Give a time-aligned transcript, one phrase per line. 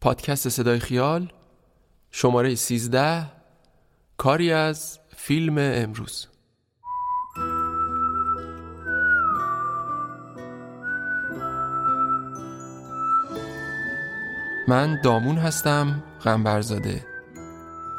[0.00, 1.32] پادکست صدای خیال
[2.10, 3.26] شماره 13
[4.16, 6.26] کاری از فیلم امروز.
[14.68, 17.06] من دامون هستم غنبرزاده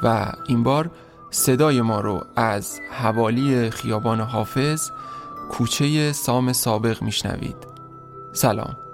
[0.04, 0.92] و این بار
[1.32, 4.90] صدای ما رو از حوالی خیابان حافظ
[5.52, 7.68] کوچه سام سابق میشنوید.
[8.34, 8.91] سلام.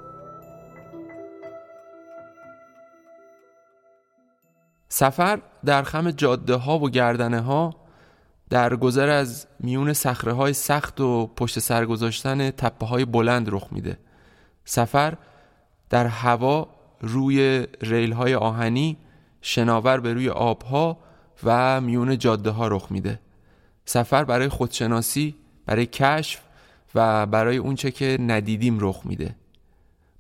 [4.97, 7.75] سفر در خم جاده ها و گردنه ها
[8.49, 13.67] در گذر از میون سخره های سخت و پشت سر گذاشتن تپه های بلند رخ
[13.71, 13.97] میده.
[14.65, 15.17] سفر
[15.89, 16.69] در هوا
[17.01, 18.97] روی ریل های آهنی
[19.41, 20.97] شناور به روی آبها
[21.43, 23.19] و میون جاده ها رخ میده.
[23.85, 26.41] سفر برای خودشناسی برای کشف
[26.95, 29.35] و برای اونچه که ندیدیم رخ میده.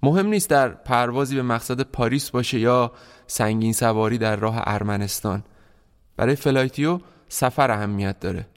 [0.03, 2.91] مهم نیست در پروازی به مقصد پاریس باشه یا
[3.27, 5.43] سنگین سواری در راه ارمنستان.
[6.17, 8.47] برای فلایتیو سفر اهمیت داره.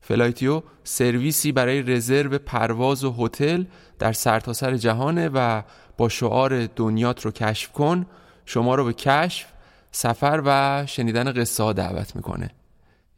[0.00, 3.64] فلایتیو سرویسی برای رزرو پرواز و هتل
[3.98, 5.62] در سرتاسر سر جهانه و
[5.96, 8.06] با شعار دنیات رو کشف کن.
[8.46, 9.46] شما رو به کشف
[9.92, 12.50] سفر و شنیدن قصه ها دعوت می‌کنه.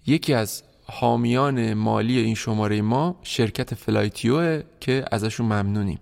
[0.06, 5.98] یکی از حامیان مالی این شماره ما شرکت فلایتیوه که ازشون ممنونیم.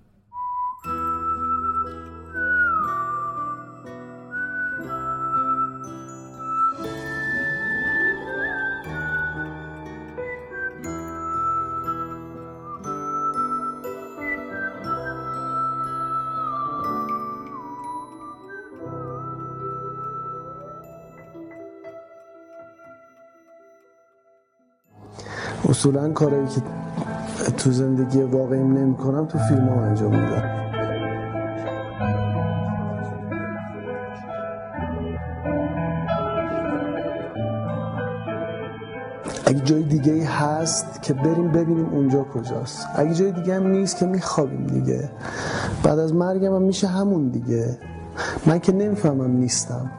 [25.83, 26.61] اصولا کارهایی که
[27.59, 30.43] تو زندگی واقعیم نمی کنم تو فیلم ها انجام میدم.
[39.47, 42.87] اگه جای دیگه هست که بریم ببینیم اونجا کجاست.
[42.95, 45.11] اگه جای دیگه هم نیست که میخوابیم دیگه.
[45.85, 47.79] بعد از مرگم هم میشه همون دیگه.
[48.47, 49.91] من که نمی‌فهمم نیستم.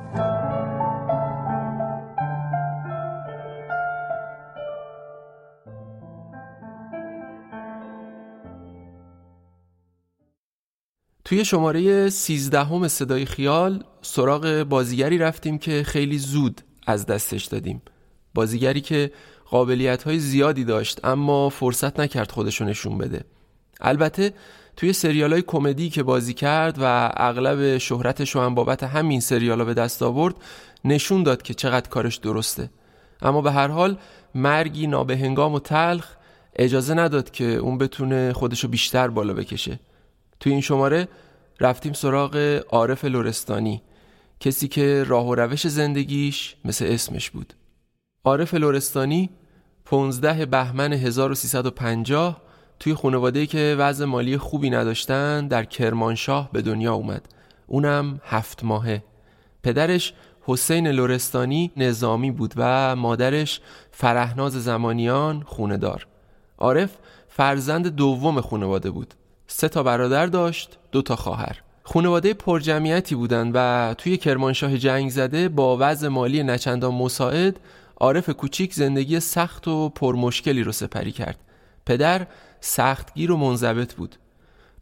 [11.25, 17.81] توی شماره 13 همه صدای خیال سراغ بازیگری رفتیم که خیلی زود از دستش دادیم.
[18.33, 19.11] بازیگری که
[19.49, 23.23] قابلیت های زیادی داشت اما فرصت نکرد خودشو نشون بده.
[23.81, 24.33] البته
[24.77, 29.65] توی سریال های کمدی که بازی کرد و اغلب شهرتش هم بابت همین سریال ها
[29.65, 30.35] به دست آورد
[30.85, 32.69] نشون داد که چقدر کارش درسته.
[33.21, 33.97] اما به هر حال
[34.35, 36.15] مرگی نابهنگام و تلخ
[36.55, 39.79] اجازه نداد که اون بتونه خودشو بیشتر بالا بکشه.
[40.43, 41.07] توی این شماره
[41.59, 43.81] رفتیم سراغ عارف لورستانی
[44.39, 47.53] کسی که راه و روش زندگیش مثل اسمش بود.
[48.23, 49.29] عارف لورستانی
[49.85, 52.41] 15 بهمن 1350
[52.79, 57.29] توی خانواده که وضع مالی خوبی نداشتن در کرمانشاه به دنیا اومد.
[57.67, 59.03] اونم هفت ماهه.
[59.63, 63.61] پدرش حسین لورستانی نظامی بود و مادرش
[63.91, 66.07] فرهناز زمانیان خوندار
[66.57, 69.13] عارف فرزند دوم خانواده بود.
[69.55, 71.61] سه تا برادر داشت دو تا خواهر.
[71.83, 77.59] خانواده پرجمعیتی بودند و توی کرمانشاه جنگ زده با وضع مالی نچندان مساعد
[77.97, 81.39] عارف کوچیک زندگی سخت و پرمشکلی رو سپری کرد.
[81.85, 82.27] پدر
[82.61, 84.15] سختگیر و منضبط بود.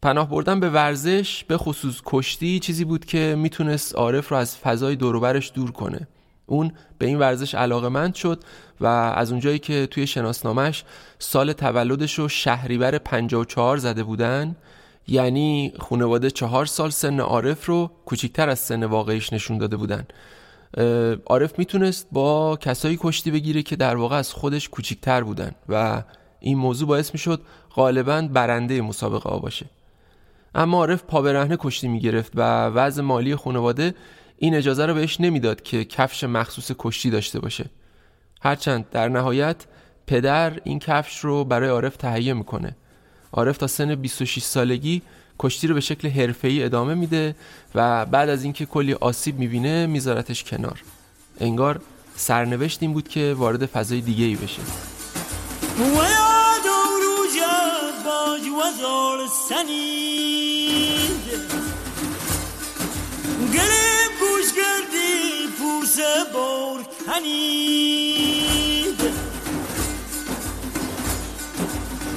[0.01, 4.95] پناه بردن به ورزش به خصوص کشتی چیزی بود که می‌تونست عارف رو از فضای
[4.95, 6.07] دوروبرش دور کنه.
[6.51, 8.43] اون به این ورزش علاقمند شد
[8.81, 10.83] و از اونجایی که توی شناسنامش
[11.19, 14.55] سال تولدش رو شهریور 54 زده بودن
[15.07, 20.07] یعنی خانواده چهار سال سن عارف رو کوچیکتر از سن واقعیش نشون داده بودن.
[21.25, 26.03] عارف می‌تونست با کسایی کشتی بگیره که در واقع از خودش کوچیکتر بودن و
[26.39, 27.41] این موضوع باعث می‌شد
[27.75, 29.65] غالبا برنده مسابقه ها باشه.
[30.55, 33.93] اما عارف پا برهنه کشتی می‌گرفت و وضع مالی خانواده
[34.43, 37.65] این اجازه رو بهش نمی‌داد که کفش مخصوص کشتی داشته باشه.
[38.41, 39.55] هرچند در نهایت
[40.07, 42.75] پدر این کفش رو برای عارف تهیه می‌کنه.
[43.31, 45.01] عارف تا سن 26 سالگی
[45.39, 47.35] کشتی رو به شکل حرفه‌ای ادامه میده
[47.75, 50.81] و بعد از اینکه کلی آسیب می‌بینه میذارتش کنار.
[51.39, 51.81] انگار
[52.15, 54.61] سرنوشت این بود که وارد فضای دیگه ای بشه
[66.33, 69.01] بار کنید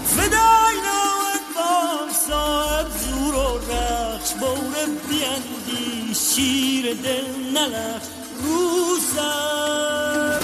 [0.07, 4.75] فدای نامت با صاحب زور و رخش بار
[5.09, 8.03] بیندیش شیر دل نلخ
[8.43, 10.41] روزم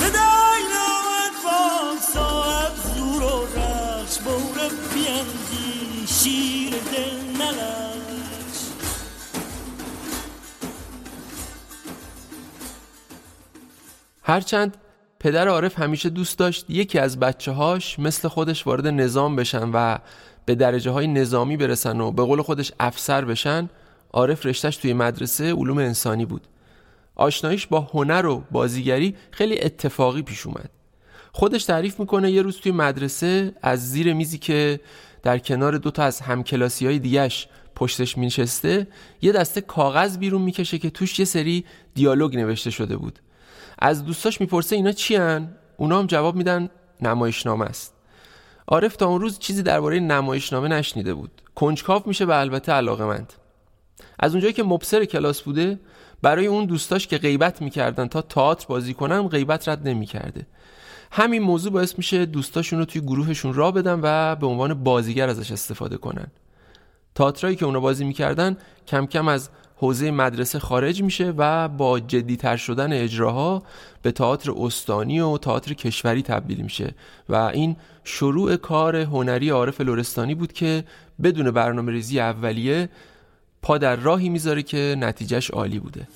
[0.00, 1.60] صدای نامت با
[2.14, 4.58] صاحب زور و رخش بور
[4.94, 7.81] بیندی شیر دل نلخ
[14.22, 14.76] هرچند
[15.20, 19.98] پدر عارف همیشه دوست داشت یکی از بچه هاش مثل خودش وارد نظام بشن و
[20.44, 23.70] به درجه های نظامی برسن و به قول خودش افسر بشن
[24.12, 26.46] عارف رشتش توی مدرسه علوم انسانی بود.
[27.14, 30.70] آشناییش با هنر و بازیگری خیلی اتفاقی پیش اومد.
[31.32, 34.80] خودش تعریف می‌کنه یه روز توی مدرسه از زیر میزی که
[35.22, 38.86] در کنار دوتا از همکلاسی های دیگش پشتش مینشسته
[39.22, 41.64] یه دسته کاغذ بیرون می‌کشه که توش یه سری
[41.94, 43.18] دیالوگ نوشته شده بود.
[43.84, 46.68] از دوستاش می‌پرسه اینا چی هن؟ اونا هم جواب میدن
[47.00, 47.94] نمایشنامه است.
[48.68, 51.42] عارف تا اون روز چیزی درباره نمایشنامه نشنیده بود.
[51.54, 53.32] کنجکاف میشه و البته علاقمند
[54.18, 55.80] از اونجایی که مبصر کلاس بوده
[56.22, 60.46] برای اون دوستاش که غیبت می‌کردن تا تئاتر بازی کنن غیبت رد نمی‌کرده.
[61.12, 65.52] همین موضوع باعث میشه دوستاشون رو توی گروهشون را بدن و به عنوان بازیگر ازش
[65.52, 66.26] استفاده کنن.
[67.14, 68.56] تئاترایی که اونا بازی می‌کردن
[68.86, 73.62] کم کم از حوزه مدرسه خارج میشه و با جدیتر شدن اجراها
[74.02, 76.94] به تئاتر استانی و تئاتر کشوری تبدیل میشه.
[77.28, 80.84] و این شروع کار هنری عارف لورستانی بود که
[81.22, 82.88] بدون برنامه ریزی اولیه
[83.62, 86.08] پا در راهی می‌ذاره که نتیجهش عالی بوده.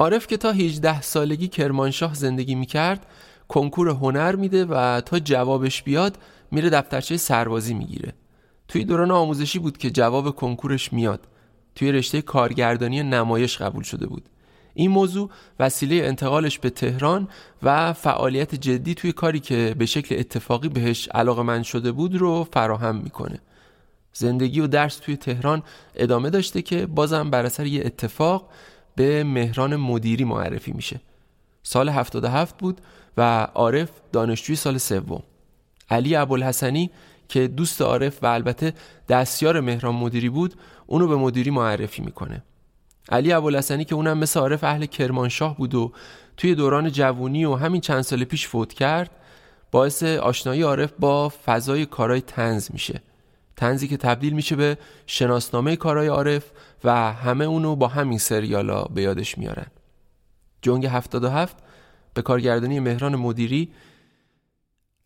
[0.00, 3.06] عارف که تا 18 سالگی کرمانشاه زندگی می‌کرد
[3.48, 6.18] کنکور هنر میده و تا جوابش بیاد
[6.50, 8.12] میره دفترچه سربازی می‌گیره.
[8.68, 11.20] توی دوران آموزشی بود که جواب کنکورش میاد.
[11.74, 14.22] توی رشته کارگردانی نمایش قبول شده بود.
[14.74, 17.28] این موضوع وسیله انتقالش به تهران
[17.62, 22.48] و فعالیت جدی توی کاری که به شکل اتفاقی بهش علاقه من شده بود رو
[22.52, 23.38] فراهم می‌کنه.
[24.12, 25.62] زندگی و درس توی تهران
[25.94, 28.48] ادامه داشته که بازم بر اثر یه اتفاق
[29.00, 31.00] به مهران مدیری معرفی میشه.
[31.62, 32.80] سال 77 بود
[33.16, 35.22] و عارف دانشجوی سال سوم.
[35.90, 36.90] علی ابوالحسنی
[37.28, 38.74] که دوست عارف و البته
[39.08, 40.54] دستیار مهران مدیری بود
[40.86, 42.42] اونو به مدیری معرفی می‌کنه.
[43.08, 45.92] علی ابوالحسنی که اونم مثل عارف اهل کرمانشاه بود و
[46.36, 49.10] توی دوران جوونی و همین چند سال پیش فوت کرد
[49.70, 53.02] باعث آشنایی عارف با فضای کارای تنز میشه.
[53.56, 56.44] تنزی که تبدیل میشه به شناسنامه کارای عارف
[56.84, 59.66] و همه اونو با همین سریالا به یادش میارن.
[60.62, 61.56] جنگ 77
[62.14, 63.72] به کارگردانی مهران مدیری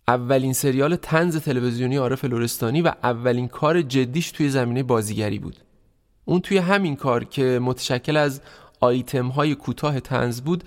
[0.09, 5.57] اولین سریال تنز تلویزیونی عارف لورستانی و اولین کار جدیش توی زمینه بازیگری بود.
[6.25, 8.41] اون توی همین کار که متشکل از
[8.81, 10.65] آیتم های کوتاه تنز بود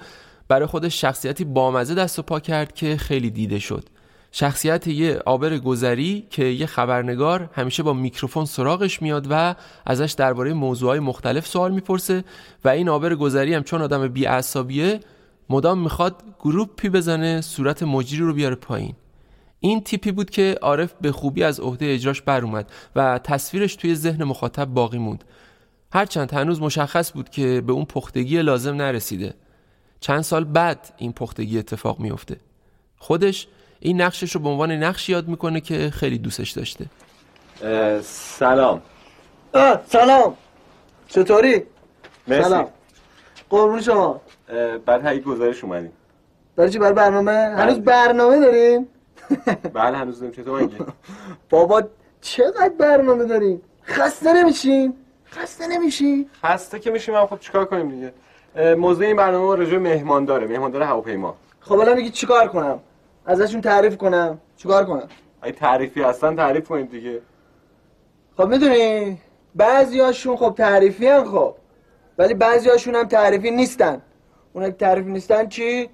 [0.48, 3.90] برای خودش شخصیتی بامزه دست و پا کرد که خیلی دیده شد.
[4.32, 10.54] شخصیت یه آبر گذری که یه خبرنگار همیشه با میکروفون سراغش میاد و ازش درباره
[10.54, 12.24] موضوعهای مختلف سوال می‌پرسه
[12.66, 15.00] و این آبر گذری هم چون آدم بیعصابیه
[15.50, 18.96] مدام می‌خواد گروپی بزنه صورت مجری رو بیاره پایین.
[19.60, 23.96] این تیپی بود که عارف به خوبی از عهده اجراش بر اومد و تصویرش توی
[23.96, 25.24] ذهن مخاطب باقی موند.
[25.94, 29.34] هرچند هنوز مشخص بود که به اون پختگی لازم نرسیده.
[30.00, 32.38] چند سال بعد این پختگی اتفاق میفته
[32.98, 33.48] خودش
[33.80, 36.86] این نقشش رو به عنوان نقش یاد می‌کنه که خیلی دوستش داشته
[38.02, 38.82] سلام
[39.88, 40.38] سلام
[41.08, 41.64] چطوری؟
[42.28, 42.68] مرسی سلام
[43.50, 44.22] قربون شما
[44.86, 45.92] بعد هایی گزارش اومدیم
[46.56, 48.88] برای چی برای برنامه؟ هنوز برنامه داریم؟
[49.74, 50.78] بله هنوز داریم چطور مگه
[51.50, 51.84] بابا
[52.22, 54.94] چقدر برنامه داریم؟ خسته نمیشین؟
[55.32, 58.14] خسته نمیشی؟ خسته که میشیم هم خب چیکار کنیم دیگه
[58.76, 62.80] موضوع این برنامه راجع به مهمان داره مهمان داره هواپیما خب الان میگی چیکار کنم؟
[63.28, 65.08] ازشون تعریف کنم؟ چیکار کنم؟
[65.42, 67.22] اگه تعریفی هستن تعریف کنید دیگه.
[68.38, 69.18] خب می‌دونی
[69.56, 71.56] بعضیاشون خب تعریفی هن خب.
[72.18, 74.02] ولی بعضیاشون هم تعریفی نیستن.
[74.54, 75.90] اونا که تعریفی نیستن چی؟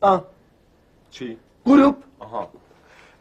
[0.00, 0.24] آه
[1.10, 1.96] چی؟ گروپ.
[2.18, 2.48] آها.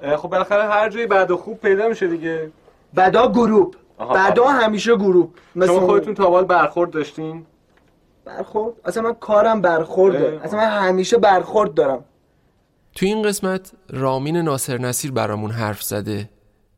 [0.02, 2.52] اه، خب بالاخره هر جایی بعد خوب پیدا میشه دیگه.
[2.98, 3.76] بدا گروپ.
[4.00, 5.30] بدا همیشه گروپ.
[5.56, 5.80] مثل شما.
[5.80, 7.46] خودتون تا حال برخورد داشتین؟
[8.26, 10.40] برخورد؟ اصلا من کارم برخورده.
[10.44, 12.04] اصلا من همیشه برخورد دارم.
[12.98, 16.30] توی این قسمت رامین ناصر نصیر برامون حرف زده.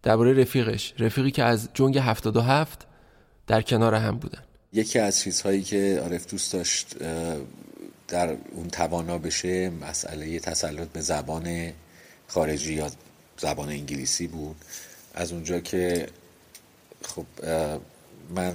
[0.04, 0.94] درباره رفیقش.
[1.00, 2.88] رفیقی که از جنگ 77
[3.48, 4.44] در کنار هم بودن.
[4.74, 6.96] یکی از چیزهایی که عارف دوست داشت
[8.08, 11.72] در اون توانا بشه مسئله تسلط به زبان
[12.28, 12.92] خارجی یا
[13.38, 14.56] زبان انگلیسی بود.
[15.16, 16.08] از اونجا که
[17.02, 17.26] خب
[18.36, 18.54] من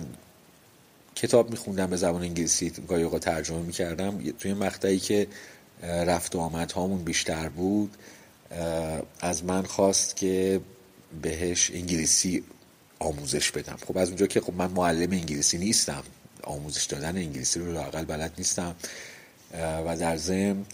[1.14, 4.18] کتاب میخوندم به زبان انگلیسی گاهی اوقات ترجمه می‌کردم.
[4.38, 5.26] توی مقطعی که
[5.84, 7.96] رفت و آمد هامون بیشتر بود.
[9.20, 10.60] از من خواست که
[11.22, 12.44] بهش انگلیسی
[12.98, 13.76] آموزش بدم.
[13.86, 16.02] خب از اونجا که خب من معلم انگلیسی نیستم.
[16.42, 18.74] آموزش دادن انگلیسی رو لاقل بلد نیستم.
[19.86, 20.64] و در ضمن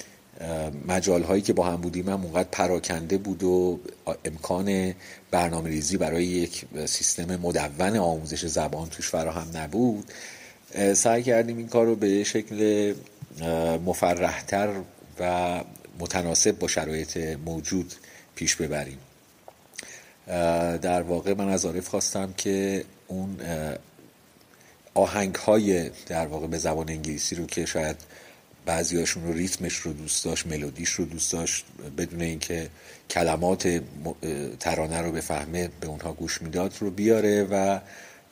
[0.88, 3.80] مجال هایی که با هم بودیم هم اونقدر پراکنده بود و
[4.24, 4.94] امکان
[5.30, 10.12] برنامه ریزی برای یک سیستم مدون آموزش زبان توش فراهم نبود.
[10.94, 12.94] سعی کردیم این کار رو به شکل
[13.84, 14.68] مفرحتر
[15.20, 15.60] و
[15.98, 17.94] متناسب با شرایط موجود
[18.34, 18.98] پیش ببریم.
[20.82, 23.40] در واقع من از عارف خواستم که اون
[24.94, 27.96] آهنگ های در واقع به زبان انگلیسی رو که شاید
[28.66, 31.64] بعضیاشون رو ریتمش رو دوست داشت ملودیش رو دوست داشت
[31.98, 32.70] بدون اینکه
[33.10, 33.82] کلمات
[34.60, 37.78] ترانه رو بفهمه به اونها گوش می‌داد رو بیاره و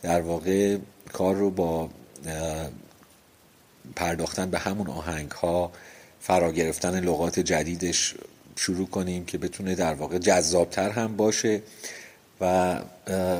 [0.03, 0.79] در واقع
[1.13, 1.91] کار رو با
[3.97, 5.73] پرداختن به همون آهنگ ها
[6.21, 8.15] فرا گرفتن لغات جدیدش
[8.57, 11.63] شروع کنیم که بتونه در واقع جذابتر هم باشه.
[12.41, 12.79] و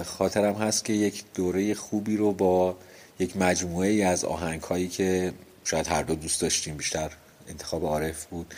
[0.05, 2.77] خاطرم هست که یک دوره خوبی رو با
[3.19, 5.33] یک مجموعه ای از آهنگ هایی که
[5.65, 7.11] شاید هر دو دوست داشتیم بیشتر
[7.49, 8.55] انتخاب عارف بود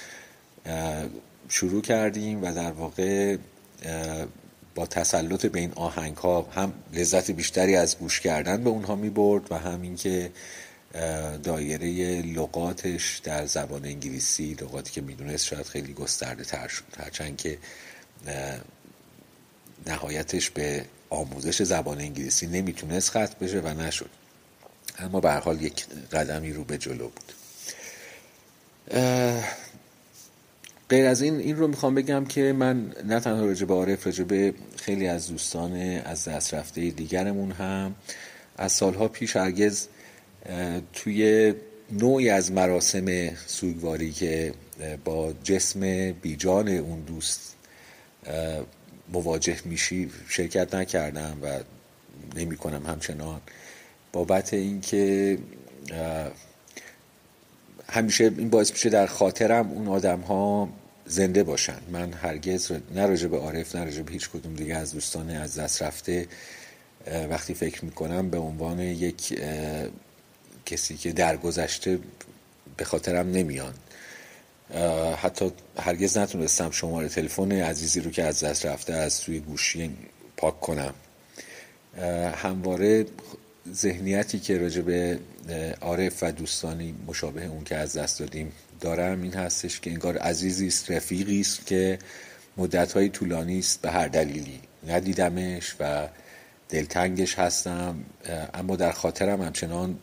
[1.48, 3.36] شروع کردیم و در واقع
[4.74, 9.10] با تسلط به این آهنگ ها هم لذت بیشتری از گوش کردن به اونها می
[9.10, 10.30] برد و هم اینکه
[11.42, 16.84] دایره لغاتش در زبان انگلیسی لغاتی که می‌دونست شاید خیلی گسترده تر شد.
[16.98, 17.58] هرچند که
[19.86, 24.10] نهایتش به آموزش زبان انگلیسی نمی‌تونست ختم بشه و نشد.
[24.98, 27.32] اما به حال یک قدمی رو به جلو بود.
[30.90, 34.24] غیر از این این رو می‌خوام بگم که من نه تنها راجع به عارف راجع
[34.24, 37.94] به خیلی از دوستان از دست رفته دیگرمون هم
[38.56, 39.86] از سالها پیش هرگز
[40.92, 41.54] توی
[41.92, 44.54] نوعی از مراسم سوگواری که
[45.04, 47.56] با جسم بیجان اون دوست
[49.12, 51.58] مواجه میشی شرکت نکردم و
[52.36, 53.40] نمی کنم همچنان.
[54.12, 55.38] بابت اینکه
[57.88, 60.68] همیشه این باعث میشه در خاطرم اون آدم ها
[61.06, 61.78] زنده باشن.
[61.92, 65.82] من هرگز نه راجع به عارف نه به هیچ کدوم دیگه از دوستان از دست
[65.82, 66.26] رفته
[67.30, 69.42] وقتی فکر می‌کنم به عنوان یک
[70.66, 71.98] کسی که درگذشته
[72.76, 73.74] به خاطرم نمیان.
[75.16, 79.96] حتی هرگز نتونستم شماره تلفن عزیزی رو که از دست رفته از توی گوشی
[80.36, 80.94] پاک کنم.
[82.34, 83.06] همواره
[83.74, 85.18] ذهنیتی که راجع به
[85.80, 90.66] عارف و دوستانی مشابه اون که از دست دادیم دارم این هستش که انگار عزیزی
[90.66, 91.98] است رفیقی است که
[92.56, 94.60] مدت‌های طولانی است به هر دلیلی.
[94.88, 96.08] ندیدمش و
[96.70, 98.04] دلتنگش هستم
[98.54, 99.98] اما در خاطرم همچنان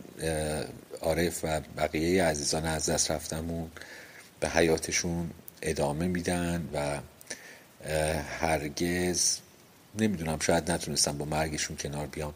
[1.01, 3.71] عارف و بقیه عزیزان از دست رفتمون
[4.39, 5.29] به حیاتشون
[5.61, 6.99] ادامه میدن و
[8.39, 9.37] هرگز
[9.99, 12.33] نمی‌دونم شاید نتونستم با مرگشون کنار بیام.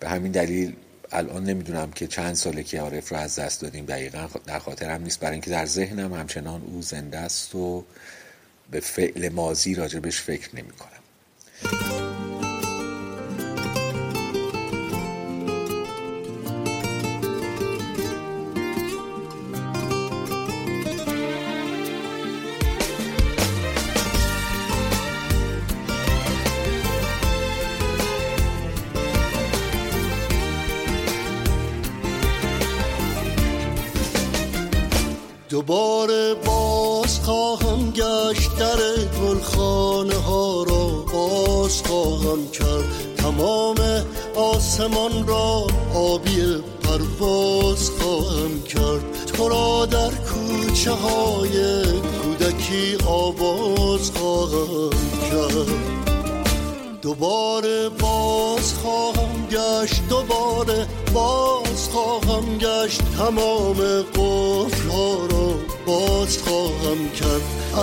[0.00, 0.76] به همین دلیل
[1.12, 5.20] الان نمی‌دونم که چند ساله که عارف رو از دست دادیم دقیقا در خاطرم نیست.
[5.20, 7.84] برای اینکه در ذهنم همچنان او زنده است و
[8.70, 12.03] به فعل مازی راجبش فکر نمی کنم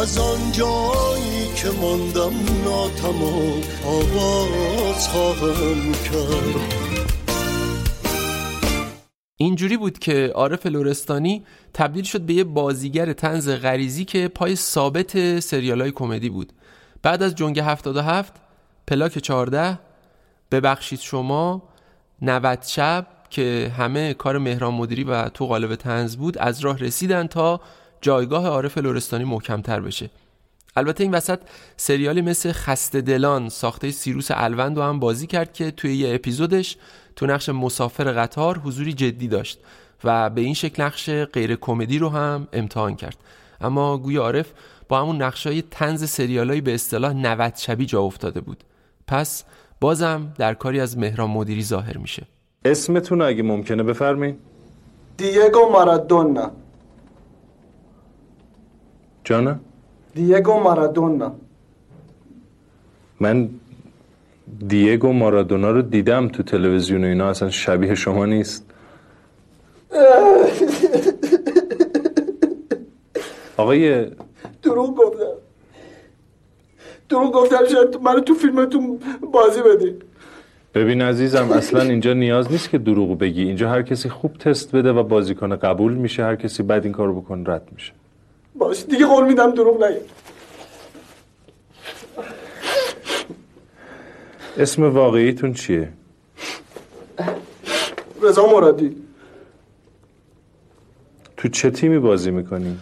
[0.01, 2.33] از آن جایی که ماندم
[2.65, 7.13] ناتمام آواز خواهم کرد.
[9.37, 15.39] اینجوری بود که عارف لورستانی تبدیل شد به یه بازیگر تنز غریزی که پای ثابت
[15.39, 16.53] سریال های کمدی بود.
[17.03, 18.33] بعد از جنگ 77
[18.87, 19.79] پلاک 14
[20.51, 21.63] ببخشید شما
[22.21, 27.27] 90 شب که همه کار مهران مدیری و تو قالب تنز بود از راه رسیدن
[27.27, 27.61] تا
[28.01, 30.09] جایگاه عارف لورستانی محکمتر بشه.
[30.75, 31.39] البته این وسط
[31.77, 36.77] سریالی مثل خسته دلان ساخته سیروس الوند رو هم بازی کرد که توی یه اپیزودش
[37.15, 39.59] تو نقش مسافر قطار حضوری جدی داشت
[40.03, 43.17] و به این شکل نقش غیر کمدی رو هم امتحان کرد.
[43.61, 44.51] اما گویا عارف
[44.89, 48.63] با همون نقشای تنز سریالایی به اصطلاح 90 شبی جا افتاده بود.
[49.07, 49.43] پس
[49.81, 52.27] بازم در کاری از مهران مدیری ظاهر میشه.
[52.65, 54.37] اسمتون اگه ممکنه بفرمین
[55.17, 56.51] دیگو مارادونا.
[60.13, 61.35] دیگو مارادونا.
[63.19, 63.49] من
[64.67, 68.65] دیگو مارادونا رو دیدم تو تلویزیون و اینا اصلا شبیه شما نیست.
[73.57, 74.07] آقای
[74.61, 75.25] دروغ گفتم.
[77.09, 78.99] دروغ گفتم شاید منو تو فیلمتون
[79.31, 79.95] بازی بدی.
[80.73, 83.43] ببین عزیزم اصلا اینجا نیاز نیست که دروغ بگی.
[83.43, 86.23] اینجا هر کسی خوب تست بده و بازی کنه قبول میشه.
[86.23, 87.93] هر کسی بعد این کارو بکنه رد میشه.
[88.55, 90.01] باش دیگه قول میدم دروغ نگه
[94.57, 95.93] اسم واقعیتون چیه؟
[98.21, 98.95] رضا مرادی
[101.37, 102.79] تو چه تیمی بازی می‌کنی؟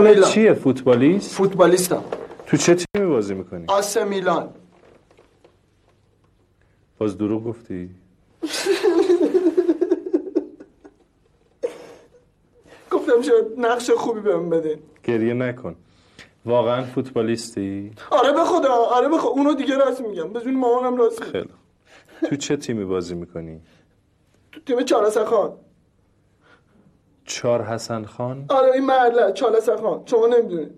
[0.00, 0.30] میلان.
[0.30, 2.04] چیه فوتبالیست؟ فوتبالیستم
[2.46, 4.48] تو چه تیمی بازی می‌کنی؟ آسه میلان
[6.98, 7.90] باز دروغ گفتی؟
[13.06, 14.78] گفتم شاید نقش خوبی بهم بدین.
[15.04, 15.76] گریه نکن.
[16.46, 19.28] واقعا فوتبالیستی؟ آره به خدا آره به خدا.
[19.30, 20.32] اونو دیگه راست میگم.
[20.32, 21.50] به جون مامانم راست میگم خیلی.
[22.28, 23.60] تو چه تیمی بازی می‌کنی؟
[24.52, 25.52] تو تیم چالس خان.
[27.24, 30.02] چار حسن خان؟ آره این محله چالس خان.
[30.06, 30.70] شما نمی‌دونید.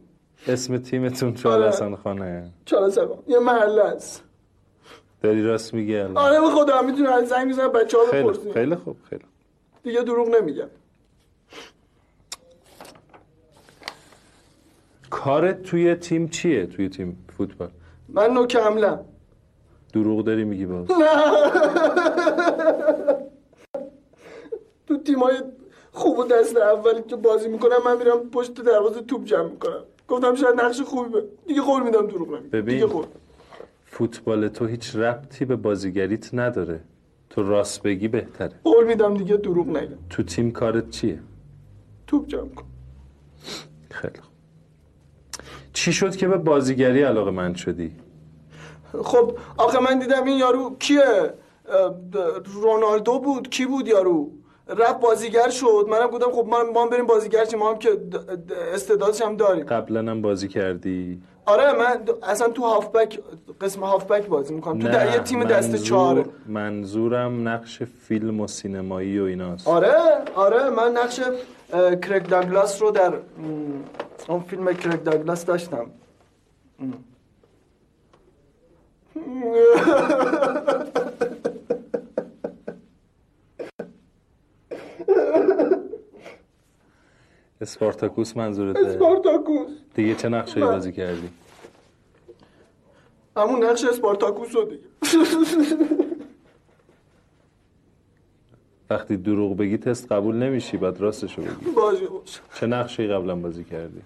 [0.47, 1.69] اسم تیمتون چار آره.
[1.69, 2.51] حسن خانه.
[2.65, 3.19] چالس خان.
[3.27, 4.25] یه محله است.
[5.23, 8.53] داری راست میگی آره به خدا می‌تونی از زنگ بزنم بچه ها خیلی خوب بپرسین
[8.53, 9.25] خیلی خوب خیلی.
[9.83, 10.69] دیگه دروغ نمیگم.
[15.11, 17.71] کارت توی تیم چیه؟ توی تیم فوتبال.
[18.09, 19.05] من نوک حملم.
[19.93, 20.87] دروغ داری میگی باز.
[24.87, 25.35] تو تیمای
[25.93, 29.83] خوب و دست اولی که بازی می‌کنم من میرم پشت دروازه توپ جمع می‌کنم.
[30.09, 32.75] گفتم شاید نقش خوبی به دیگه قول میدم دروغ نمیگم ببین.
[32.75, 33.05] دیگه قول.
[33.85, 36.81] فوتبال تو هیچ ربطی به بازیگریت نداره.
[37.31, 38.53] تو راست بگی بهتره.
[38.65, 39.99] قول میدم دیگه دروغ نگم.
[40.11, 41.21] تو تیم کارت چیه؟
[42.07, 42.65] توپ جمع کن.
[43.91, 44.33] خیلی خوب.
[45.79, 47.93] چی شد که به بازیگری علاقه من شدی؟
[49.03, 51.35] خب آخه من دیدم این یارو کیه؟
[52.63, 53.51] رونالدو بود.
[53.51, 54.31] کی بود یارو؟
[54.69, 55.87] رفت بازیگر شد.
[55.91, 57.59] منم گفتم خب ما ما هم بریم بازیگر شیم.
[57.59, 57.91] ما هم که
[58.75, 59.65] استعدادش هم داریم.
[59.65, 63.21] قبلا هم بازی کردی؟ آره من اصلا تو هافبک
[63.61, 64.79] قسم هافبک بازی می‌کنم.
[64.79, 69.69] تو در یه تیم دست چهاره منظورم نقش فیلم و سینمایی و ایناست.
[69.69, 69.95] آره
[70.35, 71.21] آره من نقش
[72.09, 73.13] کرگ داگلاس رو در
[74.29, 75.91] اون فیلم کرگ داگلاس داشتم.
[87.61, 88.87] اسپارتاکوس منظورته.
[88.87, 89.71] اسپارتاکوس.
[89.95, 91.29] دیگه چه نقشه بازی کردی؟
[93.37, 94.83] همون نقش اسپارتاکوس رو دیگه.
[98.91, 101.71] وقتی دروغ بگی تست قبول نمیشی بعد راستشو بگی.
[101.71, 102.41] باشه باشه.
[102.55, 104.03] چه نقشی قبلا بازی کردی؟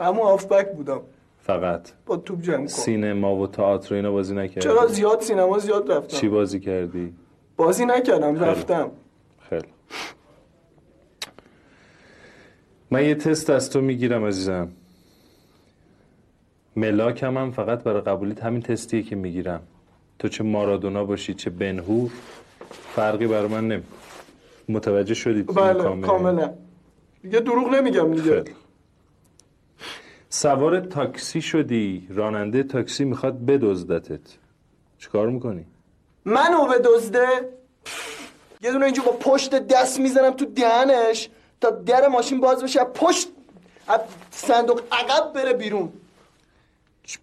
[0.00, 1.00] همون هافبک بودم.
[1.42, 1.88] فقط.
[2.06, 2.66] با توپ جمع کن.
[2.66, 7.14] سینما و تئاتر اینا بازی نکردی؟ چرا زیاد سینما زیاد چی رفتم بازی کردی؟
[7.56, 8.90] بازی نکردم رفتم.
[9.48, 9.68] خیلی.
[12.90, 14.68] من یه تست از تو می‌گیرم عزیزم.
[16.76, 19.60] ملاک هم, هم فقط برای قبولیت همین تستیه که می‌گیرم.
[20.18, 22.10] تو چه مارادونا باشی چه بنهور
[22.70, 23.82] فرقی برای من نمی
[24.68, 26.52] متوجه شدی بله کاملا
[27.22, 28.42] دیگه دروغ نمیگم دیگه.
[28.42, 28.54] خیلی.
[30.32, 34.20] سوار تاکسی شدی؟ راننده تاکسی می‌خواد بدزدتت.
[34.98, 35.66] چیکار می‌کنی؟
[36.24, 37.26] منو به دزده
[38.60, 41.28] یه دونه اینجا با پشت دست می‌زنم تو دهنش
[41.60, 43.28] تا در ماشین باز بشه پشت
[43.88, 45.92] از صندوق عقب بره بیرون.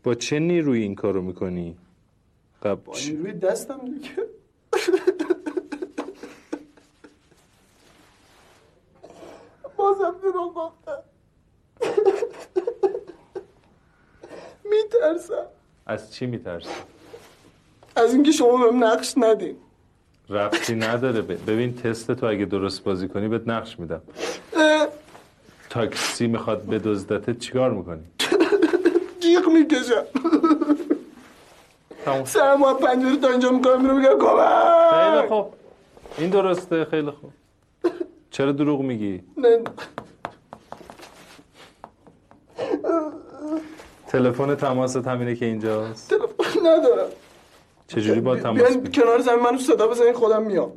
[0.03, 1.77] با چه نیروی این کارو می‌کنی؟
[2.63, 2.79] قب...
[3.17, 4.09] روی دستم دیگه.
[9.77, 11.06] بازم دروغ گفتم.
[14.71, 15.45] میترسم.
[15.85, 16.69] از چی میترسی؟
[17.95, 19.55] از اینکه شما بهم نقش ندین.
[20.29, 21.21] ربطی نداره.
[21.21, 24.01] ببین تست تو اگه درست بازی کنی بهت نقش میدم.
[25.69, 28.03] تاکسی می‌خواد بدزدتت چیکار می‌کنی؟
[29.19, 30.05] جیغ می‌کشم.
[32.05, 32.37] از
[32.81, 34.93] پنجره تا اینجا می‌کنم میرم میگم کمک!
[34.93, 35.53] خیلی خوب.
[36.17, 37.31] این درسته خیلی خوب.
[38.31, 39.59] چرا دروغ میگی؟ نه.
[44.07, 46.09] تلفن تماست همینه که اینجاست.
[46.09, 47.09] تلفن ندارم.
[47.87, 50.71] چجوری با تماس بگیریم کنار زمین منو صدا بزنین خودم میام.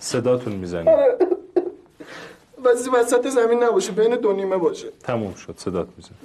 [0.00, 0.94] صداتون می‌زنیم
[2.64, 4.88] وزی وسط زمین نباشه بین دو نیمه باشه.
[5.02, 6.18] تموم شد صدات می‌زنیم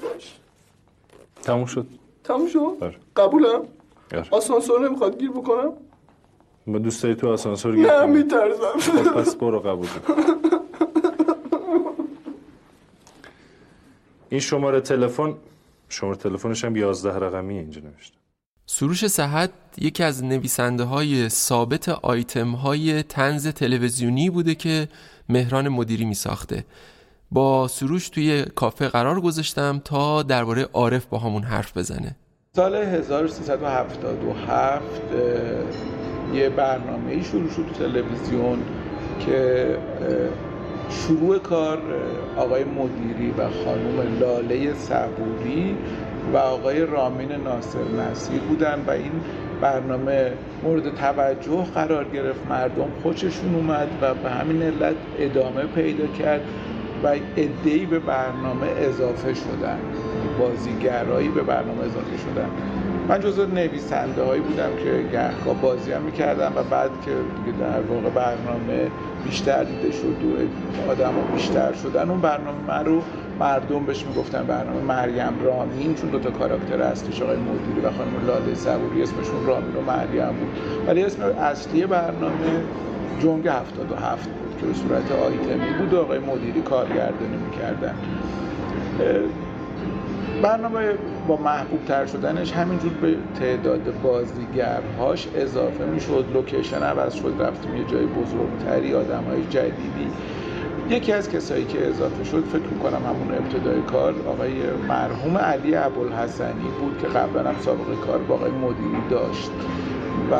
[1.43, 1.85] تموم شد؟
[2.23, 2.95] تموم شد؟ آره.
[3.15, 3.61] قبولم؟
[4.13, 4.25] آره.
[4.31, 5.73] آسانسور نمی‌خواد گیر بکنم؟
[6.67, 9.11] ما دوست داری تو آسانسور گیر نه کنی؟ میترسم.
[9.15, 9.87] پس برو قبول
[14.33, 15.35] این شماره تلفن
[15.89, 18.17] شماره تلفنش هم 11 رقمیه اینجا نوشته.
[18.65, 24.87] سروش صحت یکی از نویسنده های ثابت آیتم های تنز تلویزیونی بوده که
[25.29, 26.65] مهران مدیری می ساخته
[27.31, 32.15] با سروش توی کافه قرار گذاشتم تا درباره عارف با همون حرف بزنه.
[32.55, 38.63] سال 1377 اه، یه برنامه شروع شد تو تلویزیون
[39.25, 39.77] که
[40.89, 41.77] شروع کار
[42.37, 45.77] آقای مدیری و خانم لاله صبوری
[46.33, 49.11] و آقای رامین ناصر نصیر بودن و این
[49.61, 50.31] برنامه
[50.63, 52.47] مورد توجه قرار گرفت.
[52.49, 56.41] مردم خوششون اومد و به همین علت ادامه پیدا کرد.
[57.03, 59.79] و عده‌ای به برنامه اضافه شدن.
[60.39, 62.49] بازیگرایی به برنامه اضافه شدن.
[63.09, 67.81] من جزو نویسنده هایی بودم که گهگاه بازی هم می‌کردم و بعد که دیگه در
[67.81, 68.91] واقع برنامه
[69.25, 70.17] بیشتر دیده شد
[70.87, 73.01] و آدم بیشتر شدن اون برنامه رو
[73.39, 78.55] مردم بهش می‌گفتن برنامه مریم رامین چون دوتا کاراکتر اصلیش آقای مدیری و خانم لاله
[78.55, 80.87] صبوری اسمشون رامین و مریم بود.
[80.87, 82.63] ولی اسم اصلی برنامه
[83.19, 87.95] جنگ 77 بود که به صورت آیتمی بود و آقای مدیری کارگردانی می‌کردن.
[90.41, 90.93] برنامه
[91.27, 97.83] با محبوب تر شدنش همینجور به تعداد بازیگرهاش اضافه می‌شد لوکیشن عوض شد رفتیم یه
[97.85, 100.11] جای بزرگتری آدم های جدیدی.
[100.89, 104.51] یکی از کسایی که اضافه شد فکر می‌کنم همون ابتدای کار آقای
[104.89, 109.51] مرحوم علی ابوالحسنی بود که قبلا هم سابقه کار با آقای مدیری داشت.
[110.31, 110.35] و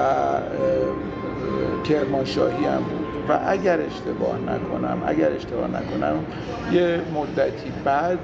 [1.84, 6.26] کرمانشاهی هم بود و اگر اشتباه نکنم اگر اشتباه نکنم
[6.72, 8.19] یه مدتی بعد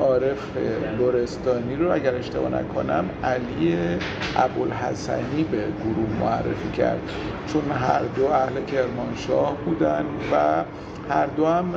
[0.00, 0.38] عارف
[0.98, 3.78] لورستانی رو اگر اشتباه نکنم علی
[4.36, 7.00] ابوالحسنی به گروه معرفی کرد.
[7.52, 10.64] چون هر دو اهل کرمانشاه بودن و
[11.14, 11.74] هر دو هم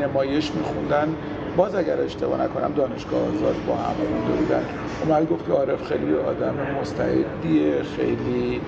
[0.00, 1.16] نمایش میخوندن.
[1.56, 3.94] باز اگر اشتباه نکنم دانشگاه آزاد با هم
[4.38, 4.64] بودن
[5.04, 8.60] اومد گفت که عارف خیلی آدم مستعدیه خیلی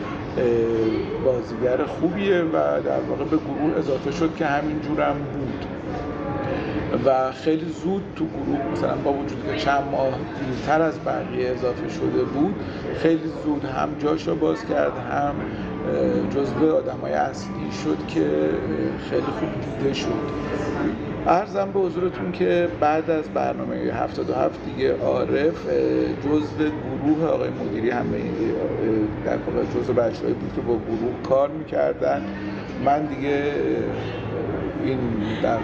[1.25, 2.53] بازیگر خوبیه و
[2.85, 5.65] در واقع به گروه اضافه شد که همین جورم بود.
[7.05, 10.09] و خیلی زود تو گروه مثلا با وجود که چند ماه
[10.41, 12.55] دیرتر از بقیه اضافه شده بود
[12.95, 18.51] خیلی زود هم جاش باز کرد هم اه، جزو آدم های اصلی شد که
[19.11, 19.49] خیلی خوب
[19.79, 21.08] دیده شد.
[21.27, 25.67] ارزم به حضورتون که بعد از برنامه 77 دیگه عارف
[26.25, 26.71] جزو
[27.03, 31.23] گروه آقای مدیری هم به این- اه، در واقع جزو بچه‌هایی بود که با گروه
[31.23, 32.25] کار می‌کردن.
[32.85, 33.53] من دیگه
[34.85, 34.99] این
[35.43, 35.59] در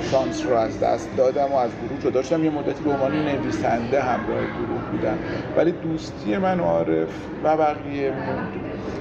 [0.00, 2.44] شانس رو از دست دادم و از گروه جدا شدم.
[2.44, 5.18] یه مدتی به عنوان نویسنده همراه گروه بودم.
[5.56, 7.08] ولی دوستی من و عارف
[7.44, 8.48] و بقیه موند.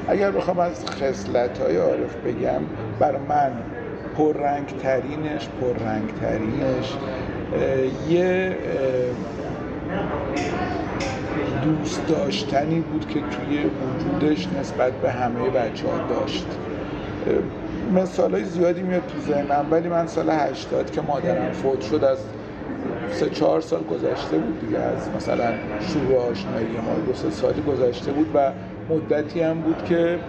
[0.08, 2.62] اگر بخوام از خصلت های عارف بگم
[3.00, 3.52] بر من
[4.18, 6.94] پررنگ ترینش پررنگ ترینش
[8.10, 8.58] یه
[11.64, 16.46] دوست داشتنی بود که توی وجودش نسبت به همه بچه ها داشت.
[17.94, 22.18] مثال های زیادی میاد تو ذهنم ولی من سال 80 که مادرم فوت شد از
[23.12, 28.12] سه چهار سال گذشته بود دیگه از مثلا شروع آشنایی ما دو سه سالی گذشته
[28.12, 28.52] بود و
[28.90, 30.20] مدتی هم بود که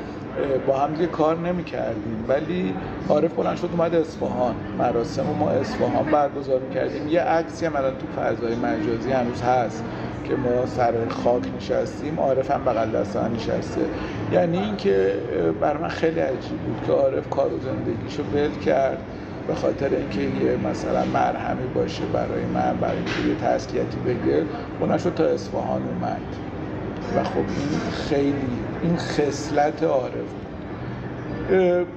[0.66, 2.74] با هم دیگه کار نمی کردیم ولی
[3.08, 4.54] عارف بلند شد اومد اصفهان.
[4.78, 9.84] مراسم ما اصفهان برگزار کردیم یه عکسی هم الان تو فضای مجازی هنوز هست
[10.24, 12.20] که ما سر خاک نشستیم.
[12.20, 13.80] عارف هم بغل دست نشسته.
[14.32, 15.14] یعنی اینکه
[15.60, 18.98] برای من خیلی عجیب بود که عارف کار و زندگیشو ول کرد
[19.46, 24.44] به خاطر اینکه یه مثلا مرهمی باشه برای من برای اینکه یه تسلیتی بگه.
[24.80, 26.20] بلند شد تا اصفهان اومد.
[27.16, 30.28] و خب این خیلی این خصلت عارف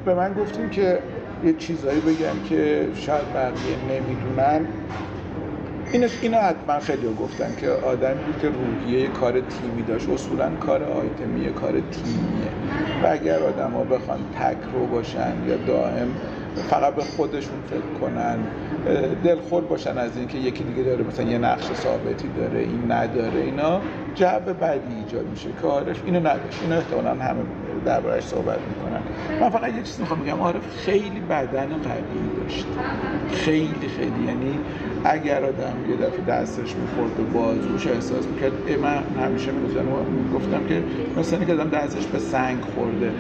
[0.06, 1.00] به من گفتیم که
[1.44, 4.68] یه چیزایی بگم که شاید بقیه نمی‌دونن.
[5.92, 10.10] اینش اینو حتما خیلی گفتن که آدمی بود که روحیه کار تیمی داشت.
[10.10, 12.52] اصولا کار آیتمی کار تیمیه.
[13.04, 16.08] و اگر آدم ها بخوان تک رو باشن یا دائم
[16.70, 18.38] فقط به خودشون فکر کنن
[19.24, 23.82] دلخور باشن از اینکه یکی دیگه داره مثلا یه نقش ثابتی داره این نداره اینا.
[24.18, 25.68] جو بدی ایجاد میشه که
[26.06, 26.60] اینو نداشت.
[26.64, 27.40] اینو احتمالا همه
[27.86, 29.02] دربارش صحبت می‌کنن.
[29.42, 32.66] من فقط یه چیز می‌خوام بگم عارف خیلی بدن قوی داشت.
[33.32, 34.26] خیلی خیلی.
[34.28, 34.60] یعنی
[35.04, 39.86] اگر آدم یه دفعه دستش می‌خورد و بازوش احساس می‌کرد من همیشه می‌گفتم
[40.34, 40.84] گفتم که
[41.20, 43.12] مثلا که آدم دستش به سنگ خورده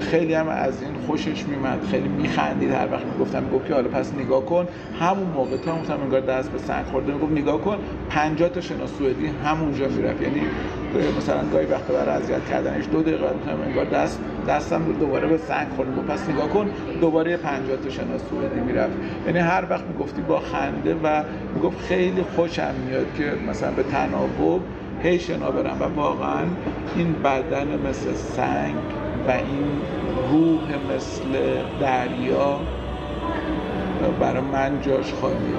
[0.00, 4.14] خیلی هم از این خوشش میمد خیلی میخندید هر وقت می‌گفتم می‌گفت که حالا پس
[4.14, 4.68] نگاه کن.
[5.00, 7.78] همون موقع تا مثلا انگار دست به سنگ خورده می‌گفت نگاه کن
[8.10, 10.22] 50 تا شنا سوئدی همونجا می‌رفت.
[10.22, 10.40] یعنی
[11.00, 15.68] مثلا گاهی وقت برای اذیت کردنش دو دقیقه مثلا انگار دست دستم دوباره به سنگ
[15.76, 16.06] خورد.
[16.06, 18.92] پس نگاه کن دوباره 50 تا شنا سوئدی می‌رفت.
[19.26, 21.22] یعنی هر وقت می‌گفتی با خنده و
[21.54, 24.62] می‌گفت خیلی خوشم میاد که مثلا به تناوب
[25.02, 25.76] هی شنا برم.
[25.80, 26.44] و واقعا
[26.96, 28.74] این بدن مثل سنگ
[29.28, 29.82] و این
[30.30, 32.60] روح مثل دریا
[34.20, 35.58] برای من جاش خالیه.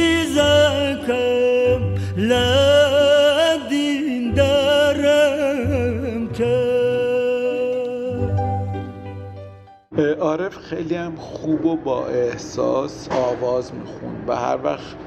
[10.71, 14.97] خیلی هم خوب و با احساس آواز می‌خوند و هر وقت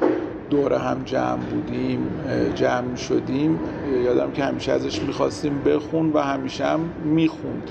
[0.51, 2.23] دور هم جمع بودیم
[2.55, 3.61] جمع شدیم
[4.05, 7.71] یادم که همیشه ازش می‌خواستیم بخون و همیشه هم می‌خوند.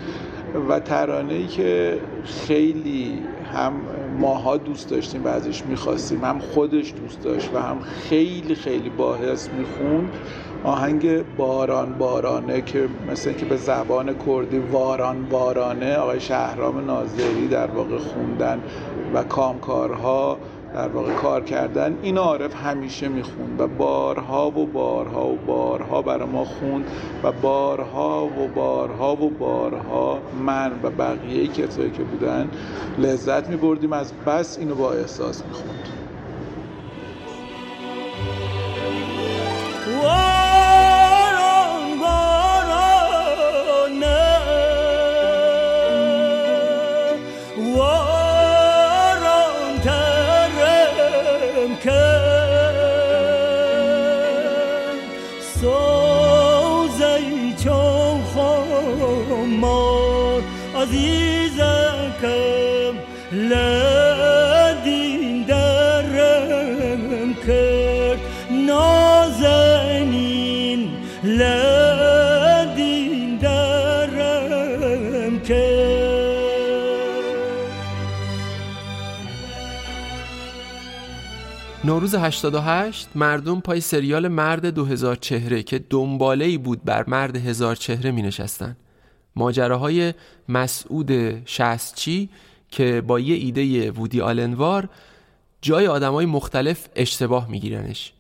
[0.70, 3.74] و ترانه ای که خیلی هم
[4.20, 9.50] ماها دوست داشتیم و ازش می‌خواستیم هم خودش دوست داشت و هم خیلی خیلی باحث
[9.54, 10.18] می‌خوند
[10.64, 17.68] آهنگ باران بارانه که مثل که به زبان کردی واران وارانه آقای شهرام ناظری در
[17.68, 18.62] واقع خوندن
[19.14, 20.38] و کامکارها
[20.74, 26.28] در واقع کار کردن این عارف همیشه می‌خوند و بارها و بارها و بارها برای
[26.28, 26.86] ما خوند
[27.24, 32.50] و بارها و بارها و بارها من و بقیه کسایی که بودن
[32.98, 36.03] لذت میبردیم از بس اینو با احساس می‌خوند.
[81.86, 87.76] نوروز 88 مردم پای سریال مرد 2000 چهره که دنباله ای بود بر مرد هزار
[87.76, 88.76] چهره می نشستن.
[89.36, 90.14] ماجراهای
[90.50, 92.30] مسعود شستچی
[92.70, 94.90] که با یه ایده وودی آلنوار
[95.62, 98.14] جای آدمای مختلف اشتباه میگیرنش.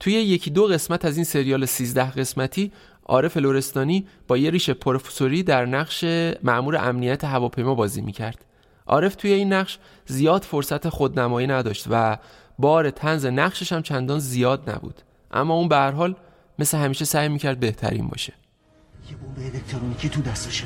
[0.00, 2.72] توی یکی دو قسمت از این سریال 13 قسمتی
[3.04, 6.04] عارف لورستانی با یه ریش پروفسوری در نقش
[6.42, 8.44] معمور امنیت هواپیما بازی می‌کرد.
[8.86, 12.18] عارف توی این نقش زیاد فرصت خودنمایی نداشت و
[12.58, 15.02] بار تنز نقشش هم چندان زیاد نبود.
[15.30, 16.14] اما اون به هر حال
[16.58, 18.32] مثل همیشه سعی می‌کرد بهترین باشه.
[19.10, 20.64] یه بمب الکترونیکی تو دستشه.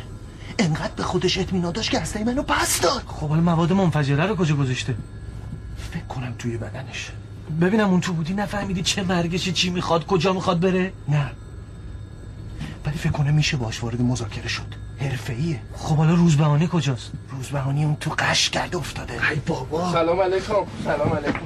[0.58, 3.02] انقدر به خودش اطمینان داشت که هسته منو پس داد.
[3.06, 4.94] خب حالا مواد منفجره رو کجا گذاشته؟
[5.92, 7.10] فکر کنم توی بدنش.
[7.60, 11.30] ببینم اون تو بودی نفهمیدی چه مرگشی چی می‌خواد کجا می‌خواد بره؟ نه.
[12.86, 14.74] ولی فکر کنم میشه باش وارد مذاکره شد.
[15.00, 15.60] حرفه‌ایه.
[15.74, 19.28] خب حالا روزبهانی کجاست؟ روزبهانی اون تو قش کرد افتاده.
[19.30, 19.92] ای بابا.
[19.92, 20.54] سلام علیکم.
[20.84, 21.40] سلام علیکم.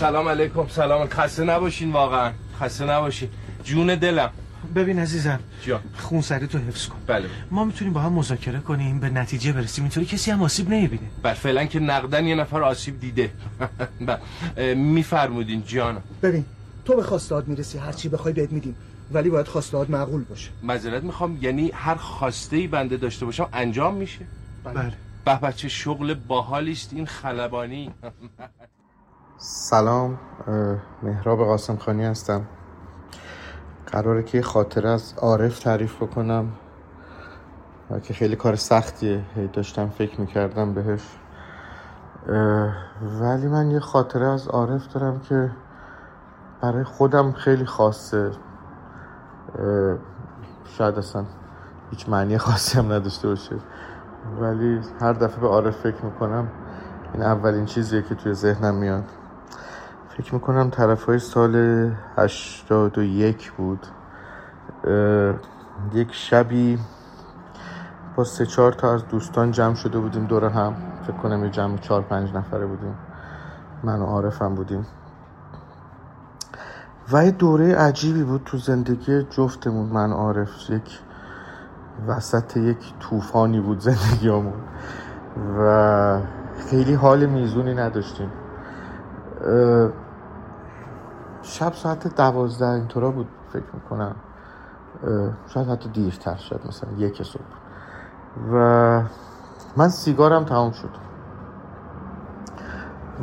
[0.00, 0.68] سلام علیکم.
[0.68, 1.08] سلام.
[1.08, 2.32] خسته نباشین واقعا.
[2.60, 3.28] خسته نباشین.
[3.64, 4.30] جون دلم.
[4.74, 6.96] ببین عزیزم جان خونسردی تو حفظ کن.
[7.06, 7.28] بله.
[7.50, 11.10] ما می‌تونیم با هم مذاکره کنیم به نتیجه برسیم اینطوری کسی هم آسیب نمی‌بینه.
[11.22, 13.32] بله فعلا که نقدن یه نفر آسیب دیده.
[14.56, 14.74] بله.
[14.74, 16.44] میفرمودین جان ببین
[16.84, 18.74] تو به خواستاد می‌رسی هر چی بخوای بهت میدیم
[19.12, 20.50] ولی باید خواستاد معقول باشه.
[20.62, 24.26] معذرت می‌خوام یعنی هر خواسته ای بنده داشته باشم انجام میشه؟
[24.64, 24.92] بله.
[25.24, 27.94] به بچه شغل باحالی است این خلبانی.
[29.70, 30.18] سلام
[31.02, 32.46] مهراب قاسم خانی هستم.
[33.92, 36.52] قراره که خاطره از عارف تعریف بکنم
[37.90, 39.24] و که خیلی کار سختیه.
[39.52, 41.02] داشتم فکر می‌کردم بهش.
[43.20, 45.50] ولی من یه خاطره از عارف دارم که
[46.60, 48.30] برای خودم خیلی خاصه.
[50.64, 51.24] شاید اصلا
[51.90, 53.56] هیچ معنی خاصی هم نداشته باشه.
[54.40, 56.48] ولی هر دفعه به عارف فکر می‌کنم
[57.14, 59.04] این اولین چیزیه که توی ذهنم میاد.
[60.20, 61.56] فکر می‌کنم طرف های سال
[62.16, 63.86] هشتاد و یک بود.
[65.92, 66.78] یک شبی
[68.16, 70.74] با سه چهار تا از دوستان جمع شده بودیم دور هم.
[71.02, 72.94] فکر کنم یه جمع چهار پنج نفره بودیم.
[73.84, 74.86] من و عارفم بودیم.
[77.12, 80.70] و یه دوره عجیبی بود تو زندگی جفتمون من عارف.
[80.70, 80.98] یک
[82.06, 84.52] وسط یک طوفانی بود زندگیمون
[85.58, 86.20] و
[86.70, 88.30] خیلی حال میزونی نداشتیم.
[91.50, 94.14] شب ساعت دوازده اینطورا بود فکر می‌کنم.
[95.46, 97.42] شاید حتی دیرتر شد مثلا یک صبح.
[98.52, 99.02] و
[99.76, 100.90] من سیگارم تمام شد.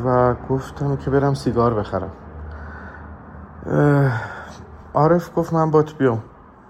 [0.05, 2.11] و گفتم که برم سیگار بخرم.
[4.93, 6.23] عارف گفت من بات بیام.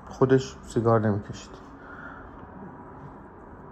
[0.10, 1.52] خودش سیگار نمی‌کشید.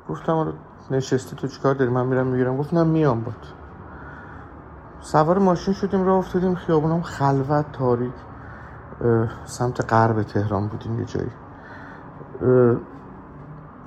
[0.09, 0.53] گفتم
[0.91, 2.57] نشستی تو چیکار داری؟ من میرم می‌گیرم.
[2.57, 3.54] گفت نه میام بات.
[5.05, 8.13] سوار ماشین شدیم راه افتادیم خیابونم خلوت تاریک.
[9.45, 11.31] سمت غرب تهران بودیم یه جایی.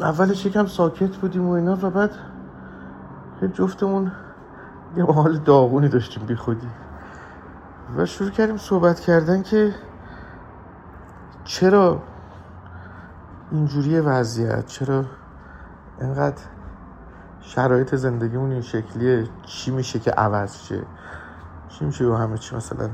[0.01, 2.11] اولش یکم ساکت بودیم و اینا و بعد
[3.55, 4.13] جفتمون
[4.97, 6.69] یه حال داغونی داشتیم بی خودی.
[7.97, 9.75] و شروع کردیم صحبت کردن که
[11.45, 12.03] چرا
[13.51, 15.05] اینجوری وضعیت؟ چرا
[16.01, 16.43] اینقدر
[17.49, 19.25] شرایط زندگیمون این شکلیه.
[19.43, 20.83] چی میشه که عوض شه؟
[21.69, 22.89] چی میشه و همه چی مثلا؟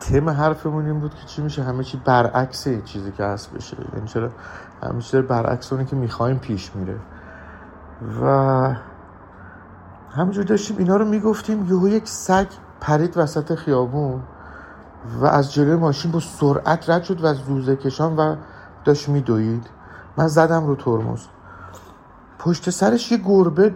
[0.00, 3.76] تم حرفمون این بود که چی میشه؟ همه چی برعکس چیزی که هست بشه.
[3.94, 4.30] یعنی چرا؟
[4.82, 6.98] همه چی برعکس اونی که می‌خوایم پیش میره.
[8.22, 8.74] و
[10.10, 11.66] همینجور داشتیم اینا رو می‌گفتیم.
[11.66, 12.46] یهو یک سگ
[12.80, 14.22] پرید وسط خیابون
[15.20, 18.36] و از جلوی ماشین با سرعت رد شد و زوزه کشان و
[18.84, 19.66] داشت میدوید.
[20.16, 21.26] من زدم رو ترمز.
[22.42, 23.74] پشت سرش یه گربه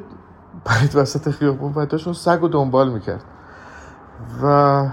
[0.65, 3.25] پرید وسط خیابون و داشت اون سگ رو دنبال می‌کرد.
[4.43, 4.87] و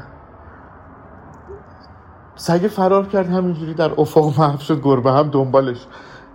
[2.35, 5.87] سگ فرار کرد همینجوری در افق محو شد گربه هم دنبالش.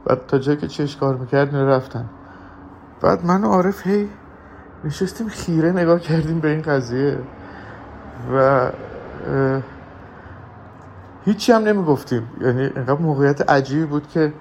[0.06, 2.08] و تا جایی که چش کار می‌کرد رفتن.
[3.00, 4.08] بعد من و عارف هی
[4.84, 7.18] نشستیم خیره نگاه کردیم به این قضیه.
[8.34, 8.70] و
[11.24, 12.30] هیچی هم نمی‌گفتیم.
[12.40, 14.32] یعنی اینقدر موقعیت عجیبی بود که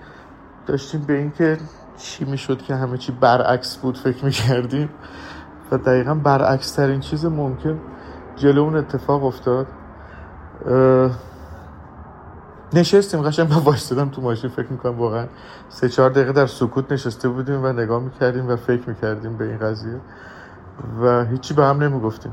[0.68, 1.58] داشتیم به این که
[1.98, 4.90] چی می‌شد که همه چی برعکس بود فکر می‌کردیم
[5.72, 7.80] و دقیقا برعکس ترین چیز ممکن
[8.36, 9.68] جلو اون اتفاق افتاد.
[12.74, 15.26] نشستیم قشنگ من وایستادم تو ماشین فکر می‌کنم واقعا
[15.70, 19.58] سه چهار دقیقه در سکوت نشسته بودیم و نگاه می‌کردیم و فکر می‌کردیم به این
[19.58, 20.02] قضیه
[21.02, 22.32] و هیچی به هم نمی‌گفتیم.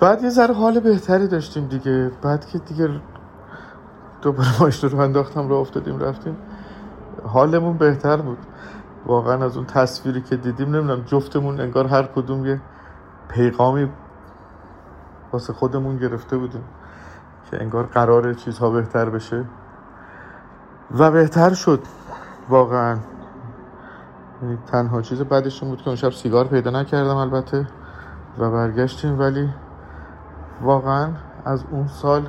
[0.00, 2.10] بعد یه ذره حال بهتری داشتیم دیگه.
[2.22, 2.88] بعد که دیگه
[4.24, 6.36] دوباره ماشین رو انداختم رو افتادیم رفتیم.
[7.24, 8.38] حالمون بهتر بود.
[9.06, 12.60] واقعا از اون تصویری که دیدیم نمی‌دونم جفتمون انگار هر کدوم یه
[13.28, 13.88] پیغامی
[15.32, 16.64] واسه خودمون گرفته بودیم
[17.50, 19.44] که انگار قرار چیزها بهتر بشه.
[20.98, 21.80] و بهتر شد.
[22.48, 22.98] واقعا.
[24.42, 27.66] یعنی تنها چیز بعدش بود که اون شب سیگار پیدا نکردم البته
[28.38, 29.48] و برگشتیم ولی
[30.62, 31.08] واقعا
[31.44, 32.26] از اون سال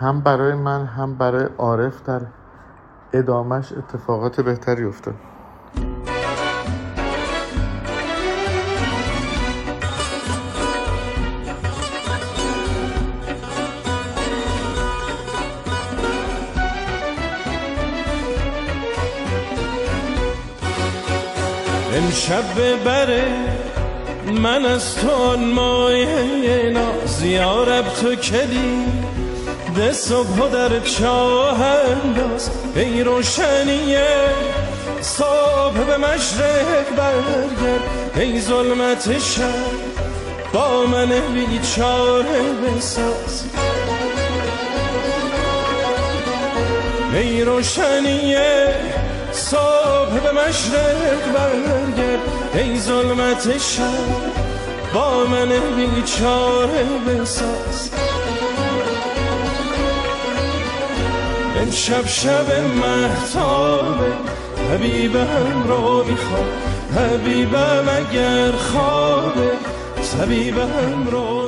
[0.00, 2.20] هم برای من هم برای عارف در
[3.12, 5.14] ادامش اتفاقات بهتری افتاد.
[21.94, 23.24] امشب ببره
[24.42, 28.84] من از تو مایه ناز یارب تو کلی
[29.78, 32.50] ده صبح در چاه انداز.
[32.76, 34.08] ای روشنیه
[35.00, 37.80] صبح به مشرق برگرد.
[38.16, 39.42] ای ظلمت شب
[40.52, 43.44] با من بیچاره بساز.
[47.14, 48.74] ای روشنیه
[49.32, 52.20] صبح به مشرق برگرد.
[52.54, 53.82] ای ظلمت شب
[54.94, 57.90] با من بیچاره بساز.
[61.60, 64.12] امشب شب محتابه
[64.70, 66.46] حبیبم رو می‌خوام.
[66.96, 69.50] حبیبم اگر خوابه
[70.12, 71.38] طبیبم رو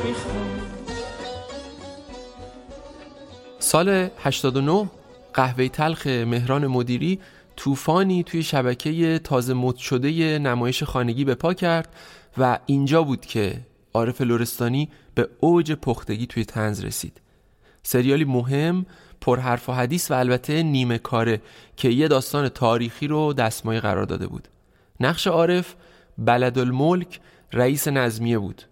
[3.58, 4.90] سال 89
[5.34, 7.20] قهوه تلخ مهران مدیری
[7.56, 11.88] طوفانی توی شبکه تازه مد شده نمایش خانگی به پا کرد
[12.38, 13.60] و اینجا بود که
[13.94, 17.20] عارف لورستانی به اوج پختگی توی تنز رسید.
[17.82, 18.86] سریالی مهم
[19.20, 21.40] پرحرف و حدیث و البته نیمه کاره
[21.76, 24.48] که یه داستان تاریخی رو دستمایه قرار داده بود.
[25.00, 25.74] نقش عارف
[26.18, 27.20] بلد الملک
[27.52, 28.62] رئیس نظمیه بود.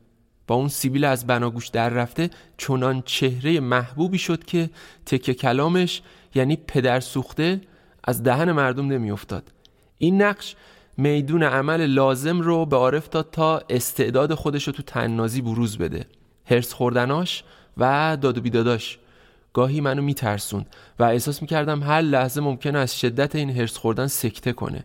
[0.47, 4.71] با اون سیبیل از بناگوش در رفته چنان چهره محبوبی شد که
[5.07, 6.03] تکه کلامش
[6.35, 7.61] یعنی پدر سوخته
[8.05, 9.53] از دهن مردم نمیافتاد.
[9.99, 10.57] این نقش
[10.97, 16.07] میدون عمل لازم رو به عارف داد تا استعداد خودش رو تو تننازی بروز بده.
[16.45, 17.45] هرس خوردناش
[17.77, 18.99] و داد و بیداداش
[19.53, 20.67] گاهی منو میترسون
[20.99, 24.85] و احساس می‌کردم هر لحظه ممکنه از شدت این هرس خوردن سکته کنه.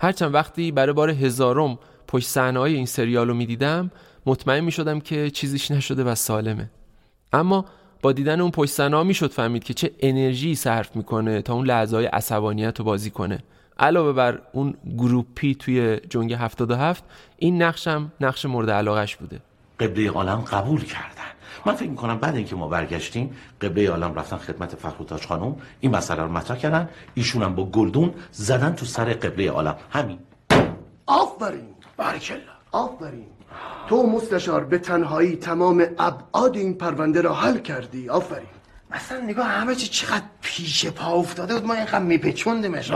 [0.00, 3.90] هرچند وقتی برای بار هزارم پشت صحنه این سریال رو می‌دیدم
[4.26, 6.70] مطمئن می‌شدم که چیزیش نشده و سالمه.
[7.32, 7.64] اما
[8.02, 11.96] با دیدن اون پشت صحنه می‌شد فهمید که چه انرژی صرف می‌کنه تا اون لحظه
[11.96, 13.38] های عصبانیت رو بازی کنه.
[13.78, 17.04] علاوه بر اون گروپی توی جنگ 77
[17.38, 19.40] این نقشم نقش مورد علاقش بوده.
[19.80, 21.31] قبله عالم قبول کردن.
[21.66, 26.22] من فکر می‌کنم بعد اینکه ما برگشتیم قبله عالم رفتن خدمت فخرتاج خانم این مسئله
[26.22, 26.88] رو مطرح کردن.
[27.14, 29.76] ایشون هم با گلدون زدن تو سر قبله عالم.
[29.90, 30.18] همین.
[31.06, 31.74] آفرین.
[31.96, 32.38] بارکلا.
[32.72, 33.26] آفرین.
[33.88, 38.08] تو مستشار به تنهایی تمام ابعاد این پرونده را حل کردی.
[38.08, 38.46] آفرین.
[38.94, 41.66] مثلا نگاه همه چی چقدر پیش پا افتاده بود.
[41.66, 42.92] ما اینقدر میپچوندیمش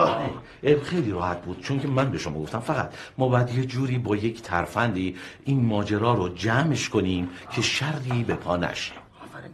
[0.85, 1.61] خیلی راحت بود.
[1.61, 5.65] چون که من به شما گفتم فقط ما باید یه جوری با یک ترفندی این
[5.65, 8.93] ماجرا رو جمعش کنیم که شری به پا نشه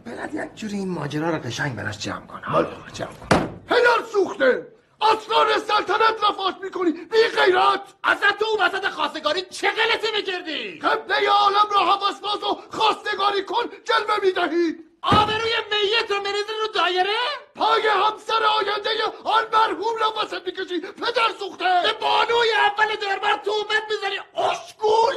[0.05, 3.27] بلد یک جوری این ماجرا رو قشنگ براش جمع کن حالا جمع کن
[3.67, 4.67] پدر سوخته!
[5.01, 6.91] اسرار سلطنت رفاش می‌کنی.
[6.91, 7.81] بی غیرت!
[8.03, 9.41] اصلا تو اون وسط خواستگاری.
[9.41, 13.63] چه غلطی می‌کردی؟ قبله عالم را حواس باز و خواستگاری کن.
[13.85, 17.19] جلوه می‌دهی آبروی میت رو میریزی رو دایره؟
[17.55, 18.89] پای همسر آینده
[19.23, 21.81] آن مرحوم را وسط می‌کشی پدر سوخته.
[21.83, 24.19] به بانوی اول دربار تومت می‌زنی
[24.51, 25.15] اشگول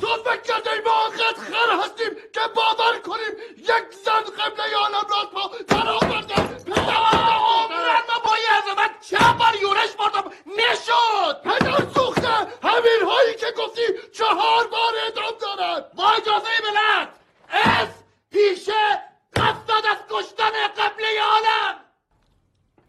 [0.00, 5.50] تو فکر کرده ما آنقدر خر هستیم که باور کنیم یک زن قبله عالم را
[5.68, 6.34] در آورده
[6.74, 11.42] عمرن ما با یه عظمت چند بار یورش بردم نشد!
[11.44, 12.28] پدر سوخته.
[12.62, 15.92] همین هایی که گفتی چهار بار ادام دارد.
[15.94, 17.08] با اجازه ملت
[17.50, 17.88] اس
[18.32, 19.05] پیشه
[19.36, 21.74] قصد از کشتن قبله عالم!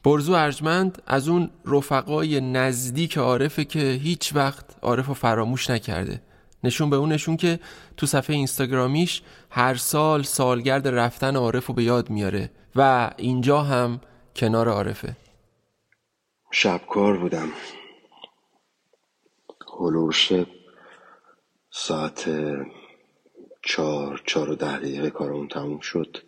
[0.03, 6.21] برزو ارجمند از اون رفقای نزدیک عارفه که هیچ وقت عارف رو فراموش نکرده.
[6.63, 7.59] نشون به اون نشون که
[7.97, 14.01] تو صفحه اینستاگرامیش هر سال سالگرد رفتن عارف رو به یاد میاره و اینجا هم
[14.35, 15.15] کنار عارفه.
[16.51, 17.49] شبکار بودم.
[19.79, 20.31] هلوش
[21.71, 22.29] ساعت
[23.63, 26.26] چهار چهار و ده دقیقه کارمون تموم شد.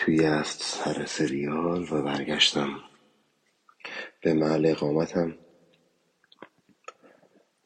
[0.00, 2.80] توی از سر سریال و برگشتم.
[4.22, 5.38] به محل اقامتم.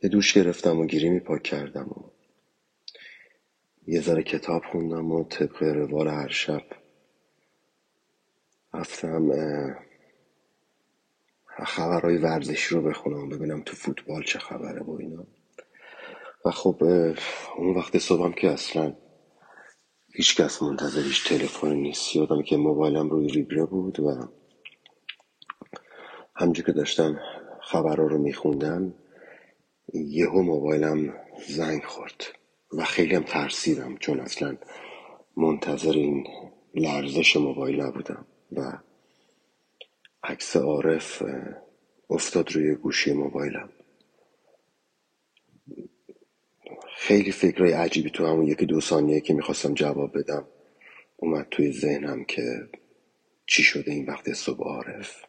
[0.02, 2.10] یه دوش گرفتم و گیریمی پاک کردم و
[3.86, 6.62] یه ذره کتاب خوندم و طبق روال هر شب.
[8.74, 9.30] رفتم
[11.66, 15.26] خبرهای ورزشی رو بخونم ببینم تو فوتبال چه خبره و اینا.
[16.44, 16.82] و خب
[17.56, 18.96] اون وقت صبحم که اصلا
[20.16, 22.16] هیچ کس منتظرش تلفن نیست.
[22.16, 24.28] یادم که موبایلم روی ریبره بود و
[26.36, 27.20] همجور که داشتم
[27.62, 28.94] خبرها رو میخوندم
[29.94, 31.14] یهو موبایلم
[31.48, 32.24] زنگ خورد
[32.72, 34.56] و خیلی هم ترسیدم چون اصلا
[35.36, 36.26] منتظر این
[36.74, 38.78] لرزش موبایل نبودم و
[40.24, 41.22] عکس عارف
[42.10, 43.70] افتاد روی گوشی موبایلم.
[46.96, 50.48] خیلی فکرهای عجیبی تو همون یکی دو ثانیه که می‌خواستم جواب بدم
[51.16, 52.68] اومد توی ذهنم که
[53.46, 55.24] چی شده این وقت صبح عارف.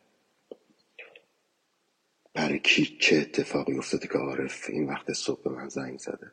[2.34, 6.32] برای کی چه اتفاقی افتاده که عارف این وقت صبح به من زنگ زده؟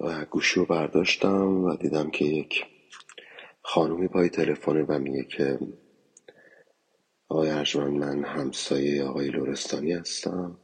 [0.00, 2.66] و گوشی رو برداشتم و دیدم که یک
[3.62, 5.58] خانومی پای تلفن و میگه که
[7.28, 10.58] آقای ارجمند من همسایه آقای لورستانی هستم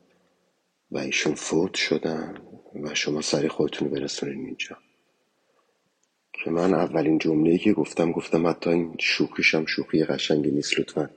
[0.90, 2.55] و ایشون فوت شدن.
[2.82, 4.76] و شما سری خودتون برسونین اینجا.
[6.32, 11.10] که من اولین جمله که گفتم گفتم حتی این شوخیش هم شوخی قشنگی نیست لطفا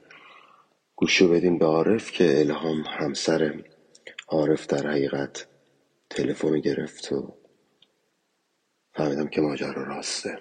[0.95, 3.63] گوشو بدین به عارف که الهام همسر
[4.27, 5.47] عارف در حقیقت
[6.09, 7.33] تلفن گرفت و
[8.93, 10.39] فهمیدم که ماجرا راسته.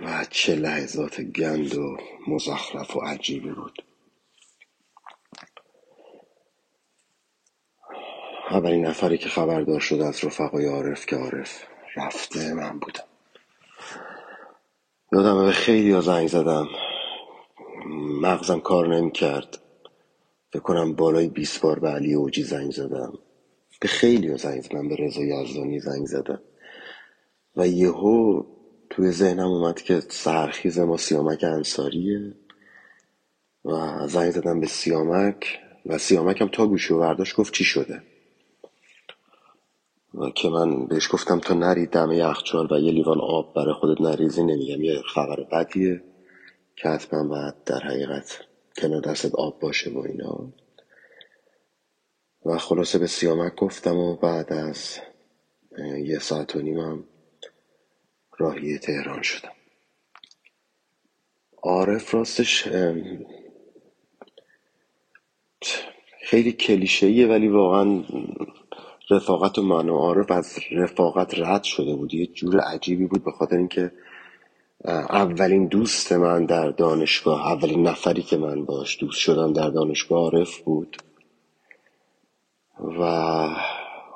[0.00, 1.96] و چه لحظات گند و
[2.28, 3.84] مزخرف و عجیبی بود.
[8.50, 11.62] اولین نفری که خبردار شد از رفقای عارف که عارف
[11.96, 13.04] رفته من بودم.
[15.12, 16.68] یادم به خیلی ها زنگ زدم.
[18.22, 19.58] مغزم کار نمی کرد.
[20.52, 23.12] فکر کنم بالای 20 بار به علی اوجی زنگ زدم.
[23.80, 24.88] به خیلی ها زنگ زدم.
[24.88, 26.40] به رضا یزدانی زنگ زدم.
[27.56, 28.42] و یهو
[28.90, 32.34] توی ذهنم اومد که سرخیز ما سیامک انصاریه.
[33.64, 35.58] و زنگ زدم به سیامک.
[35.86, 38.02] و سیامک هم تا گوشی و برداشت گفت چی شده؟
[40.34, 44.42] که من بهش گفتم تا نری دم یخچال و یه لیوان آب برای خودت نریزی؟
[44.42, 46.04] نمیگم یه خبر بدیه
[46.76, 48.40] که حتما باید در حقیقت
[48.76, 50.52] کنار دستت آب باشه و اینا.
[52.46, 54.98] و خلاصه به سیامک گفتم و بعد از
[55.98, 57.04] یه ساعت و نیمم
[58.38, 59.52] راهی تهران شدم.
[61.62, 62.68] عارف راستش
[66.24, 68.04] خیلی کلیشهیه ولی واقعا
[69.10, 72.14] رفاقت و من و عارف از رفاقت رد شده بود.
[72.14, 73.92] یه جور عجیبی بود به خاطر اینکه
[75.10, 80.58] اولین دوست من در دانشگاه اولین نفری که من باش دوست شدم در دانشگاه عارف
[80.58, 80.96] بود
[82.80, 83.02] و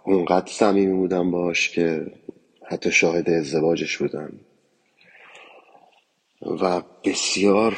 [0.05, 2.07] اونقدر صمیمی بودم باش که
[2.67, 4.33] حتی شاهد ازدواجش بودم.
[6.43, 7.77] و بسیار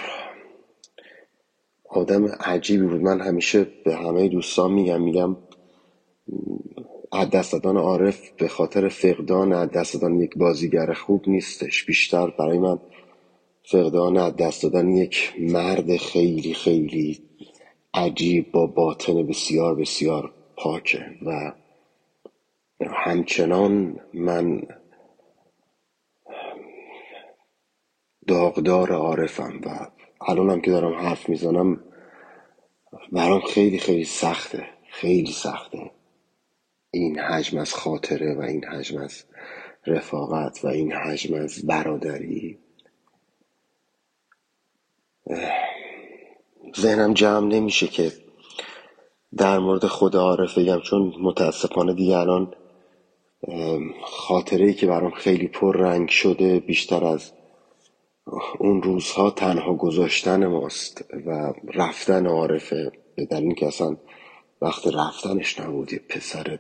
[1.88, 3.00] آدم عجیبی بود.
[3.00, 5.36] من همیشه به همه دوستان میگم میگم
[7.12, 11.84] از دست دادن عارف به خاطر فقدان از دست دادن یک بازیگر خوب نیستش.
[11.84, 12.78] بیشتر برای من
[13.62, 17.20] فقدان از دست دادن یک مرد خیلی خیلی
[17.94, 21.52] عجیب با باطن بسیار بسیار پاکه و
[22.86, 24.62] همچنان من
[28.28, 29.90] داغدار عارفم و
[30.28, 31.84] الانم که دارم حرف می‌زنم
[33.12, 35.90] برام خیلی خیلی سخته خیلی سخته.
[36.90, 39.24] این حجم از خاطره و این حجم از
[39.86, 42.58] رفاقت و این حجم از برادری.
[46.80, 48.12] ذهنم جمع نمیشه که
[49.36, 52.54] در مورد خود عارف بگم چون متاسفانه دیگه الان
[54.04, 57.32] خاطره ای که برام خیلی پر رنگ شده بیشتر از
[58.58, 63.96] اون روزها تنها گذاشتن ماست و رفتن عارفه به دلیل که اصلا
[64.62, 66.58] وقت رفتنش نبود یه پسر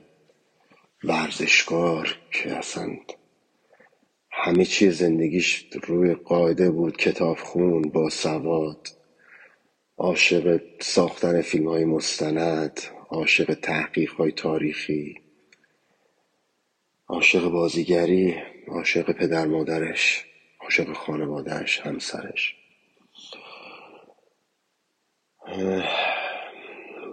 [1.04, 2.96] ورزشکار که اصلا
[4.30, 8.88] همه چیز زندگیش روی قاعده بود کتاب خون با سواد
[9.98, 12.80] عاشق ساختن فیلم های مستند
[13.10, 15.20] عاشق تحقیق های تاریخی
[17.08, 18.34] عاشق بازیگری
[18.68, 20.24] عاشق پدر مادرش
[20.60, 22.56] عاشق خانوادهش همسرش.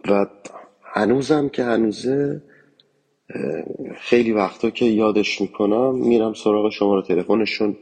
[0.09, 0.25] و
[0.83, 2.41] هنوزم که هنوزه
[3.97, 7.77] خیلی وقتا که یادش می‌کنم میرم سراغ شماره تلفنشون.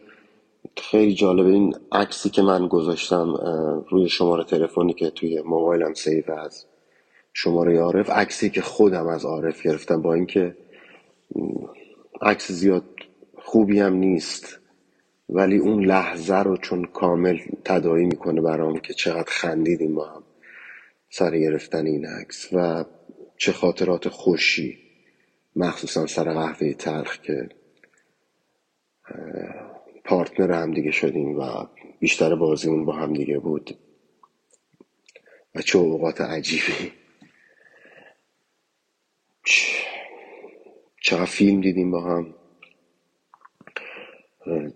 [0.78, 3.34] خیلی جالبه این عکسی که من گذاشتم
[3.90, 6.66] روی شماره تلفنی که توی موبایلم سیو از
[7.34, 8.10] شماره عارف.
[8.10, 10.58] عکسی که خودم از عارف گرفتم با اینکه
[12.22, 12.86] عکس زیاد
[13.38, 14.60] خوبی هم نیست
[15.30, 20.24] ولی اون لحظه رو چون کامل تدایی می‌کنه برام که چقدر خندیدیم با هم
[21.12, 22.86] سر گرفتن این عکس و
[23.38, 24.85] چه خاطرات خوشی.
[25.58, 27.50] مخصوصا سر قهوه تلخ که
[30.06, 31.68] پارتنر هم دیگه شدیم و
[32.00, 33.80] بیشتر بازیمون با هم دیگه بود
[35.56, 36.94] و چه اوقات عجیبی.
[41.02, 42.36] چقدر فیلم دیدیم با هم.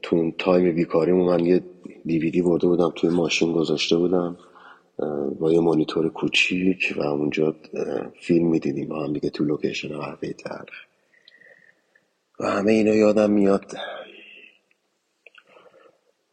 [0.03, 1.63] تو اون time بیکاریمون من یه
[2.05, 4.37] دیویدی برده بودم توی ماشین گذاشته بودم.
[5.39, 7.55] با یه مانیتور کوچیک و اونجا
[8.21, 10.85] فیلم می‌دیدیم با هم دیگه تو لوکیشن قهوه تلخ
[12.39, 13.73] و همه اینا یادم میاد.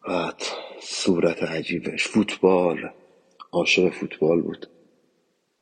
[0.09, 0.43] بعد
[0.81, 2.91] صورت عجیبش فوتبال.
[3.53, 4.67] عاشق فوتبال بود.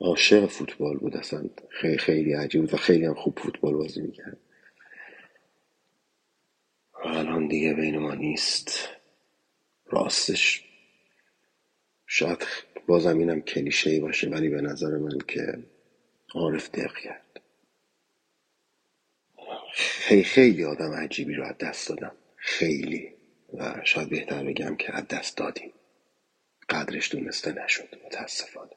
[0.00, 1.16] عاشق فوتبال بود.
[1.16, 4.38] اصلا خیلی خیلی عجیب بود و خیلی هم خوب فوتبال بازی می‌کرد.
[7.04, 8.88] الان دیگه بین ما نیست.
[9.86, 10.64] راستش
[12.06, 12.46] شاید
[12.86, 15.58] بازم اینم کلیشه ای باشه ولی به نظر من که
[16.34, 17.40] عارف دق کرد.
[19.74, 22.16] خیلی خیلی آدم عجیبی رو از دست دادم.
[22.36, 23.14] خیلی.
[23.54, 25.72] و شاید بهتر بگم که از دست دادیم.
[26.68, 27.88] قدرش دونسته نشد.
[28.06, 28.70] متاسفانه.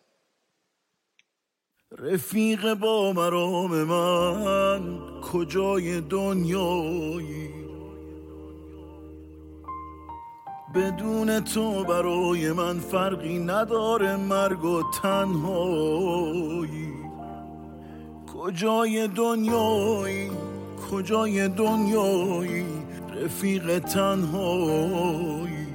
[1.91, 7.66] رفیق با مرام من کجای دنیایی؟
[10.75, 16.93] بدون تو برای من فرقی نداره مرگ و تنهایی.
[18.33, 20.31] کجای دنیایی؟
[20.91, 22.65] کجای دنیایی؟
[23.15, 25.67] رفیق تنهایی.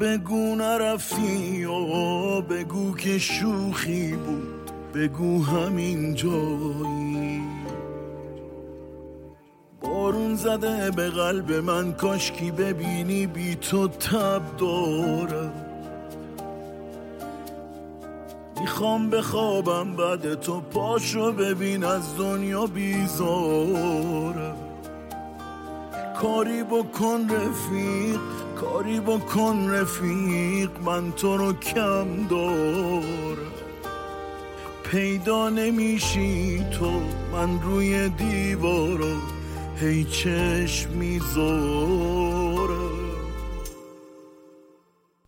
[0.00, 7.07] بگو نرفتی و بگو که شوخی بود بگو همین جایی.
[9.98, 15.52] بارون زده به قلب من کاشکی ببینی بی تو تب دارم
[18.60, 24.56] می‌خوام بخوابم بعد تو پاشو ببین از دنیا بیزارم
[26.20, 28.20] کاری بکن رفیق
[28.60, 33.52] کاری بکن رفیق من تو رو کم دارم
[34.90, 36.90] پیدا نمیشی تو
[37.32, 39.37] من روی دیوارم
[39.80, 42.68] هی چشم می‌ذارم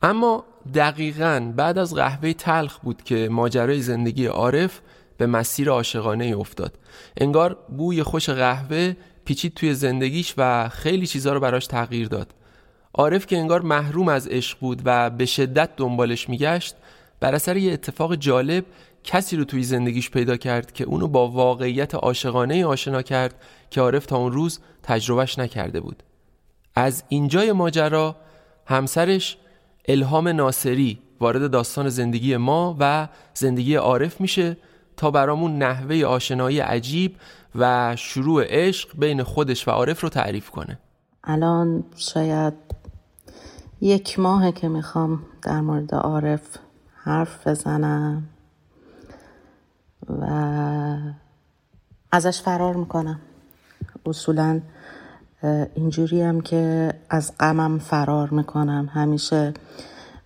[0.02, 0.44] اما
[0.74, 4.80] دقیقا بعد از قهوه تلخ بود که ماجرای زندگی عارف
[5.18, 6.78] به مسیر عاشقانه افتاد.
[7.16, 12.34] انگار بوی خوش قهوه پیچید توی زندگیش و خیلی چیزا رو براش تغییر داد.
[12.94, 16.74] عارف که انگار محروم از عشق بود و به شدت دنبالش میگشت
[17.20, 18.64] بر اثر یه اتفاق جالب
[19.04, 23.34] کسی رو توی زندگیش پیدا کرد که اونو با واقعیت عاشقانه آشنا کرد
[23.70, 26.02] که عارف تا اون روز تجربهش نکرده بود.
[26.74, 28.16] از اینجای ماجرا
[28.66, 29.38] همسرش
[29.88, 34.56] الهام ناصری وارد داستان زندگی ما و زندگی عارف میشه
[34.96, 37.16] تا برامون نحوه آشنایی عجیب
[37.54, 40.78] و شروع عشق بین خودش و عارف رو تعریف کنه.
[41.24, 42.54] الان شاید
[43.80, 46.42] یک ماهه که می‌خوام در مورد عارف
[46.94, 48.28] حرف بزنم.
[50.08, 50.26] و
[52.12, 53.20] ازش فرار می‌کنم.
[54.06, 54.60] اصولا
[55.74, 58.90] اینجوری هم که از غمم فرار می‌کنم.
[58.92, 59.54] همیشه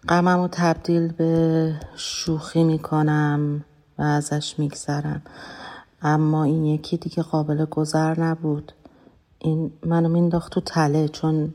[0.09, 3.65] غمم رو تبدیل به شوخی می‌کنم
[3.99, 5.23] و ازش میگذرم.
[6.03, 8.73] اما این یکی دیگه قابل گذر نبود.
[9.39, 11.55] این منو مینداخت تو تله چون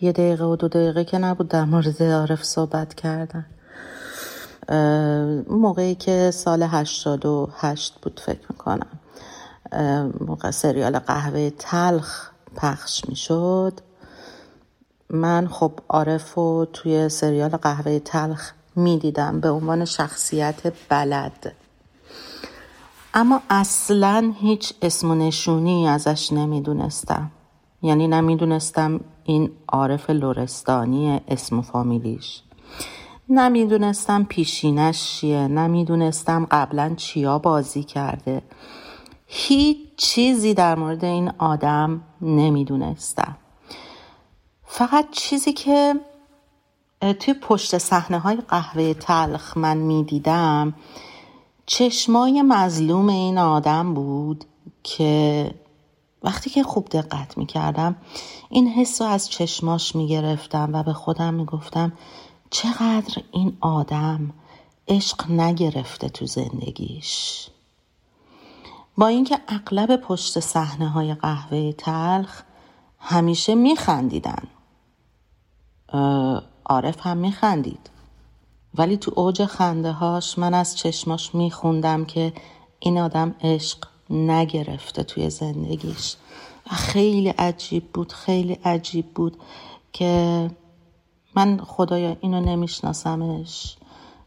[0.00, 3.46] یه دقیقه و دو دقیقه که نبود در مورد عارف صحبت کردن.
[5.50, 8.98] موقعی که سال هشتاد و هشت بود فکر می‌کنم.
[10.20, 13.80] موقع سریال قهوه تلخ پخش می‌شد.
[15.10, 21.52] من خب عارف رو توی سریال قهوه تلخ می‌دیدم به عنوان شخصیت بلد.
[23.14, 27.30] اما اصلا هیچ اسم و نشونی ازش نمی‌دونستم.
[27.82, 32.42] یعنی نمی‌دونستم این عارف لورستانی اسم و فامیلیش.
[33.28, 38.42] نمی‌دونستم پیشینش چیه نمی‌دونستم قبلا چیا بازی کرده.
[39.26, 43.36] هیچ چیزی در مورد این آدم نمی‌دونستم.
[44.64, 45.94] فقط چیزی که
[47.20, 50.74] توی پشت صحنه های قهوه تلخ من می‌دیدم
[51.66, 54.44] چشمای مظلوم این آدم بود
[54.82, 55.54] که
[56.22, 57.96] وقتی که خوب دقت می‌کردم
[58.48, 61.92] این حس رو از چشماش می‌گرفتم و به خودم می‌گفتم
[62.50, 64.30] چقدر این آدم
[64.88, 67.48] عشق نگرفته تو زندگیش؟
[68.98, 72.42] با اینکه اغلب پشت صحنه های قهوه تلخ
[72.98, 74.42] همیشه میخندیدن.
[76.64, 77.90] عارف هم میخندید.
[78.74, 82.32] ولی تو اوج خنده هاش من از چشماش میخوندم که
[82.78, 83.78] این آدم عشق
[84.10, 86.16] نگرفته توی زندگیش.
[86.66, 89.36] و خیلی عجیب بود خیلی عجیب بود
[89.92, 90.50] که
[91.36, 93.76] من خدایا اینو نمیشناسمش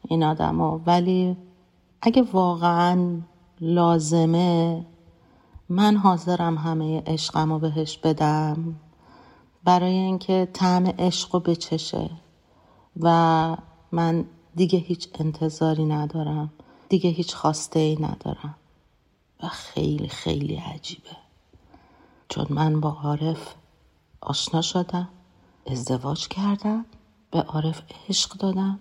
[0.07, 0.79] این آدمو.
[0.85, 1.37] ولی
[2.01, 3.21] اگه واقعا
[3.61, 4.85] لازمه
[5.69, 8.75] من حاضرم همه عشقمو بهش بدم
[9.63, 12.09] برای اینکه طعم عشق رو بچشه.
[12.99, 13.57] و
[13.91, 16.51] من دیگه هیچ انتظاری ندارم
[16.89, 18.55] دیگه هیچ خواسته ای ندارم.
[19.43, 21.17] و خیلی خیلی عجیبه.
[22.29, 23.53] چون من با عارف
[24.21, 25.09] آشنا شدم
[25.67, 26.85] ازدواج کردم.
[27.31, 28.79] به عارف عشق دادم.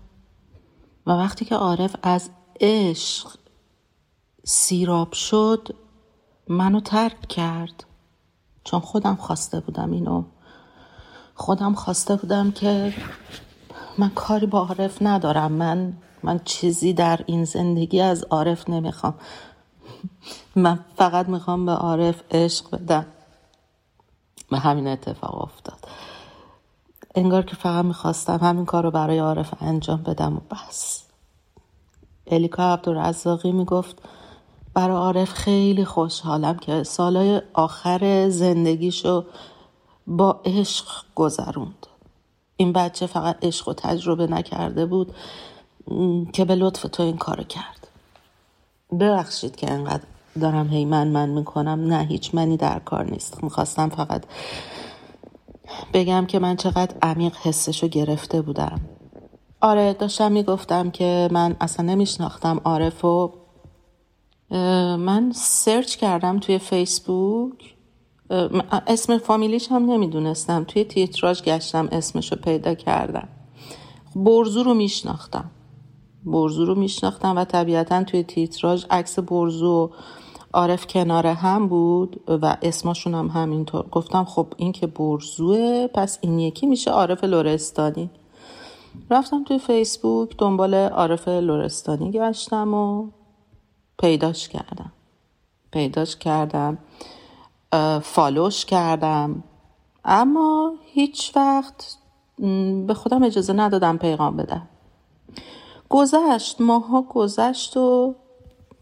[1.06, 2.30] و وقتی که عارف از
[2.60, 3.36] عشق
[4.44, 5.68] سیراب شد
[6.48, 7.84] منو ترک کرد.
[8.64, 10.24] چون خودم خواسته بودم اینو
[11.34, 12.94] خودم خواسته بودم که
[13.98, 15.52] من کاری با عارف ندارم.
[15.52, 15.92] من
[16.22, 19.14] من چیزی در این زندگی از عارف نمی‌خوام.
[20.56, 23.06] من فقط می‌خوام به عارف عشق بدم.
[24.52, 25.88] و همین اتفاق افتاد.
[27.18, 31.02] انگار که فقط می‌خواستم همین کار رو برای عارف انجام بدم و بس.
[32.26, 33.98] الیکا عبدالرزاقی می‌گفت
[34.74, 39.24] برای عارف خیلی خوشحالم که سالای آخر زندگیشو
[40.06, 41.86] با عشق گذروند.
[42.56, 45.14] این بچه فقط عشق و تجربه نکرده بود
[46.32, 47.88] که به لطف تو این کارو کرد.
[49.00, 50.04] ببخشید که انقدر
[50.40, 51.84] دارم هی من من می‌کنم.
[51.84, 53.44] نه هیچ منی در کار نیست.
[53.44, 54.24] می‌خواستم فقط
[55.92, 58.80] بگم که من چقدر عمیق حسشو گرفته بودم.
[59.60, 63.32] آره داشتم می‌گفتم که من اصلا نمیشناختم عارف و
[64.98, 67.74] من سرچ کردم توی فیسبوک.
[68.86, 70.64] اسم فامیلیش هم نمی‌دونستم.
[70.64, 73.28] توی تیتراژ گشتم اسمشو پیدا کردم.
[74.16, 75.50] برزو رو میشناختم.
[76.24, 79.88] برزو رو میشناختم و طبیعتا توی تیتراژ عکس برزو و
[80.54, 83.88] عارف کنار هم بود و اسمشون هم همینطور.
[83.88, 88.10] گفتم خب این که برزوه پس این یکی میشه عارف لورستانی.
[89.10, 93.08] رفتم توی فیسبوک دنبال عارف لورستانی گشتم و
[93.98, 94.92] پیداش کردم.
[95.72, 96.78] پیداش کردم
[98.02, 99.42] فالوش کردم.
[100.04, 101.96] اما هیچ وقت
[102.86, 104.68] به خودم اجازه ندادم پیغام بدم.
[105.88, 108.14] گذشت ماها گذشت و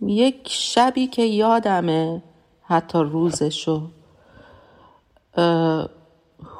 [0.03, 2.23] یک شبی که یادمه
[2.63, 3.89] حتی روزشو.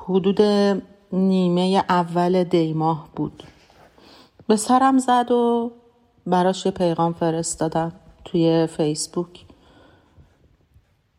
[0.07, 0.43] حدود
[1.13, 3.43] نیمه اول دیماه بود.
[4.49, 5.73] به سرم زد و
[6.27, 7.93] براش یه پیغام فرستادم
[8.25, 9.45] توی فیسبوک.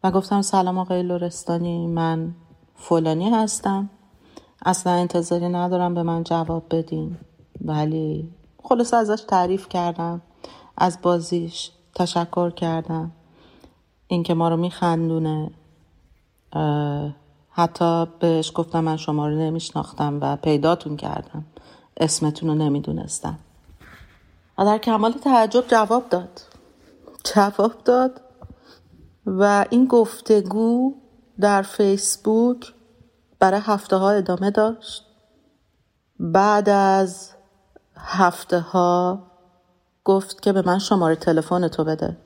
[0.04, 2.36] و گفتم سلام آقای لورستانی من
[2.76, 3.90] فلانی هستم.
[4.66, 7.18] اصلا انتظاری ندارم به من جواب بدین.
[7.66, 8.30] ولی
[8.64, 10.22] خلاص ازش تعریف کردم.
[10.78, 13.12] از بازیش تشکر کردم.
[14.08, 15.52] اینکه ما رو میخندونه.
[17.50, 21.46] حتی بهش گفتم من شما رو نمیشناختم و پیداتون کردم.
[21.98, 23.40] اسمتون رو نمی‌دونستم.
[24.58, 26.42] و در کمال تعجب جواب داد.
[27.24, 28.22] جواب داد.
[29.26, 30.94] و این گفتگو
[31.40, 32.74] در فیسبوک
[33.40, 35.06] برای هفته ها ادامه داشت.
[36.20, 37.32] بعد از
[37.96, 39.27] هفته ها
[40.08, 42.18] گفت که به من شماره تلفن تو بده.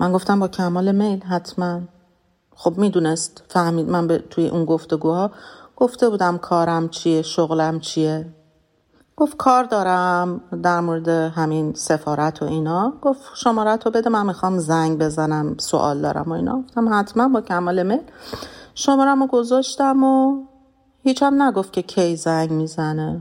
[0.00, 1.80] من گفتم با کمال میل حتما.
[2.56, 5.30] خب می‌دونست فهمید من به توی اون گفتگوها
[5.76, 8.26] گفته بودم کارم چیه شغلم چیه.
[9.16, 12.92] گفت کار دارم در مورد همین سفارت و اینا.
[13.02, 16.62] گفت شماره تو بده من می‌خوام زنگ بزنم سوال دارم و اینا.
[16.62, 18.02] گفتم حتما با کمال میل.
[18.74, 20.44] شمارم رو گذاشتم و
[21.02, 23.20] هیچم نگفت که کی زنگ می‌زنه.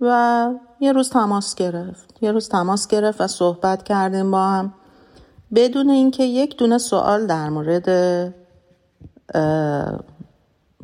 [0.00, 0.50] و
[0.80, 2.22] یه روز تماس گرفت.
[2.22, 4.74] یه روز تماس گرفت و صحبت کردیم با هم.
[5.54, 7.88] بدون اینکه یک دونه سوال در مورد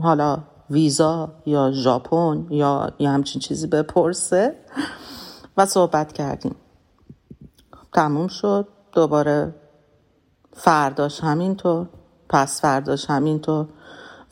[0.01, 0.39] حالا
[0.71, 4.57] ویزا یا ژاپن یا یا همچین چیزی بپرسه
[5.57, 6.57] و صحبت کردیم.
[7.93, 8.69] تموم شد.
[8.93, 9.55] دوباره
[10.53, 11.89] فرداش همینطور.
[12.29, 13.67] پس فرداش همینطور.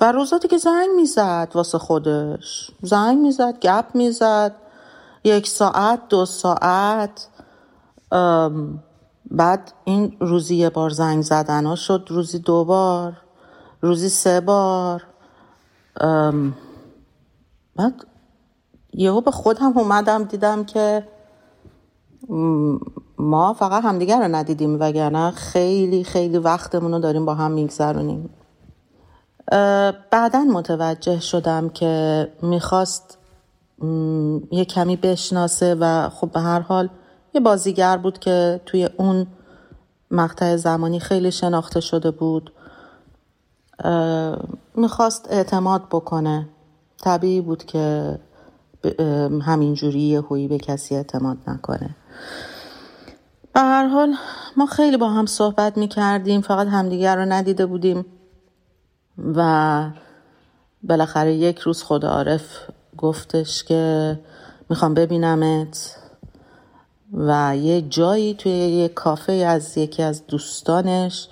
[0.01, 2.71] و روزا که زنگ می‌زد واسه خودش.
[2.83, 4.55] زنگ می‌زد گپ می‌زد.
[5.25, 7.29] یک ساعت دو ساعت
[9.31, 11.67] بعد این روزی یه بار زنگ زدن.
[11.67, 13.13] ها شد روزی دو بار
[13.81, 15.07] روزی سه بار.
[17.77, 18.07] بعد
[18.93, 21.09] یهو به خودم اومدم دیدم که
[23.19, 28.31] ما فقط همدیگر رو ندیدیم وگرنه خیلی خیلی وقتمون رو داریم با هم میگذرونیم.
[30.11, 33.19] بعدا متوجه شدم که می‌خواست
[34.51, 36.89] یه کمی بشناسه و خب به هر حال
[37.35, 39.27] یه بازیگر بود که توی اون
[40.11, 42.53] مقطع زمانی خیلی شناخته شده بود.
[44.75, 46.49] می‌خواست اعتماد بکنه.
[47.03, 48.19] طبیعی بود که
[49.43, 51.97] همینجوری یه به کسی اعتماد نکنه.
[53.55, 54.15] به هر حال
[54.57, 58.05] ما خیلی با هم صحبت می‌کردیم فقط همدیگر رو ندیده بودیم
[59.35, 59.91] و
[60.83, 62.59] بالاخره یک روز خدا عارف
[63.03, 64.19] گفتش که
[64.71, 65.97] می‌خوام ببینمت
[67.13, 71.29] و یه جایی توی یه کافه از یکی از دوستانش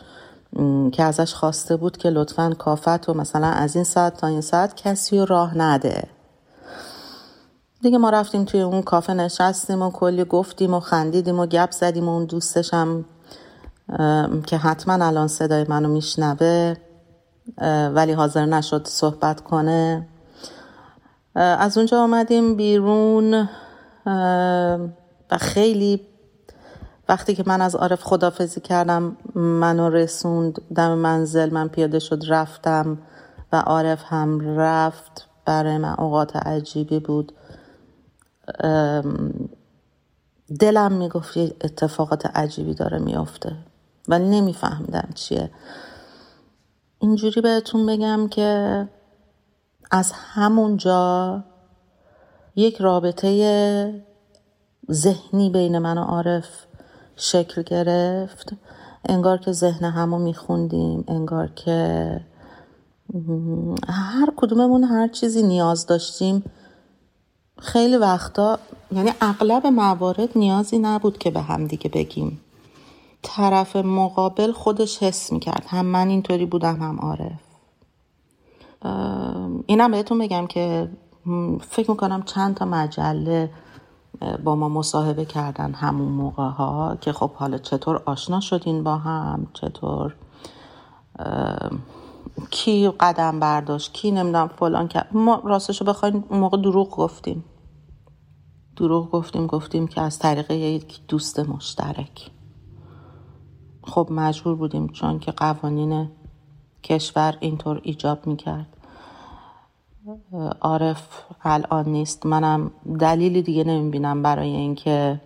[0.93, 4.77] که ازش خواسته بود که لطفا کافت و مثلا از این ساعت تا این ساعت
[4.77, 6.03] کسی رو راه نده.
[7.83, 12.09] دیگه ما رفتیم توی اون کافه نشستیم و کلی گفتیم و خندیدیم و گپ زدیم
[12.09, 13.05] و اون دوستشم
[14.47, 16.75] که حتما الان صدای منو میشنوه
[17.95, 20.09] ولی حاضر نشد صحبت کنه.
[21.35, 23.49] از اونجا آمدیم بیرون
[25.31, 26.07] و خیلی
[27.09, 32.99] وقتی که من از عارف خدافزی کردم منو رسوند دم منزل من پیاده شد رفتم
[33.53, 35.27] و عارف هم رفت.
[35.45, 37.33] برای من اوقات عجیبی بود.
[40.61, 43.57] دلم می‌گفت یه اتفاقات عجیبی داره میافته
[44.09, 45.51] ولی نمیفهمیدم چیه.
[46.99, 48.89] اینجوری بهتون بگم که
[49.91, 51.45] از همونجا
[52.57, 54.05] یک رابطه
[54.91, 56.49] ذهنی بین من و عارف
[57.17, 58.53] شکل گرفت.
[59.09, 62.21] انگار که ذهن همو میخوندیم انگار که
[63.89, 66.45] هر کدوممون هر چیزی نیاز داشتیم.
[67.59, 68.59] خیلی وقتا
[68.93, 72.41] یعنی اغلب موارد نیازی نبود که به هم دیگه بگیم.
[73.23, 77.50] طرف مقابل خودش حس می‌کرد هم من اینطوری بودم هم عارف.
[79.67, 80.91] اینم بهتون بگم که
[81.61, 83.51] فکر می‌کنم چند تا مجله
[84.45, 89.47] با ما مصاحبه کردن همون موقع ها که خب حالا چطور آشنا شدین با هم
[89.53, 90.15] چطور
[92.51, 97.45] کی قدم برداشت کی نمی‌دونم فلان که ما راستشو بخواین اون موقع دروغ گفتیم.
[98.77, 102.31] دروغ گفتیم گفتیم که از طریق یک دوست مشترک.
[103.83, 106.09] خب مجبور بودیم چون که قوانین
[106.83, 108.67] کشور اینطور ایجاب می‌کرد.
[110.61, 112.27] عارف الان نیست.
[112.27, 112.71] منم
[113.01, 115.21] دلیلی دیگه نمی‌بینم برای اینکه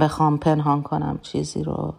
[0.00, 1.94] بخوام پنهان کنم چیزی رو.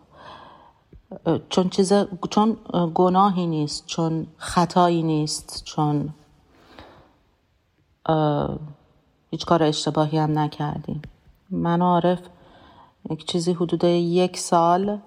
[1.49, 1.93] چون چیز
[2.29, 2.57] چون
[2.93, 6.09] گناهی نیست چون خطایی نیست چون
[9.31, 11.01] هیچ کار اشتباهی هم نکردیم.
[11.49, 12.19] من عارف
[13.09, 14.99] یک چیزی حدود یک سال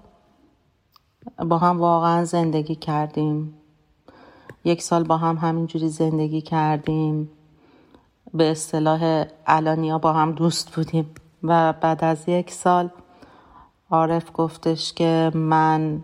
[1.37, 3.53] با هم واقعا زندگی کردیم.
[4.63, 7.29] یک سال با هم همینجوری زندگی کردیم.
[8.33, 11.09] به اصطلاح علانیا با هم دوست بودیم.
[11.43, 12.89] و بعد از یک سال
[13.91, 16.03] عارف گفتش که من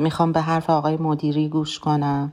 [0.00, 2.32] می‌خوام به حرف آقای مدیری گوش کنم.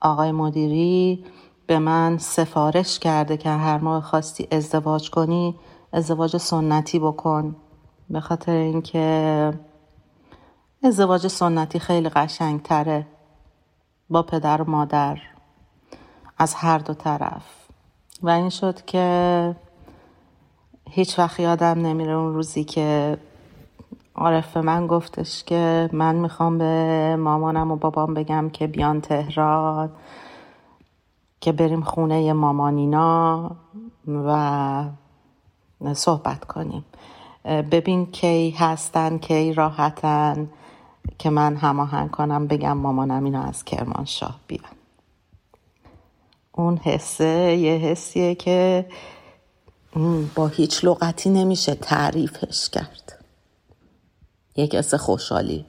[0.00, 1.24] آقای مدیری
[1.66, 5.54] به من سفارش کرده که هر ماه خواستی ازدواج کنی
[5.92, 7.56] ازدواج سنتی بکن.
[8.10, 9.52] به خاطر اینکه
[10.84, 13.06] ازدواج سنتی خیلی قشنگ تره
[14.10, 15.18] با پدر و مادر.
[16.38, 17.42] از هر دو طرف.
[18.22, 19.56] و این شد که
[20.90, 23.18] هیچ وقت یادم نمیره اون روزی که
[24.14, 29.90] عارف من گفتش که من می‌خوام به مامانم و بابام بگم که بیان تهران
[31.40, 33.50] که بریم خونه مامانینا
[34.08, 34.84] و
[35.94, 36.84] صحبت کنیم.
[37.44, 40.50] ببین کی هستن کی راحتن.
[41.18, 44.78] که من هماهنگ کنم بگم مامانم اینو از کرمانشاه بیان
[46.52, 48.86] اون حسه یه حسیه که
[50.34, 53.24] با هیچ لغتی نمیشه تعریفش کرد.
[54.56, 55.66] یک حس خوشحالی.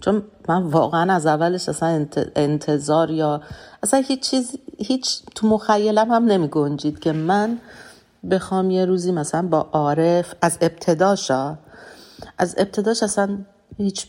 [0.00, 2.06] چون من واقعا از اولش اصلا
[2.36, 3.42] انتظار یا
[3.82, 7.58] اصلا هیچ چیز هیچ تو مخیلم هم نمی گنجید که من
[8.30, 11.58] بخوام یه روزی مثلا با عارف از ابتداشا
[12.38, 13.38] از ابتداش اصلا
[13.76, 14.06] هیچ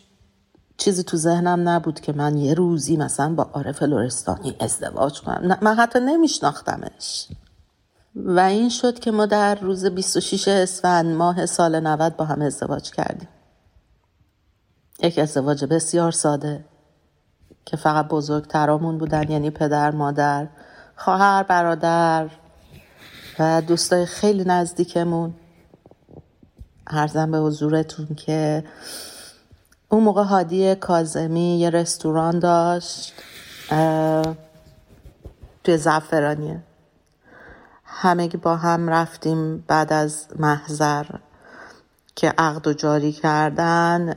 [0.78, 5.58] چیزی تو ذهنم نبود که من یه روزی مثلا با عارف لورستانی ازدواج کنم.
[5.62, 7.28] من حتی نمیشناختمش.
[8.16, 12.92] و این شد که ما در روز 26 اسفند ماه سال 90 با هم ازدواج
[12.92, 13.28] کردیم.
[15.04, 16.66] یک ازدواج بسیار ساده
[17.66, 20.48] که فقط بزرگترامون بودن یعنی پدر مادر
[20.96, 22.30] خواهر برادر
[23.40, 25.34] و دوستای خیلی نزدیکمون.
[26.88, 28.64] ارزم به حضورتون که
[29.90, 33.14] اون موقع هادی کازمی یه رستوران داشت
[35.64, 36.64] توی زعفرانیه.
[37.84, 41.06] همه با هم رفتیم بعد از محضر
[42.16, 44.14] که عقد و جاری کردن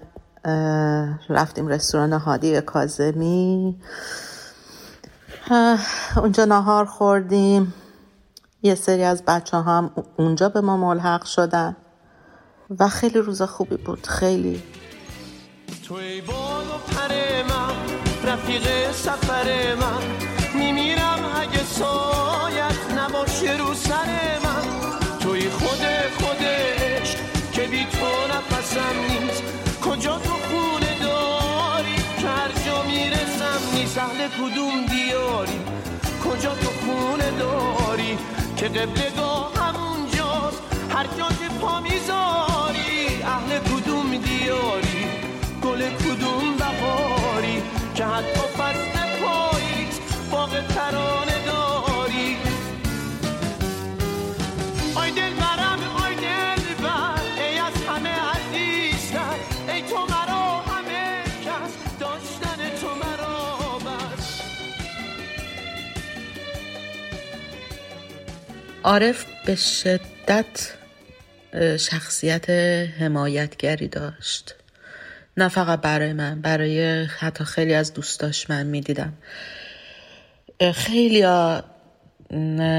[1.28, 3.80] رفتیم رستوران هادی کازمی
[6.16, 7.74] اونجا نهار خوردیم.
[8.62, 11.76] یه سری از بچه هم اونجا به ما ملحق شدن.
[12.78, 14.06] و خیلی روز خوبی بود.
[14.06, 14.62] خیلی.
[15.88, 17.74] توی بال و پر من
[18.24, 20.02] رفیق سفر من.
[20.54, 24.90] میمیرم اگه سایت نباشه رو سر من.
[25.20, 25.86] توی خود
[26.18, 27.16] خودش
[27.52, 29.42] که بی تو نفسم نیست.
[29.84, 33.98] کجا تو خونه داری هر جا می‌رسم نیست.
[33.98, 35.60] اهل کدوم دیاری؟
[36.24, 38.18] کجا تو خونه داری
[38.56, 44.97] که قبلگاه همونجاست؟ هر جا که پا می‌ذاری اهل کدوم دیاری؟
[45.78, 47.62] گل کدوم بهاری؟
[47.94, 49.94] که حتی فصل پاییت
[50.30, 52.36] باغ ترانه داری.
[54.94, 59.36] آی دل برم آی دل بر ای از همه عزیزتر.
[59.68, 64.40] ای تو مرا همه کس داشتن تو مرا بس.
[68.84, 70.72] عارف به شدت
[71.78, 72.50] شخصیت
[73.00, 74.57] حمایتگری داشت.
[75.38, 79.12] نه فقط برای من برای حتی خیلی از دوستاش من می‌دیدم.
[80.74, 81.22] خیلی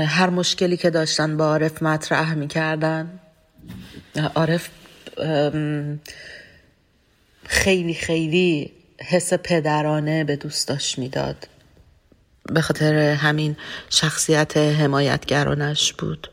[0.05, 3.20] هر مشکلی که داشتن با عارف مطرح می‌کردن.
[4.36, 4.70] عارف
[7.45, 11.47] خیلی خیلی حس پدرانه به دوستاش می‌داد.
[12.53, 13.57] به خاطر همین
[13.89, 16.32] شخصیت حمایتگرانش بود.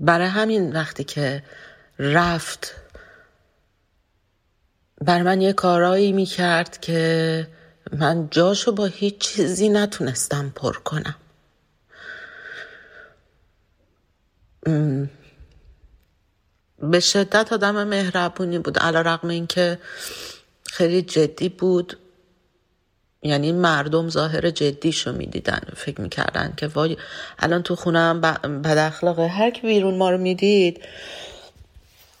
[0.00, 1.42] برای همین وقتی که
[1.98, 2.74] رفت
[5.06, 7.46] بر من یه کارایی می‌کرد که
[7.92, 11.14] من جاشو با هیچ چیزی نتونستم پر کنم.
[16.78, 19.78] به شدت آدم مهربونی بود علا رقم این که
[20.66, 21.98] خیلی جدی بود.
[23.22, 26.96] یعنی مردم ظاهر جدیشو می‌دیدن فکر می‌کردن که وای
[27.38, 28.20] الان تو خونم
[28.64, 29.26] بد اخلاقه.
[29.26, 30.84] هر کی بیرون ما رو می‌دید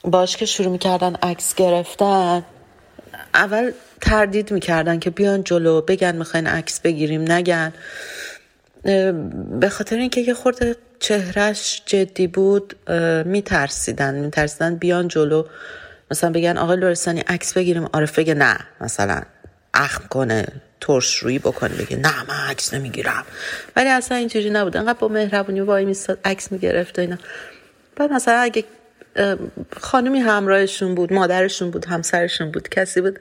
[0.04, 2.44] باش که شروع می‌کردن عکس گرفتن.
[3.34, 7.72] اول تردید می‌کردن که بیان جلو بگن می‌خواین عکس بگیریم نگن.
[9.60, 12.90] به خاطر اینکه یه خورده چهرش جدی بود
[13.26, 14.14] میترسیدن.
[14.14, 15.44] میترسیدن بیان جلو
[16.10, 17.84] مثلا بگن آقای لورستانی عکس بگیریم.
[17.84, 19.22] عارف بگه نه مثلا
[19.74, 20.46] اخم کنه
[20.80, 23.24] ترش روی بکنه بگه نه من عکس نمی‌گیرم.
[23.76, 24.76] ولی اصلا اینجوری نبود.
[24.76, 27.18] انقدر با مهربونی وای میستاد عکس می‌گرفت و اینا.
[27.96, 28.64] بعد مثلا اگه
[29.80, 33.20] خانمی همراهشون بود مادرشون بود همسرشون بود کسی بود.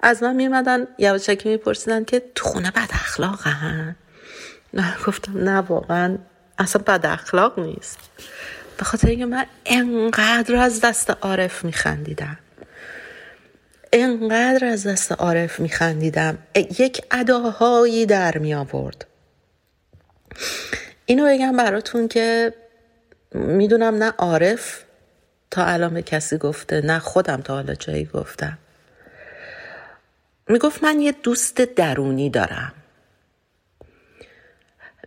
[0.00, 3.48] از من میمدن یواشکی میپرسیدن که تو خونه بد اخلاق
[4.74, 6.18] نه گفتم نه واقعا
[6.58, 7.98] اصلا بد اخلاق نیست.
[8.78, 12.38] به خاطر اینکه من انقدر از دست عارف میخندیدم.
[13.92, 16.38] انقدر از دست عارف میخندیدم.
[16.54, 19.06] یک اداهایی در می آورد
[21.06, 22.54] اینو بگم براتون که
[23.34, 24.85] می‌دونم نه عارف
[25.56, 28.58] تا الان به کسی گفته نه خودم تا حالا جایی گفتم.
[30.48, 32.72] می‌گفت من یه دوست درونی دارم.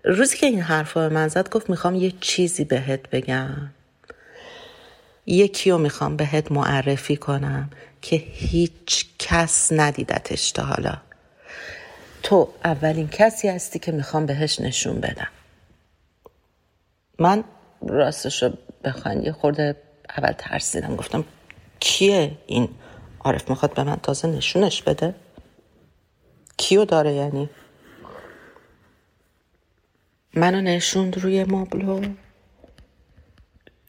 [0.03, 3.69] روزی که این حرف به من زد گفت می‌خوام یه چیزی بهت بگم.
[5.25, 7.69] یکی رو می‌خوام بهت معرفی کنم
[8.01, 10.97] که هیچ کس ندیدتش تا حالا.
[12.23, 15.31] تو اولین کسی هستی که می‌خوام بهش نشون بدم.
[17.19, 17.43] من
[17.81, 18.53] راستش رو
[19.23, 19.75] یه خورده
[20.17, 21.25] اول ترسیدم گفتم
[21.79, 22.69] کیه این
[23.19, 25.15] عارف می‌خواد به من تازه نشونش بده؟
[26.57, 27.49] کیو داره یعنی؟
[30.33, 32.01] منو نشوند روی مبلو.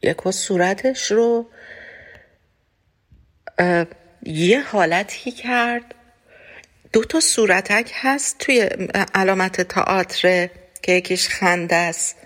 [0.03, 1.47] یک صورتش رو؟
[4.23, 5.95] یه حالتی کرد.
[6.93, 8.61] دو تا صورتک هست توی
[9.15, 10.49] علامت تئاتر
[10.83, 12.17] که یکیش خنده است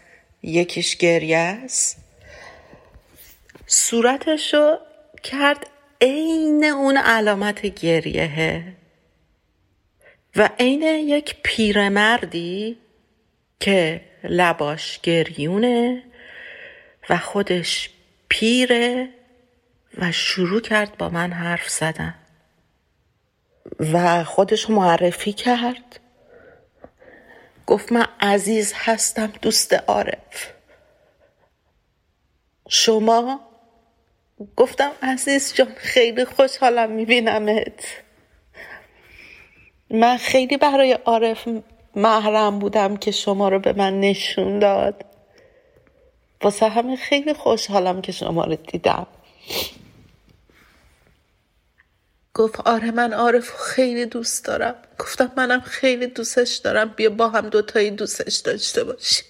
[0.43, 2.04] یکیش گریه است؟
[3.67, 4.79] صورتش رو
[5.23, 5.67] کرد
[6.01, 8.73] عین اون علامت گریهه.
[10.37, 12.79] و عین یک پیرمردی
[13.61, 16.03] که لباش گریونه
[17.11, 17.91] و خودش
[18.29, 19.09] پیره
[19.99, 22.15] و شروع کرد با من حرف زدن.
[23.93, 26.01] و خودش معرفی کرد.
[27.67, 30.53] گفت من عزیز هستم دوست عارف.
[32.69, 33.41] شما
[34.57, 37.85] گفتم عزیز جان خیلی خوشحالم میبینمت.
[39.91, 41.49] من خیلی برای عارف
[41.97, 45.05] محرم بودم که شما رو به من نشون داد.
[46.43, 49.07] واسه همین خیلی خوشحالم که شما رو دیدم.
[52.35, 54.75] گفت آره من عارف خیلی دوست دارم.
[54.99, 56.89] گفتم منم خیلی دوستش دارم.
[56.89, 59.27] بیا با هم دوتایی دوستش داشته باشیم.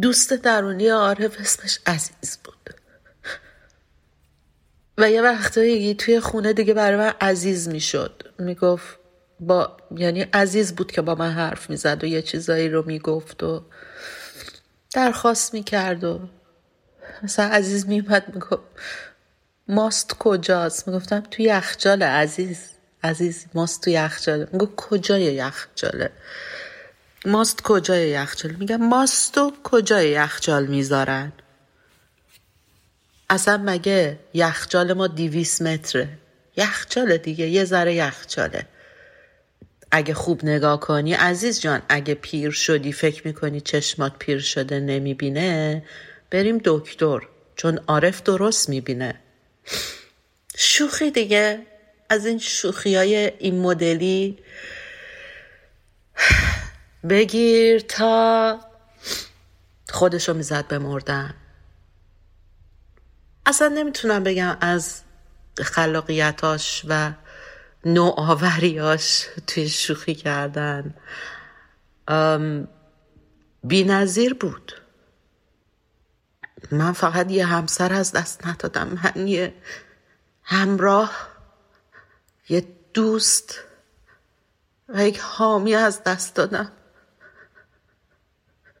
[0.00, 2.74] دوست درونی عارف اسمش عزیز بود.
[4.98, 8.32] و یه وقتایی توی خونه دیگه برای من عزیز می‌شد.
[8.38, 8.98] می‌گفت
[9.40, 13.64] با یعنی عزیز بود که با من حرف می‌زد و یه چیزایی رو می‌گفت و
[14.94, 16.20] درخواست می‌کرد و
[17.22, 18.62] مثلا عزیز میومد می‌گفت
[19.68, 22.58] ماست کجاست؟ می‌گفتم توی یخچال عزیز.
[23.04, 26.10] عزیز ماست توی یخچاله می‌گفت کجای یخچاله؟
[27.24, 31.32] ماست کجای یخچال؟ میگم ماستو کجای یخچال می‌ذارن؟
[33.30, 36.08] اصلا مگه یخچال ما دیویس متره؟
[36.56, 38.66] یخچال دیگه یه ذره یخچاله.
[39.90, 45.82] اگه خوب نگاه کنی عزیز جان اگه پیر شدی فکر می‌کنی چشمات پیر شده نمی‌بینه
[46.30, 47.20] بریم دکتر
[47.56, 49.14] چون عارف درست می‌بینه.
[50.56, 51.58] شوخی دیگه
[52.08, 54.38] از این شوخی های این مدلی
[57.08, 58.60] بگیر تا
[59.90, 61.34] خودشو می‌زد به مردن.
[63.46, 65.02] اصلا نمی‌تونم بگم از
[65.58, 67.12] خلاقیتاش و
[67.84, 70.94] نوآوریاش توی شوخی کردن.
[73.64, 74.72] بی نظیر بود.
[76.70, 78.88] من فقط یه همسر از دست ندادم.
[78.88, 79.54] من یه
[80.42, 81.28] همراه
[82.48, 83.58] یه دوست
[84.88, 86.72] و یک حامی از دست دادم.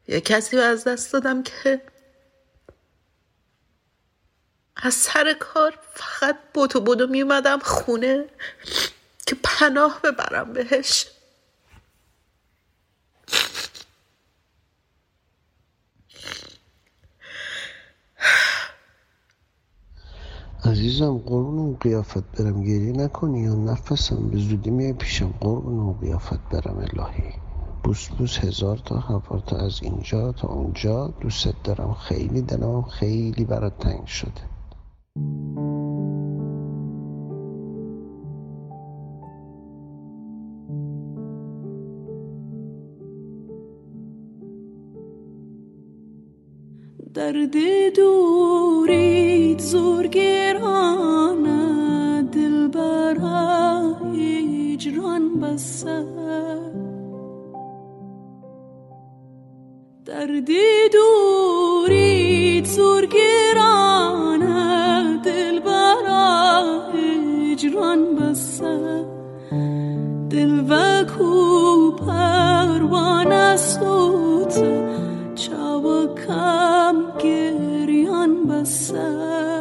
[0.08, 1.82] یه کسی رو از دست دادم که
[4.76, 8.24] از سر کار فقط بودو بودو می اومدم خونه
[9.26, 11.06] که پناه ببرم بهش.
[20.64, 25.34] عزیزم قربون قیافت برم گریه نکنی یا نفسم؟ به زودی میای پیشم.
[25.40, 27.51] قربون قیافت برم الهی.
[27.84, 31.14] بوس بوس هزار تا هزار تا از اینجا تا اونجا.
[31.20, 34.52] دوست دارم خیلی دلم خیلی برات تنگ شده.
[47.14, 47.56] درد
[47.96, 51.62] دوریت زور گرانه
[52.22, 56.06] دل برا هجران بسه
[60.22, 60.50] درد
[60.92, 64.60] دوریت زور گرانه
[65.24, 66.62] دل برا
[66.94, 69.04] هجران بسه
[70.30, 74.54] دل و کو پروانه سوت
[77.22, 79.51] گریان بسه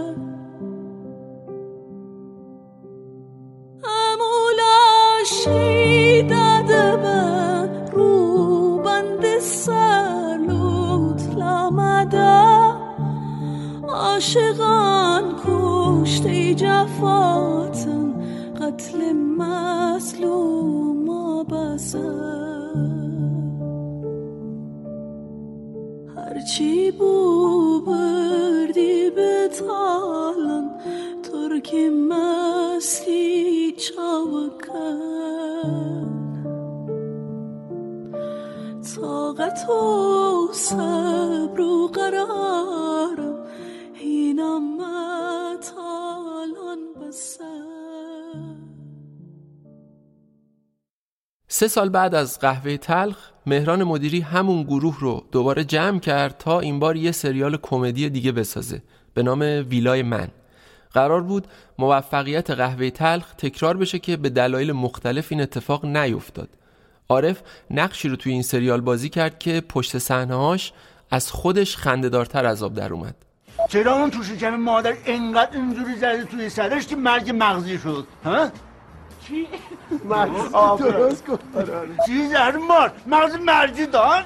[14.21, 18.13] عاشقان کشته جفاتن
[18.61, 21.07] قتل مظلوم
[26.15, 30.69] هرچی بو بردی به تالن
[31.23, 35.31] ترکی مستی چاوکن.
[38.95, 43.30] طاقت و صبر و قرارم
[51.47, 56.59] سه سال بعد از قهوه تلخ مهران مدیری همون گروه رو دوباره جمع کرد تا
[56.59, 60.27] این بار یه سریال کمدی دیگه بسازه به نام ویلای من.
[60.93, 61.47] قرار بود
[61.79, 66.49] موفقیت قهوه تلخ تکرار بشه که به دلایل مختلف این اتفاق نیفتاد.
[67.09, 70.73] عارف نقشی رو توی این سریال بازی کرد که پشت صحنه‌هاش
[71.09, 73.15] از خودش خنده‌دارتر از آب در اومد.
[73.71, 78.49] چرا اون تو شکم مادر انقدر اینجوری زده توی سرش که مرگ مغزی شد؟ ها؟
[79.27, 79.47] چی؟
[80.05, 80.51] مغز
[80.81, 81.39] درست کن
[82.05, 82.91] چی؟ زهر مار.
[83.07, 84.25] مغز مرگی داد؟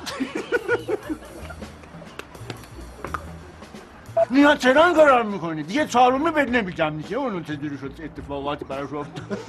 [4.31, 7.17] نیها چرا این کار می‌کنی؟ دیگه چهارمه بهت نمیگم دیگه.
[7.17, 9.39] اونو چجوری شد؟ اتفاقاتی براش افتاد.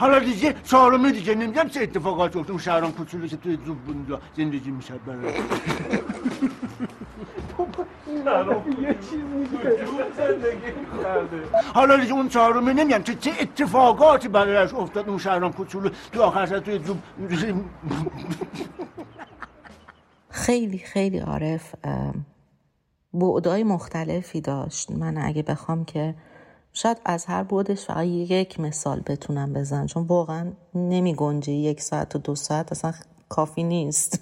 [0.00, 2.50] حالا دیگه چهارمه دیگه نمیگم چه اتفاقاتی افتاد.
[2.50, 3.78] اون شهرام کوچولو که توی زوب
[4.36, 5.34] زندگی میشه برای.
[8.82, 9.22] یه چیزی
[11.74, 16.46] حالا دیگه اون چهارمه نمیگم چه چه اتفاقاتی برایش افتاد اون شهرام کوچولو تو آخر
[16.46, 16.98] سر توی زوب
[20.30, 21.74] خیلی خیلی عارف
[23.14, 24.90] بعدای مختلفی داشت.
[24.90, 26.14] من اگه بخوام که
[26.72, 32.16] شاید از هر بعدش فقط یک مثال بتونم بزنم چون واقعا نمی گنجه یک ساعت
[32.16, 32.92] و دو ساعت اصلا
[33.28, 34.20] کافی نیست.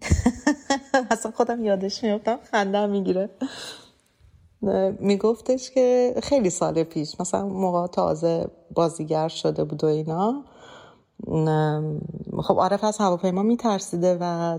[1.10, 3.30] اصلا خودم یادش میفتم خنده می‌گیره.
[5.00, 10.44] میگفتش که خیلی سال پیش مثلا موقع تازه بازیگر شده بود و اینا.
[12.42, 14.58] خب عارف از هواپیما میترسیده و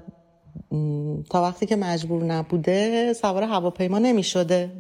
[1.30, 4.72] تا وقتی که مجبور نبوده سوار هواپیما نمی‌شده.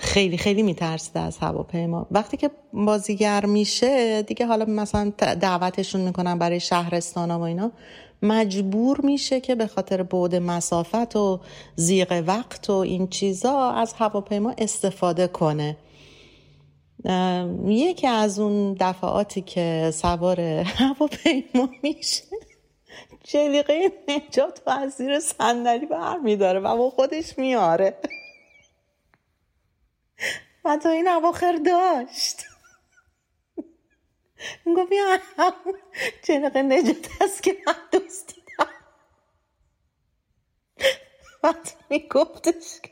[0.00, 2.06] خیلی خیلی میترسیده از هواپیما.
[2.10, 7.72] وقتی که بازیگر میشه دیگه حالا مثلا دعوتشون می‌کنن برای شهرستان و اینا
[8.22, 11.40] مجبور میشه که به خاطر بعد مسافت و
[11.76, 15.76] زیغ وقت و این چیزا از هواپیما استفاده کنه.
[17.66, 20.40] یکی از اون دفعاتی که سوار
[20.80, 22.22] هواپیما میشه
[23.24, 27.96] جلیقه نجات و از زیر صندلی برمیداره و با خودش میاره.
[30.64, 32.46] و تا این اواخر داشت.
[34.76, 35.18] گفت یا
[36.22, 38.70] جلیقه نجات هست که من دوست دیدم.
[41.42, 42.90] بعد میگفتش که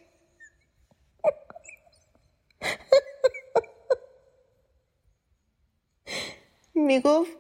[6.75, 7.37] می‌گفت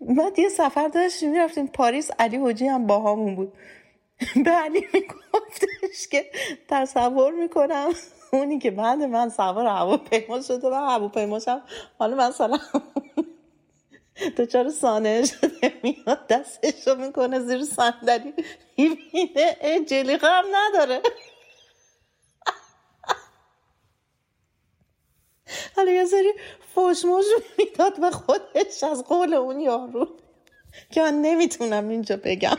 [0.00, 2.10] بعد یه سفر داشتیم می‌رفتیم پاریس.
[2.18, 3.52] علی حجی هم با همون بود.
[4.44, 6.30] به علی میگفتش که
[6.68, 7.92] تصور می‌کنم
[8.34, 11.62] اونی که بعد من سوار هواپیما شده و هواپیماش هم
[11.98, 12.58] حالا مثلا
[14.36, 18.34] تو چرا سانه شده میاد دستشو می‌کنه زیر صندلی
[18.78, 21.02] می‌بینه جلیقه هم نداره.
[25.76, 26.32] حالا یه سری
[26.74, 27.24] فوشموش
[27.58, 30.08] می‌داد به خودش از قول اون یارو
[30.90, 32.56] که من نمی‌تونم اینجا بگم.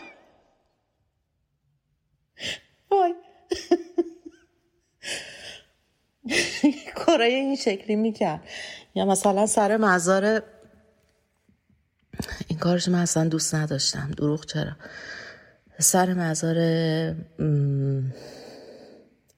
[2.92, 3.16] وای.
[7.06, 8.42] کارای این شکلی می‌کرد.
[8.96, 10.44] یا مثلا سر مزار
[12.48, 14.12] این کارش من اصلا دوست نداشتم.
[14.18, 14.72] دروغ چرا؟
[15.80, 16.56] سر مزار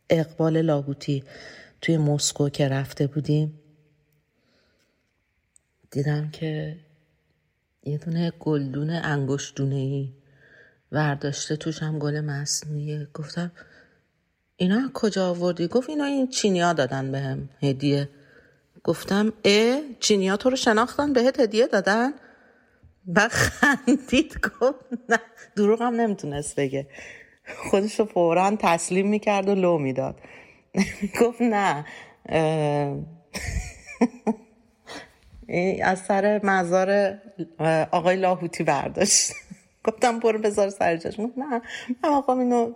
[0.09, 1.23] اقبال لاهوتی
[1.81, 3.59] توی مسکو که رفته بودیم
[5.91, 6.79] دیدم که
[7.83, 10.13] یه دونه گلدون انگشتونه ای
[10.91, 13.07] ورداشته توش هم گل مصنوعیه.
[13.13, 13.51] گفتم
[14.57, 18.09] اینا کجا آوردی؟ گفت اینا این چینیا دادن بهم هدیه.
[18.83, 22.13] گفتم اه چینیا تو رو شناختن بهت هدیه دادن؟
[23.15, 25.19] و خندید گفت نه
[25.55, 26.87] دروغ هم نمی‌تونست بگه.
[27.69, 30.19] خودش رو فورا تسلیم می‌کرد و لو می‌داد.
[31.21, 31.85] گفت نه
[35.83, 37.19] از سر مزار
[37.91, 39.31] آقای لاهوتی برداشت.
[39.83, 41.19] گفتم برو بذار سر جاش.
[41.19, 41.61] نه
[42.03, 42.73] من آقا اینو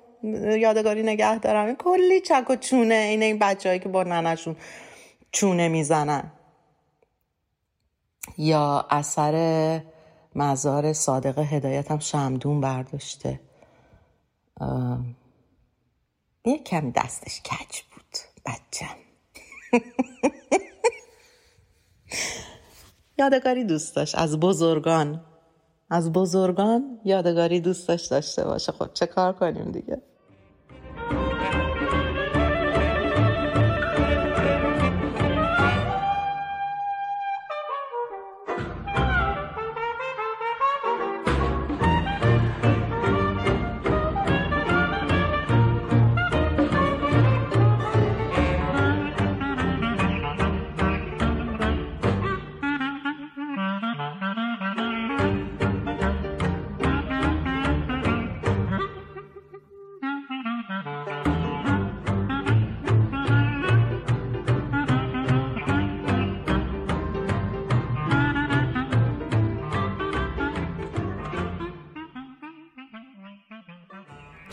[0.59, 1.65] یادگاری نگه دارم.
[1.65, 4.55] این کلی چک و چونه اینه این بچه که با ننشون
[5.31, 6.31] چونه می‌زنن.
[8.37, 9.81] یا اثر
[10.35, 13.39] مزار صادق هدایت هم شمدون برداشته
[16.45, 18.97] یه کمی دستش کج بود بچم.
[23.19, 24.15] یادگاری دوست داشت.
[24.17, 25.25] از بزرگان.
[25.89, 28.71] از بزرگان یادگاری دوست داشت داشته باشه.
[28.71, 30.01] خب چه کار کنیم دیگه؟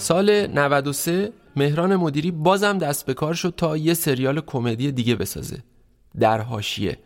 [0.07, 5.59] سال 93 مهران مدیری بازم دست به کار شد تا یه سریال کمدی دیگه بسازه.
[6.21, 6.99] در حاشیه.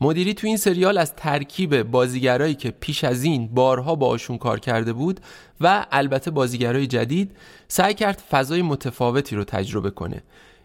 [0.00, 4.92] مدیری تو این سریال از ترکیب بازیگرایی که پیش از این بارها باشون کار کرده
[4.92, 5.20] بود
[5.60, 7.36] و البته بازیگرای جدید
[7.68, 10.22] سعی کرد فضای متفاوتی رو تجربه کنه.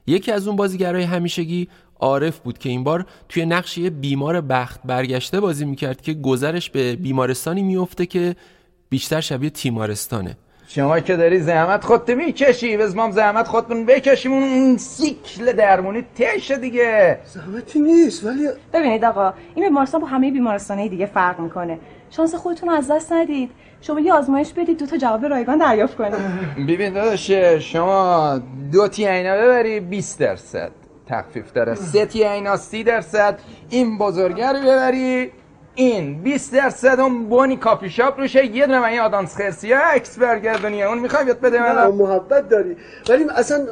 [0.07, 1.67] یکی از اون بازیگرای همیشگی
[1.99, 6.69] عارف بود که این بار توی نقش یه بیمار بخت برگشته بازی می‌کرد که گذرش
[6.69, 8.35] به بیمارستانی میفته که
[8.89, 10.37] بیشتر شبیه تیمارستانه.
[10.76, 14.34] شما که داری زحمت خودت می‌کشی بزمام زحمت خودتون بکشیم.
[14.34, 17.19] اون- سیکل درمونی تشه دیگه.
[17.26, 21.80] زحمتی نیست ولی ببینید آقا این بیمارستان با همه بیمارستانهای دیگه فرق می‌کنه.
[22.10, 23.49] شانس خودتون رو از دست ندید.
[23.81, 26.14] شما یه آزمایش بدید دو تا جواب رایگان دریافت کنید.
[26.68, 28.39] ببین داداش شما
[28.72, 30.72] دو تی اینا ببری 20 درصد.
[31.07, 31.76] تخفیف داره.
[31.76, 33.39] سه تی اینا 30 درصد.
[33.69, 35.31] این بزرگه رو ببری.
[35.76, 38.45] این 20 درصد اون بونی کافی شاپ روشه.
[38.45, 40.84] یه دونه من یه آدانس خرسیه عکس برگردونی.
[40.84, 42.76] اون می‌خوای بیاد بده نه من محبت داری.
[43.10, 43.65] ولی اصلا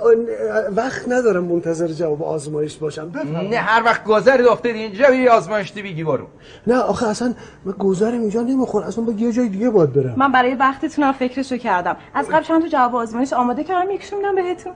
[0.75, 3.11] وقت ندارم منتظر جواب آزمایش باشم.
[3.49, 6.27] نه هر وقت گذری افتید اینجا بی آزمایش دی بگی برو.
[6.67, 7.33] نه آخه اصلا
[7.65, 10.13] من گذرم اینجا نمیخور اصلا با یه جای دیگه باید برم.
[10.17, 11.97] من برای وقتتونم فکرشو کردم.
[12.13, 13.91] از قبل چند تا جواب آزمایش آماده کردم.
[13.91, 14.73] یکیشون میدم بهتون.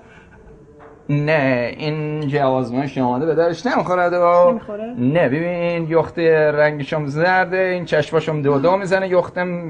[1.10, 7.58] نه این جواز آزمایش آماده به درش نمی‌خوره دو نمی‌خوره؟ نه ببین یخت رنگشم زرده
[7.58, 9.64] این چشماشم دو دو می‌زنه یختم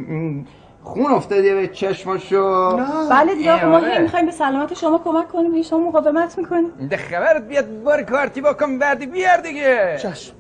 [0.84, 2.78] خون افتاده به چشماشو.
[3.12, 3.92] بله دیگه ما آره.
[3.92, 8.42] هی می‌خوایم به سلامت شما کمک کنیم شما مقاومت می‌کنید ده خبرت بیاد بار کارتی
[8.42, 9.98] بکن بعدی بیار دیگه.
[10.02, 10.34] چشم.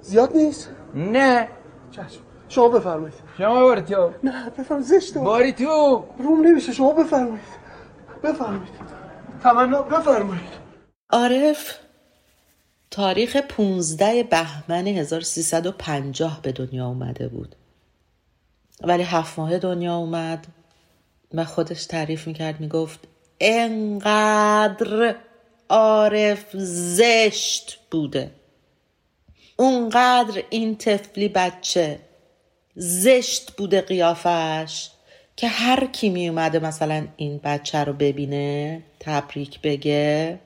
[0.00, 1.48] زیاد نیست؟ نه.
[1.90, 2.20] چشم.
[2.48, 3.14] شما بفرمایید.
[3.38, 4.10] شما باری تو.
[4.24, 5.20] نه بفرمایید زشته.
[5.20, 6.04] باری تو.
[6.18, 7.40] روم نمیشه شما بفرمایید.
[8.22, 8.94] بفرمایید.
[9.44, 10.64] تمنا بفرمایید.
[11.10, 11.78] عارف
[12.90, 17.56] تاریخ 15 بهمن 1350 به دنیا اومده بود.
[18.80, 20.46] ولی هفت ماه دنیا اومد
[21.34, 23.00] و خودش تعریف می‌کرد می‌گفت
[23.40, 25.14] انقدر
[25.68, 26.44] عارف
[26.96, 28.30] زشت بوده.
[29.56, 32.00] اونقدر این طفلی بچه
[32.76, 34.90] زشت بوده قیافش.
[35.36, 40.38] که هر کی می اومده مثلا این بچه رو ببینه تبریک بگه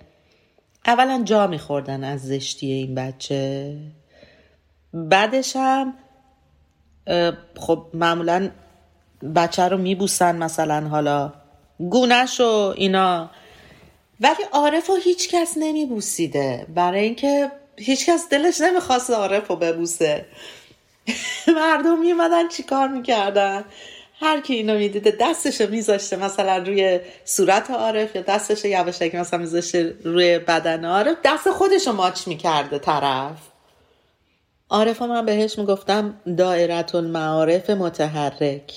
[0.86, 3.76] اولا جا میخوردن از زشتی این بچه.
[4.94, 5.94] بعدش هم
[7.56, 8.50] خب معمولا
[9.34, 11.32] بچه رو میبوسن مثلا حالا.
[11.78, 13.30] گونش و اینا.
[14.20, 16.66] ولی عارف رو هیچ کس نمیبوسیده.
[16.74, 20.26] برای اینکه هیچ کس دلش نمی‌خواست عارف رو ببوسه.
[21.56, 23.64] مردم میومدن چیکار می‌کردن؟
[24.20, 29.96] هر کی اینو می‌دیده دستشو میذاشته مثلا روی صورت عارف یا دستش یواشکی مثلا میذاشته
[30.04, 33.38] روی بدن عارف دست خودشو ماچ می‌کرده طرف.
[34.70, 38.72] عارف من بهش می‌گفتم دائرت المعارف متحرک.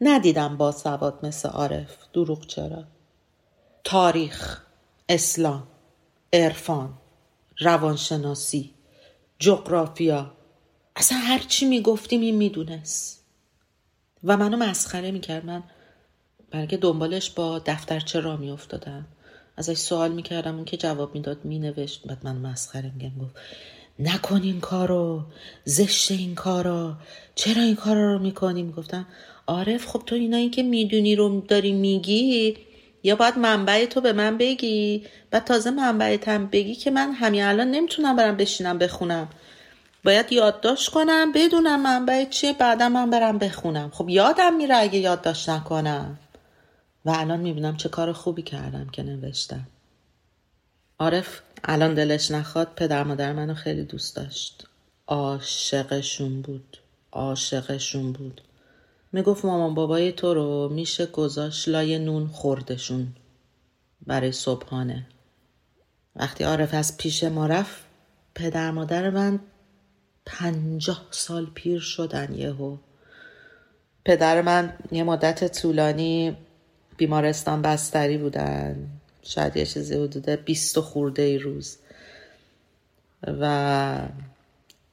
[0.00, 1.96] ندیدم با سواد مثل عارف.
[2.12, 2.84] دروغ چرا؟
[3.84, 4.62] تاریخ
[5.08, 5.66] اسلام
[6.32, 6.94] عرفان
[7.60, 8.74] روانشناسی
[9.38, 10.32] جغرافیا.
[10.96, 13.17] اصلا هر چی می‌گفتیم این می‌دونست.
[14.24, 15.46] و منو مسخره می‌کرد.
[15.46, 15.62] من
[16.50, 19.06] برای که دنبالش با دفترچه را میافتادم؟
[19.56, 22.06] ازش سوال می‌کردم اون که جواب می‌داد مینوشت.
[22.06, 23.34] بعد من مسخره میگم گفت
[23.98, 25.24] نکن این کارو
[25.64, 26.94] زشت این کارو
[27.34, 29.06] چرا این کارو رو می‌کنی؟ می‌گفتم
[29.46, 32.56] عارف خب تو اینایی که می‌دونی رو داری میگی
[33.02, 37.42] یا باید منبع تو به من بگی؟ بعد تازه منبعت هم بگی که من همین
[37.42, 39.28] الان نمی‌تونم برم بشینم بخونم.
[40.04, 43.90] باید یادداشت کنم بدونم منبع چیه بعدم من برم بخونم.
[43.90, 46.18] خب یادم میره اگه یادداشت نکنم.
[47.04, 49.66] و الان می‌بینم چه کار خوبی کردم که نوشتم.
[50.98, 54.66] عارف الان دلش نخواد پدر مادر منو خیلی دوست داشت.
[55.06, 56.76] عاشقشون بود.
[57.12, 58.40] عاشقشون بود.
[59.12, 63.08] می‌گفت مامان بابای تو رو میشه گذاشت لای نون خوردشون
[64.06, 65.06] برای صبحانه.
[66.16, 67.82] وقتی عارف از پیش ما رفت
[68.34, 69.40] پدر مادر من
[70.28, 72.76] پنجاه سال پیر شدن یهو.
[74.04, 76.36] پدر من یه مدت طولانی
[76.96, 78.90] بیمارستان بستری بودن.
[79.22, 81.76] شاید یه چیزی حدود بیست و خورده ای روز.
[83.26, 84.08] و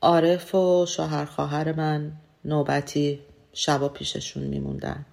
[0.02, 2.12] عارف و شوهر خواهر من
[2.46, 3.20] نوبتی
[3.54, 5.06] شبا پیششون میموندن.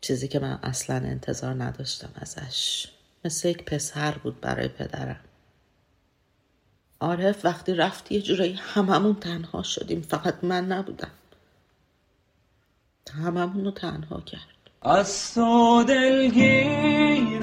[0.00, 2.88] چیزی که من اصلا انتظار نداشتم ازش.
[3.24, 5.20] مثل یک پسر بود برای پدرم.
[7.00, 10.02] عارف وقتی رفت یه جورایی هممون تنها شدیم.
[10.02, 11.10] فقط من نبودم.
[13.22, 14.40] هممون رو تنها کرد.
[14.82, 17.38] از تو دلگیرم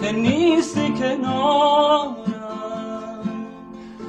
[0.00, 2.16] که نیستی کنارم.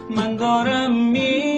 [0.10, 1.51] من دارم میمیرم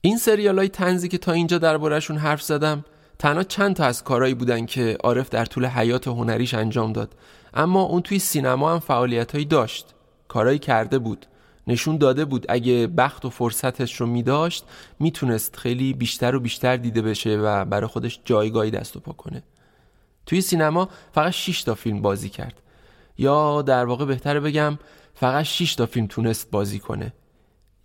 [0.00, 2.84] این سریال های تنزی که تا اینجا دربارهشون حرف زدم
[3.18, 7.14] تنها چند تا از کارهایی بودن که عارف در طول حیات هنریش انجام داد.
[7.54, 9.94] اما اون توی سینما هم فعالیتهایی داشت.
[10.28, 11.26] کارهایی کرده بود.
[11.66, 14.64] نشون داده بود اگه بخت و فرصتش رو میداشت
[14.98, 19.42] می‌تونست خیلی بیشتر و بیشتر دیده بشه و برای خودش جایگاهی دست و پا کنه.
[20.26, 22.60] توی سینما فقط 6 تا فیلم بازی کرد.
[23.18, 24.78] یا در واقع بهتره بگم
[25.14, 27.12] فقط 6 تا فیلم تونست بازی کنه.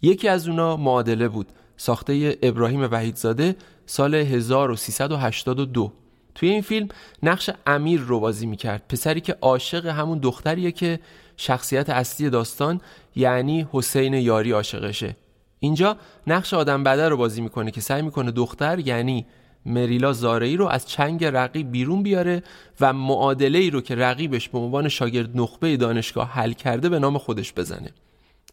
[0.02, 1.48] یکی از اونا معادله بود.
[1.78, 5.94] ساخته ابراهیم وحیدزاده سال 1382
[6.36, 6.88] توی این فیلم
[7.24, 8.88] نقش امیر رو بازی می‌کرد.
[8.90, 11.00] پسری که عاشق همون دختریه که
[11.40, 12.82] شخصیت اصلی داستان
[13.16, 15.16] یعنی حسین یاری عاشقشه.
[15.60, 15.98] اینجا
[16.28, 19.26] نقش آدم بده رو بازی می‌کنه که سعی می‌کنه دختر یعنی
[19.66, 22.44] مریلا زارعی رو از چنگ رقیب بیرون بیاره
[22.82, 27.18] و معادله ای رو که رقیبش به عنوان شاگرد نخبه دانشگاه حل کرده به نام
[27.18, 27.90] خودش بزنه.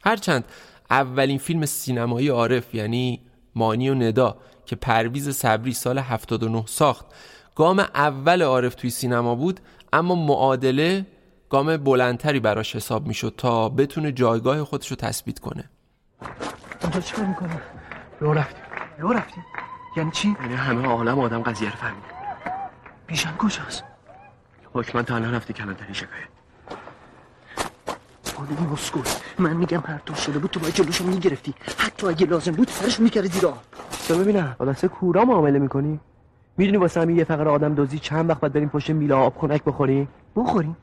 [0.02, 0.44] هرچند
[0.90, 3.20] اولین فیلم سینمایی عارف یعنی
[3.54, 4.36] مانی و ندا
[4.66, 7.06] که پرویز صبری سال 79 ساخت
[7.54, 9.60] گام اول عارف توی سینما بود
[9.92, 11.06] اما معادله
[11.50, 15.64] گام بلندتری براش حساب می‌شد تا بتونه جایگاه خودش رو تثبیت کنه.
[16.82, 17.60] اونجا چیکار می‌کنه؟
[18.20, 18.62] لو رفتیم.
[18.98, 19.44] لو رفتیم.
[19.96, 22.02] یعنی چی؟ یعنی همه عالم آدم قضیه رو فهمید.
[23.06, 23.84] بیژن کجاست؟
[24.74, 26.28] حکمن تا الان رفتی کلانتری شکایت.
[28.38, 29.02] آدمی مسکول
[29.38, 31.54] من میگم هر طور شده بود تو باید جلوشو می‌گرفتی.
[31.78, 33.58] حتی اگه لازم بود سرش می‌کردی زیر آب.
[34.08, 36.00] تو ببینم با دسته کورا معامله می‌کنی؟
[36.56, 39.64] می‌دونی واسه همین یه فقره آدم دزدی چند وقت باید بریم پشت میلا آب خنک
[39.64, 40.76] بخوریم؟ بخوریم.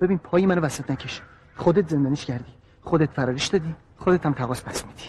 [0.00, 1.20] ببین پای منو وسط نکش.
[1.56, 2.52] خودت زندانیش کردی.
[2.82, 3.74] خودت فراریش دادی.
[3.98, 5.02] خودت هم تقاس پس میدی.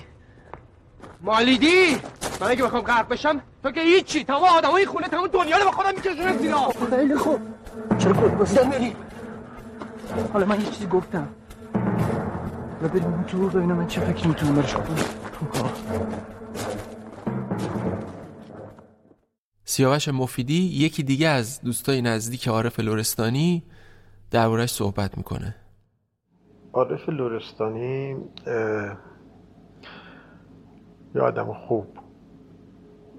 [1.22, 1.96] مالیدی!
[2.42, 4.24] من اگه بخوام غرق بشم تو که هیچی.
[4.24, 7.40] تمام آدمای خونه تمام دنیا رو به خودم میکشونم زیر آب خیلی خوب.
[7.98, 8.96] چرا خود بازدن میری.
[10.34, 11.28] حالا من یه چیزی گفتم.
[12.82, 14.96] و بریم اون تو ببینم من چه فکری می‌تونم برش کنم؟
[19.66, 23.64] سیاوش مفیدی یکی دیگه از دوستای نزدیک عارف لورستانی
[24.32, 25.56] دربارهش صحبت می‌کنه.
[26.74, 28.16] عارف لورستانی
[31.16, 31.88] یه آدم خوب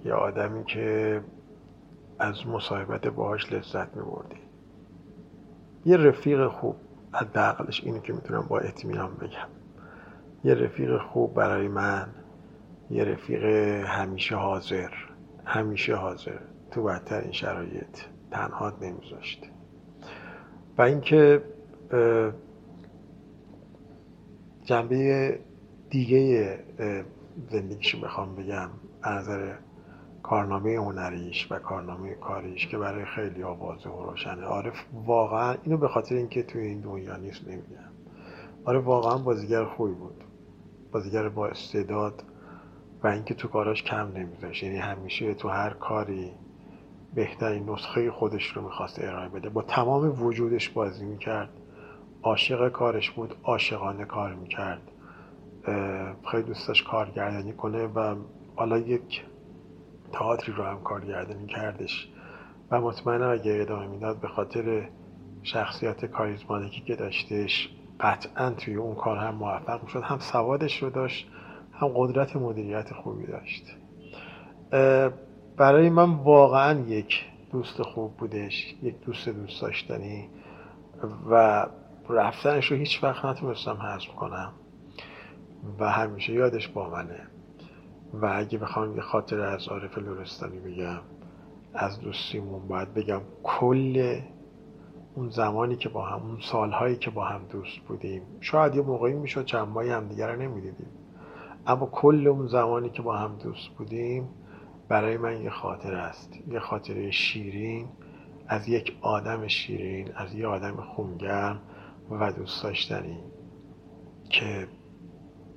[0.04, 1.20] یه آدمی که
[2.18, 4.36] از مصاحبت باهاش لذت میبردی.
[5.84, 6.76] یه رفیق خوب
[7.12, 9.48] حداقلش اینو که می‌تونم با اطمینان بگم.
[10.44, 12.08] یه رفیق خوب برای من
[12.90, 13.44] یه رفیق
[13.86, 14.90] همیشه حاضر
[15.44, 16.38] همیشه حاضر.
[16.70, 17.98] تو بدترین شرایط
[18.30, 19.51] تنها نمیذاشت.
[20.78, 21.42] و اینکه
[24.64, 25.38] جنبه
[25.90, 26.58] دیگه
[27.50, 28.68] زندگیشو بخوام بگم
[29.02, 29.28] از
[30.22, 34.44] کارنامه هنریش و کارنامه کاریش که برای خیلی واضح و روشنه.
[34.44, 34.74] عارف
[35.06, 37.92] واقعا اینو به خاطر اینکه توی این دنیا نیست نمیگم.
[38.64, 40.24] عارف واقعا بازیگر خوبی بود.
[40.92, 42.24] بازیگر با استعداد
[43.02, 44.62] و اینکه تو کاراش کم نمیذاشت.
[44.62, 46.32] یعنی همیشه تو هر کاری
[47.14, 49.48] بهترین نسخه خودش رو می‌خواست ارائه بده.
[49.48, 51.48] با تمام وجودش بازی می‌کرد.
[52.22, 54.82] عاشق کارش بود عاشقانه کار می‌کرد.
[56.30, 58.14] خیلی دوستش کارگردانی کنه و
[58.56, 59.24] حالا یک
[60.12, 62.08] تئاتری رو هم کارگردانی کردش.
[62.70, 64.88] و مطمئنم اگه ادامه می‌داد به خاطر
[65.42, 67.70] شخصیت کاریزماتیکی که داشتش
[68.00, 70.02] قطعا توی اون کار هم موفق می‌شد.
[70.02, 71.28] هم سوادش رو داشت
[71.72, 73.64] هم قدرت مدیریت خوبی داشت.
[75.56, 80.28] برای من واقعا یک دوست خوب بودش یک دوست دوست داشتنی
[81.30, 81.66] و
[82.08, 84.52] رفتنش رو هیچ وقت نتونستم حذف کنم
[85.78, 87.20] و همیشه یادش با منه.
[88.14, 91.00] و اگه بخوام یه خاطر از عارف لورستانی بگم
[91.74, 94.20] از دوستیمون باید بگم کل
[95.14, 98.22] اون زمانی که با هم اون سالهایی که با هم دوست بودیم.
[98.40, 100.90] شاید یه موقعی می‌شد چند ماهی همدیگه رو نمی‌دیدیم.
[101.66, 104.28] اما کل اون زمانی که با هم دوست بودیم
[104.92, 106.38] برای من یه خاطر است.
[106.48, 107.88] یه خاطره شیرین.
[108.48, 111.60] از یک آدم شیرین از یه آدم خونگرم
[112.10, 113.18] و دوست داشتنی
[114.30, 114.68] که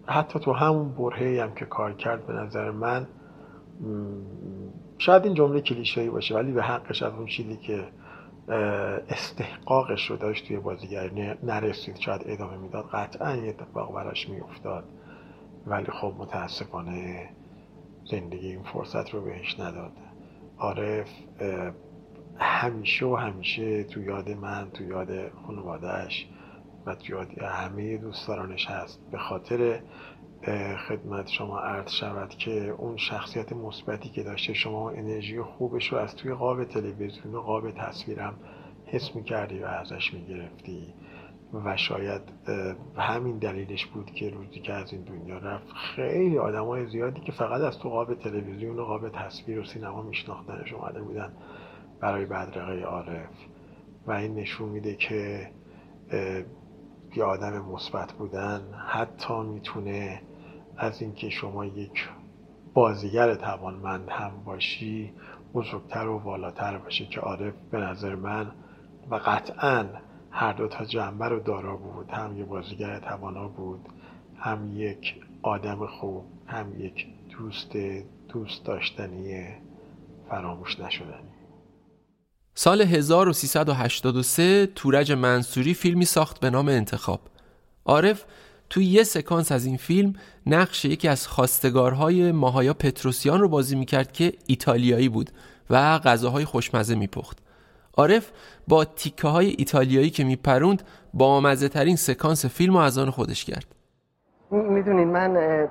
[0.07, 3.07] حتی تو همون برهه هم که کار کرد به نظر من
[4.97, 7.87] شاید این جمله کلیشه‌ای باشه ولی به حقش از اون چیزی که
[9.09, 11.95] استحقاقش رو داشت توی بازیگری نرسید.
[11.95, 12.85] شاید ادامه می‌داد.
[12.93, 14.83] قطعا یه اتفاق براش میافتاد.
[15.67, 17.29] ولی خب متاسفانه
[18.11, 19.91] زندگی این فرصت رو بهش نداد.
[20.57, 21.09] عارف
[22.37, 26.27] همیشه و همیشه تو یاد من تو یاد خانوادهش
[26.85, 28.99] و تو یاد همه دوستدارانش هست.
[29.11, 29.79] به خاطر
[30.87, 36.15] خدمت شما عرض شود که اون شخصیت مثبتی که داشته شما انرژی خوبش رو از
[36.15, 38.33] توی قاب تلویزیون و قاب تصویرم
[38.85, 40.93] حس می‌کردی و ازش می‌گرفتی.
[41.65, 42.21] و شاید
[42.97, 47.31] همین دلیلش بود که روزی که از این دنیا رفت خیلی آدم های زیادی که
[47.31, 51.33] فقط از تو قاب تلویزیون و قاب تصویر و سینما میشناختنش اومده بودن
[51.99, 53.29] برای بدرقه عارف.
[54.07, 55.49] و این نشون میده که
[57.15, 60.21] یه آدم مثبت بودن حتی می‌تونه
[60.77, 62.09] از اینکه شما یک
[62.73, 65.13] بازیگر توانمند هم باشی
[65.53, 68.51] بزرگتر و بالاتر باشه که عارف به نظر من
[69.09, 69.85] و قطعا
[70.37, 72.09] هر دو تا جنبه رو دارا بود.
[72.09, 73.79] هم یه بازیگر توانا بود
[74.37, 77.71] هم یک آدم خوب هم یک دوست
[78.29, 79.47] دوست داشتنی
[80.29, 81.35] فراموش نشدنی.
[82.53, 87.21] سال 1383 تورج منصوری فیلمی ساخت به نام انتخاب.
[87.85, 88.25] عارف
[88.69, 90.13] توی یه سکانس از این فیلم
[90.45, 95.29] نقش یکی از خواستگارهای ماهایا پتروسیان رو بازی می‌کرد که ایتالیایی بود
[95.69, 97.44] و غذاهای خوشمزه میپخت.
[97.97, 98.31] عارف
[98.67, 103.45] با تیکه های ایتالیایی که میپروند با مزه ترین سکانس فیلم رو از آن خودش
[103.45, 103.65] کرد.
[104.51, 105.67] می‌دونین من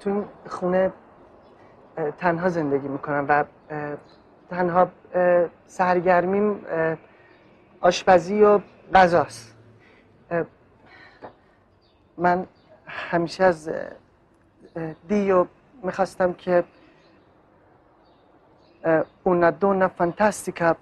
[0.00, 0.92] تو خونه
[2.18, 3.44] تنها زندگی می‌کنم و
[4.50, 4.88] تنها
[5.66, 6.60] سرگرمیم
[7.80, 8.60] آشپزی و
[8.94, 9.56] غذاست.
[12.18, 12.46] من
[12.86, 13.70] همیشه از
[15.08, 15.46] دیو
[15.82, 16.64] می‌خواستم که
[19.24, 20.76] اونا دونا فانتاستیکا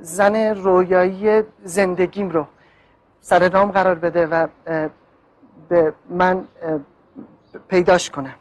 [0.00, 2.46] زن رویایی زندگیم رو
[3.20, 4.46] سر نام قرار بده و
[5.68, 6.48] به من
[7.68, 8.34] پیداش کنم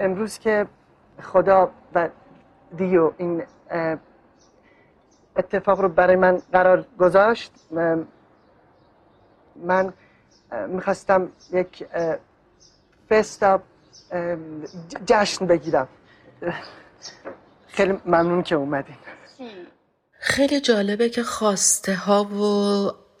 [0.00, 0.66] امروز که
[1.22, 2.08] خدا و
[2.76, 3.42] دیو این
[5.36, 7.52] اتفاق رو برای من قرار گذاشت
[9.56, 9.92] من
[10.68, 11.86] می‌خواستم یک
[13.10, 13.60] فستا
[15.06, 15.88] جشن بگیرم.
[17.68, 18.96] خیلی ممنون که اومدین.
[20.18, 22.42] خیلی جالبه که خواسته ها و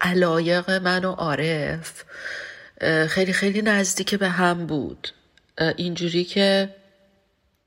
[0.00, 2.04] علایق من و عارف
[3.08, 5.08] خیلی خیلی نزدیک به هم بود.
[5.76, 6.74] اینجوری که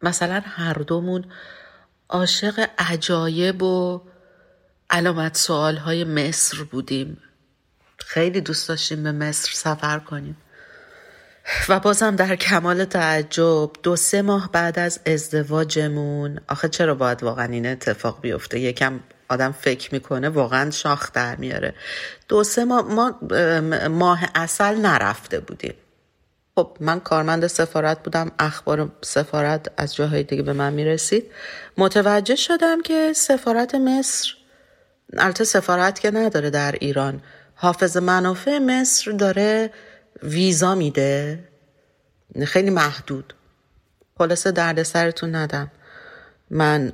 [0.02, 1.26] مثلا هر دومون
[2.10, 4.02] عاشق عجایب و
[4.90, 7.22] علامت سوال های مصر بودیم.
[7.98, 10.38] خیلی دوست داشتیم به مصر سفر کنیم.
[11.70, 17.46] و بازم در کمال تعجب دو سه ماه بعد از ازدواجمون آخه چرا باید واقعا
[17.46, 19.00] این اتفاق بیفته؟ یکم
[19.30, 21.74] آدم فکر می‌کنه واقعا شاخ در میاره.
[22.28, 23.20] دو سه ماه ما
[23.90, 25.74] ماه اصل نرفته بودیم.
[26.56, 31.32] خب من کارمند سفارت بودم اخبار سفارت از جاهای دیگه به من می‌رسید.
[31.78, 34.34] متوجه شدم که سفارت مصر
[35.18, 37.22] البته سفارت که نداره در ایران.
[37.56, 39.72] حافظ منافع مصر داره
[40.24, 41.44] ویزا میده؟
[42.46, 43.34] خیلی محدود.
[44.18, 45.72] خلاصه درد سرتون ندم.
[46.50, 46.92] من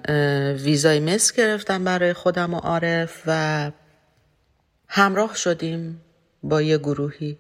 [0.54, 3.72] ویزای مصر گرفتم برای خودم و عارف و
[4.88, 6.02] همراه شدیم
[6.44, 7.38] با یه گروهی.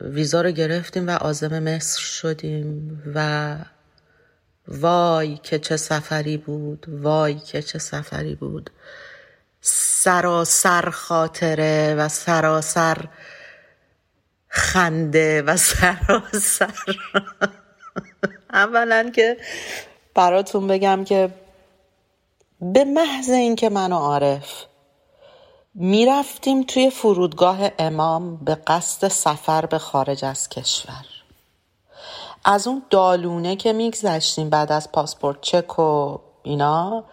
[0.00, 3.56] ویزا رو گرفتیم و عازم مصر شدیم و
[4.68, 8.70] وای که چه سفری بود وای که چه سفری بود.
[9.60, 13.08] سراسر خاطره و سراسر
[14.56, 16.74] خنده و سراسر.
[18.52, 19.36] اولا که
[20.14, 21.30] براتون بگم که
[22.60, 24.64] به محض اینکه من و عارف
[25.74, 31.04] می‌رفتیم توی فرودگاه امام به قصد سفر به خارج از کشور.
[32.44, 37.04] از اون دالونه که میگذشتیم بعد از پاسپورت چک و اینا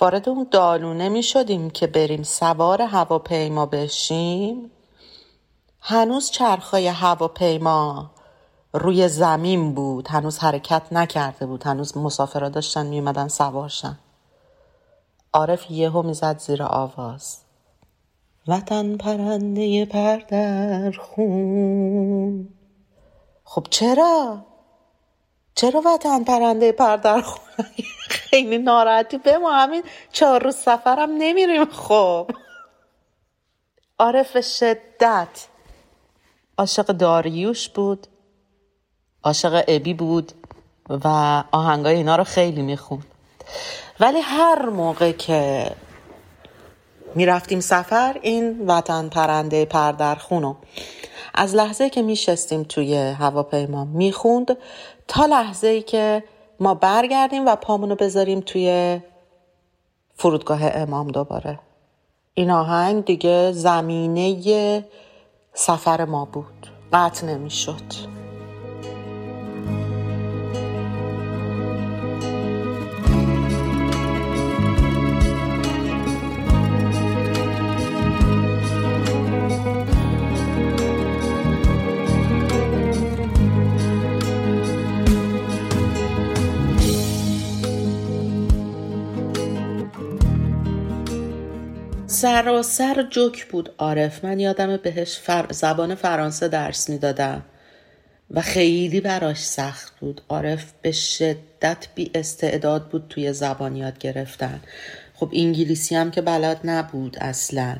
[0.00, 4.70] وارد اون دالونه می‌شدیم که بریم سوار هواپیما بشیم.
[5.88, 8.10] هنوز چرخهای هواپیما
[8.72, 10.08] روی زمین بود.
[10.08, 11.62] هنوز حرکت نکرده بود.
[11.62, 13.98] هنوز مسافرها داشتن میومدن سوارشن
[15.32, 17.38] عارف یهو می‌زد زیر آواز.
[18.48, 22.48] وطن پرنده پر در خون.
[23.44, 24.44] خب چرا؟
[25.54, 27.64] چرا وطن پرنده پر در خون؟
[28.30, 29.18] خیلی ناراحتی.
[29.18, 29.82] به ما همین
[30.12, 31.64] چهار روز سفرم نمیریم.
[31.64, 32.30] خب.
[33.98, 35.48] عارف شدت.
[36.58, 38.06] عاشق داریوش بود
[39.24, 40.32] عاشق ابی بود
[40.88, 41.08] و
[41.52, 43.04] آهنگای اینا رو خیلی می‌خوند.
[44.00, 45.70] ولی هر موقع که
[47.14, 50.54] می‌رفتیم سفر این وطن پرنده پر در خونو
[51.34, 54.56] از لحظه که میشستیم توی هواپیما می‌خوند
[55.08, 56.24] تا لحظه که
[56.60, 59.00] ما برگردیم و پامونو بذاریم توی
[60.14, 61.58] فرودگاه امام دوباره.
[62.34, 64.84] این آهنگ دیگه زمینه
[65.58, 66.66] سفر ما بود.
[66.92, 67.82] قطع نمی‌شد.
[92.26, 93.74] سراسر جوک بود.
[93.78, 95.46] عارف من یادم بهش فر...
[95.50, 97.42] زبان فرانسه درس می‌دادم.
[98.30, 100.20] و خیلی براش سخت بود.
[100.28, 104.60] عارف به شدت بی استعداد بود توی زبان یاد گرفتن.
[105.14, 107.76] خب انگلیسی هم که بلد نبود اصلا.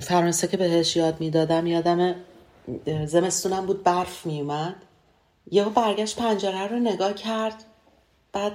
[0.00, 2.14] فرانسه که بهش یاد می‌دادم یادم
[3.06, 4.74] زمستونم بود برف میومد
[5.50, 7.64] یهو برگشت پنجره رو نگاه کرد.
[8.32, 8.52] بعد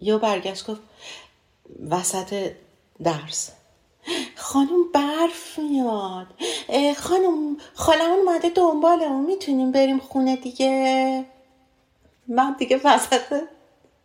[0.00, 0.80] یهو برگشت گفت
[1.90, 2.52] وسط
[3.04, 3.50] درس.
[4.36, 6.26] خانم برف میاد.
[6.96, 11.24] خانم خالمون اومده دنبالمون می‌تونیم بریم خونه دیگه؟
[12.28, 13.42] من دیگه وسط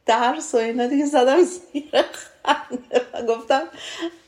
[0.05, 2.05] درس و اینا دیگه زدم زیر
[2.45, 3.61] خنده گفتم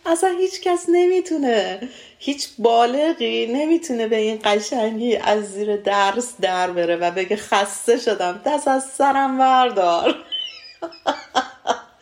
[0.06, 1.90] اصلا هیچ کس نمی‌تونه.
[2.20, 8.42] هیچ بالغی نمی‌تونه به این قشنگی از زیر درس در بره و بگه خسته شدم.
[8.46, 10.16] دست از سرم بردار.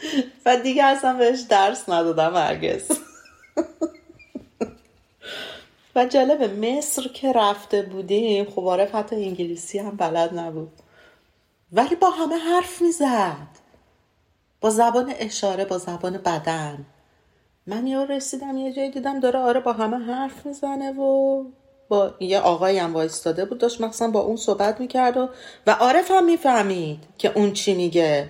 [0.45, 2.91] و دیگه اصلا بهش درس ندادم هرگز.
[5.95, 10.71] و جالبه مصر که رفته بودیم خب عارف حتی انگلیسی هم بلد نبود.
[11.71, 13.47] ولی با همه حرف می‌زد.
[14.61, 16.85] با زبان اشاره با زبان بدن.
[17.67, 21.43] من یا رسیدم یه جایی دیدم داره آره با همه حرف می‌زنه و
[21.89, 25.29] با یه آقایی هم وایستاده بود داشت مثلا با اون صحبت می‌کرد و
[25.67, 28.29] و عارف هم می‌فهمید که اون چی میگه.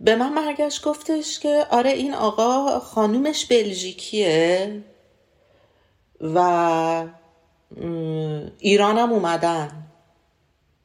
[0.00, 4.82] به من برگشت گفتش که آره این آقا خانومش بلژیکیه
[6.20, 7.06] و
[8.58, 9.70] ایرانم اومدن.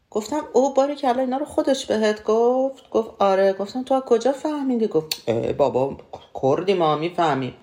[0.09, 3.53] گفتم او باری که اینا رو خودش بهت گفت؟ گفت آره.
[3.53, 5.97] گفتم تو کجا فهمیدی؟ گفت بابا
[6.41, 7.55] کردی ما می‌فهمیم.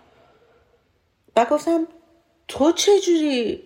[1.36, 1.86] و گفتم
[2.48, 3.62] تو چجوری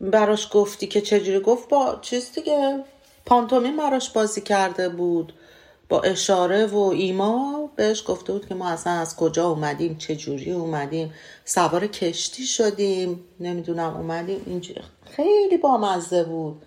[0.00, 2.84] براش گفتی که چجوری؟ گفت با چیز دیگه
[3.26, 5.32] پانتومین براش بازی کرده بود.
[6.04, 11.14] اشاره و ایما بهش گفته بود که ما اصلا از کجا اومدیم چجوری اومدیم
[11.44, 14.80] سوار کشتی شدیم نمی‌دونم اومدیم اینجوری.
[15.04, 16.62] خیلی بامزه بود.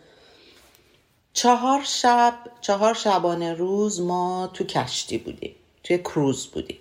[1.33, 6.79] چهار شب چهار شبانه روز ما تو کشتی بودیم توی کروز بودیم.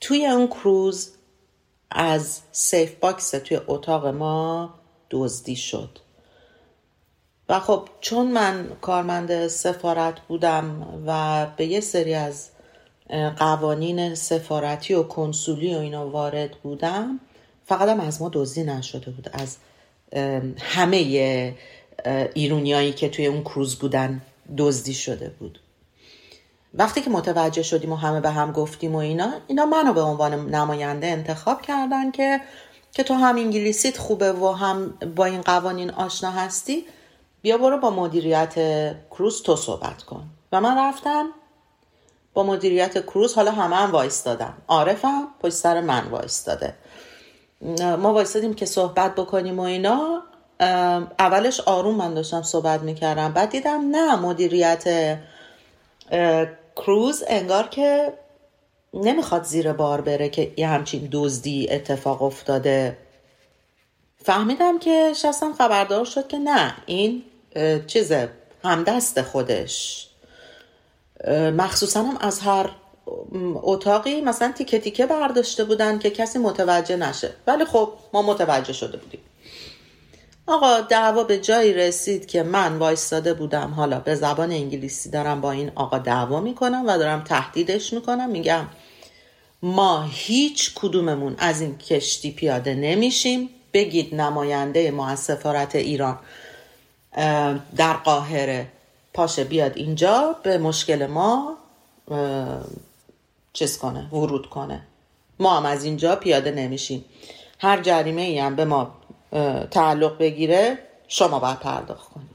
[0.00, 1.10] توی اون کروز
[1.90, 4.74] از safe box توی اتاق ما
[5.10, 5.98] دزدی شد.
[7.52, 12.48] و خب چون من کارمند سفارت بودم و به یه سری از
[13.36, 17.20] قوانین سفارتی و کنسولی و اینا وارد بودم
[17.64, 19.56] فقط هم از ما دزدی نشده بود از
[20.58, 20.96] همه
[22.34, 24.22] ایرونیایی که توی اون کروز بودن
[24.58, 25.60] دزدی شده بود.
[26.74, 30.54] وقتی که متوجه شدیم و همه به هم گفتیم و اینا اینا منو به عنوان
[30.54, 32.40] نماینده انتخاب کردن که
[32.92, 36.84] که تو هم انگلیسیت خوبه و هم با این قوانین آشنا هستی.
[37.42, 38.54] بیا برو با مدیریت
[39.10, 40.24] کروز تو صحبت کن.
[40.52, 41.28] و من رفتم
[42.34, 46.74] با مدیریت کروز حالا همه هم وایستادن عارفم پشت سر من وایستاده
[47.80, 50.22] ما وایستادیم که صحبت بکنیم و اینا.
[51.18, 53.32] اولش آروم من داشتم صحبت می‌کردم.
[53.32, 55.18] بعد دیدم نه مدیریت
[56.76, 58.12] کروز انگار که
[58.94, 62.96] نمی‌خواد زیر بار بره که یه همچین دزدی اتفاق افتاده.
[64.24, 67.22] فهمیدم که شستم خبردار شد که نه این
[67.56, 68.28] اه، چیزه
[68.64, 70.08] همدست خودش.
[71.56, 72.70] مخصوصا هم از هر
[73.54, 77.30] اتاقی مثلا تیکه تیکه برداشته بودن که کسی متوجه نشه.
[77.46, 79.20] ولی خب ما متوجه شده بودیم.
[80.46, 83.70] آقا دعوا به جایی رسید که من وایستاده بودم.
[83.70, 88.30] حالا به زبان انگلیسی دارم با این آقا دعوا می‌کنم و دارم تهدیدش می‌کنم.
[88.30, 88.66] میگم
[89.62, 93.48] ما هیچ کدوممون از این کشتی پیاده نمیشیم.
[93.72, 96.18] بگید نماینده ما از سفارت ایران
[97.76, 98.68] در قاهره
[99.14, 101.56] پاشه بیاد اینجا به مشکل ما
[103.52, 104.82] چیز کنه ورود کنه.
[105.38, 107.04] ما هم از اینجا پیاده نمیشیم.
[107.58, 108.94] هر جریمه ای هم به ما
[109.70, 110.78] تعلق بگیره
[111.08, 112.32] شما باید پرداخت کنید.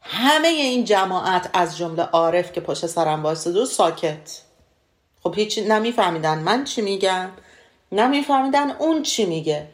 [0.00, 4.42] همه این جماعت از جمله عارف که پشت سرم وایستاده و ساکت.
[5.22, 7.28] خب هیچ نمیفهمیدن من چی میگم
[7.92, 9.66] نمیفهمیدن اون چی میگه.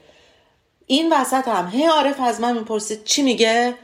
[0.86, 3.74] این وسط هم هی عارف از من می‌پرسید چی میگه؟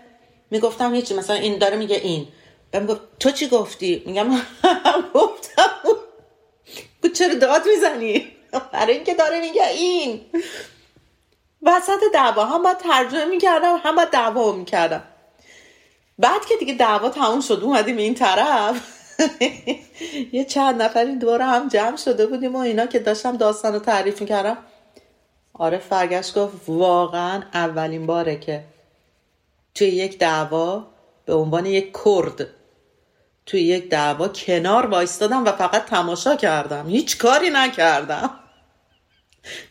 [0.51, 2.29] می‌گفتم هیچی مثلا این داره میگه این.
[2.71, 4.31] بهم گفت تو چی گفتی؟ میگم
[5.15, 8.27] گفتم گفت چرا داد می‌زنی؟
[8.73, 10.21] برای اینکه داره میگه این.
[11.63, 15.03] وسط دعوا هم باید ترجمه می‌کردم هم باید دعوا می‌کردم.
[16.19, 18.99] بعد که دیگه دعوا تموم شد اومدیم این طرف.
[20.33, 24.21] یه چند نفری دور هم جمع شده بودیم و اینا که داشتم داستان رو تعریف
[24.21, 24.59] می‌کردم.
[25.55, 28.65] عارف برگشت گفت واقعا اولین باره که
[29.75, 30.87] توی یک دعوا
[31.27, 32.47] به عنوان یک کرد
[33.47, 36.89] توی یک دعوا کنار وایستادم و فقط تماشا کردم.
[36.89, 38.31] هیچ کاری نکردم.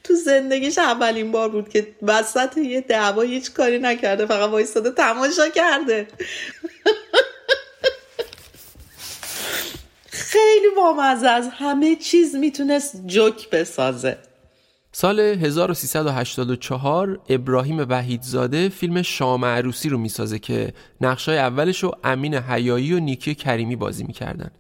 [0.04, 5.50] تو زندگیش اولین بار بود که وسط یه دعوا هیچ کاری نکرده فقط وایستاده تماشا
[5.50, 6.08] کرده.
[10.12, 14.18] خیلی بامزه از همه چیز می‌تونست جوک بسازه.
[14.94, 22.94] سال 1384 ابراهیم وحیدزاده فیلم شام عروسی رو می‌سازه که نقشای اولش رو امین حیایی
[22.94, 24.52] و نیکی کریمی بازی می‌کردن.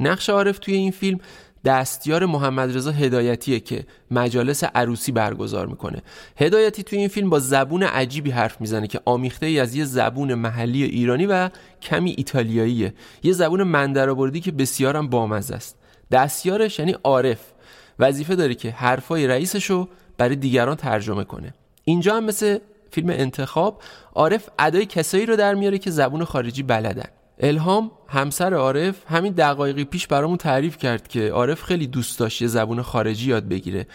[0.00, 1.20] نقش عارف توی این فیلم
[1.64, 6.02] دستیار محمد رضا هدایتیه که مجالس عروسی برگزار می‌کنه.
[6.36, 10.34] هدایتی توی این فیلم با زبون عجیبی حرف می‌زنه که آمیخته ای از یه زبون
[10.34, 11.50] محلی ایرانی و
[11.82, 12.94] کمی ایتالیاییه.
[13.22, 15.76] یه زبون مندرآوردی که بسیارم بامزه است.
[16.10, 17.53] دستیارش یعنی عارف.
[17.98, 19.88] وظیفه داره که حرفای رئیسش رو
[20.18, 21.54] برای دیگران ترجمه کنه.
[21.84, 22.58] اینجا هم مثل
[22.90, 23.82] فیلم انتخاب
[24.14, 27.08] عارف ادای کسایی رو در میاره که زبون خارجی بلدن.
[27.38, 32.48] الهام همسر عارف همین دقایقی پیش برامون تعریف کرد که عارف خیلی دوست داشت یه
[32.48, 33.86] زبون خارجی یاد بگیره.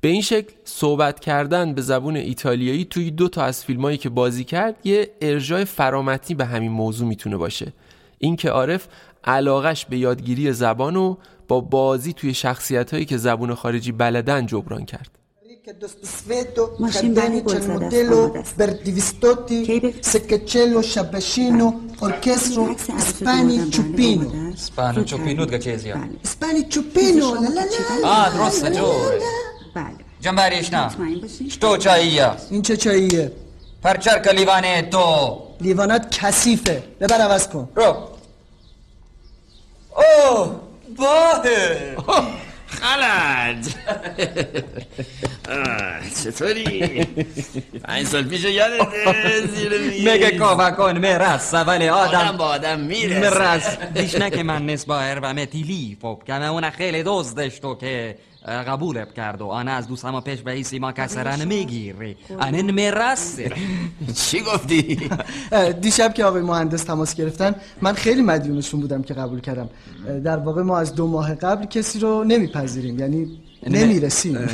[0.00, 4.44] به این شکل صحبت کردن به زبون ایتالیایی توی دو تا از فیلمایی که بازی
[4.44, 7.72] کرد یه ارجاع فرامتنی به همین موضوع می‌تونه باشه.
[8.18, 8.88] اینکه عارف
[9.24, 11.16] علاقش به یادگیری زبان و
[11.48, 15.10] با بازی توی شخصیت هایی که زبون خارجی بلدن جبران کرد.
[16.80, 17.14] ماشین
[31.50, 33.32] شتو چاییه؟ این چه چاییه؟
[33.82, 35.38] پرچرک لیوانه تو.
[35.60, 36.82] لیوانات کثیفه.
[37.00, 37.68] ببر عوض کن.
[37.74, 37.96] رو.
[39.96, 40.67] اوه.
[40.98, 41.96] باهر
[42.66, 43.64] خلج
[46.24, 47.06] چطوری؟
[47.84, 50.08] پنج سال پیش یادته زیر میز.
[50.08, 50.38] مگه
[50.70, 53.30] کن مرس ولی آدم آدم با آدم می‌رسه.
[53.30, 55.98] مرس دیشنه که من نسبا و متیلی.
[56.02, 58.16] فوب که اون خیلی دوست داشتو که
[58.48, 62.16] قبولت کرد و آن از دوست اما پیش به ایسی ما کسرن می‌گیری.
[62.40, 63.38] آن مرس
[64.14, 65.10] چی گفتی؟
[65.80, 69.70] دیشب که آقای مهندس تماس گرفتن من خیلی مدیونشون بودم که قبول کردم.
[70.24, 74.36] در واقع ما از دو ماه قبل کسی رو نمیپذیریم یعنی نمی‌رسیم.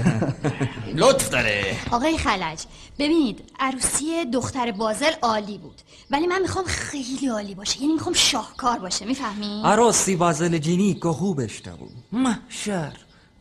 [0.95, 1.65] لطف داره.
[1.91, 2.65] آقای خلج
[2.99, 5.81] ببینید عروسی دختر بازل عالی بود.
[6.11, 11.09] ولی من می‌خوام خیلی عالی باشه یعنی می‌خوام شاهکار باشه می‌فهمی؟ عروسی بازل جینی که
[11.09, 12.93] خوبشته بود محشر.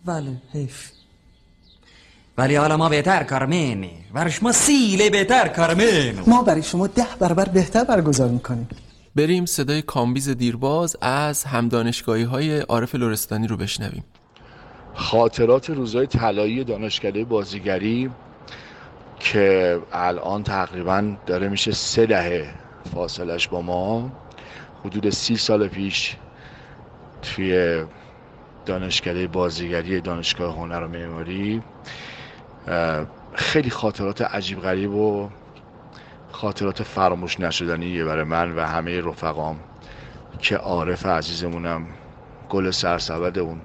[0.05, 0.91] ولی حیف
[2.37, 6.87] ولی حالا ما بهتر کار مینی برای شما سیله بهتر کار مینو ما برای شما
[6.87, 8.67] ده برابر بهتر برگزار می‌کنیم.
[9.15, 14.03] بریم صدای کامبیز دیرباز از همدانشگاهی های عارف لورستانی رو بشنویم.
[14.93, 18.09] خاطرات روزهای طلایی دانشکده بازیگری
[19.19, 22.53] که الان تقریبا داره میشه سه دهه
[22.93, 24.11] فاصلش با ما.
[24.85, 26.15] حدود سی سال پیش
[27.21, 27.83] توی
[28.65, 31.61] دانشکده بازیگری دانشگاه هنر و معماری.
[33.33, 35.29] خیلی خاطرات عجیب غریب و
[36.31, 39.59] خاطرات فراموش نشدنیه برای من و همه رفقام
[40.39, 41.85] که عارف عزیزمونم
[42.49, 43.61] گل سرسبد اون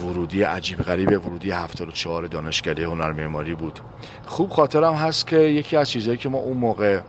[0.00, 3.80] ورودی عجیب غریب ورودی 74 دانشکده هنر معماری بود.
[4.26, 7.00] خوب خاطرم هست که یکی از چیزهایی که ما اون موقع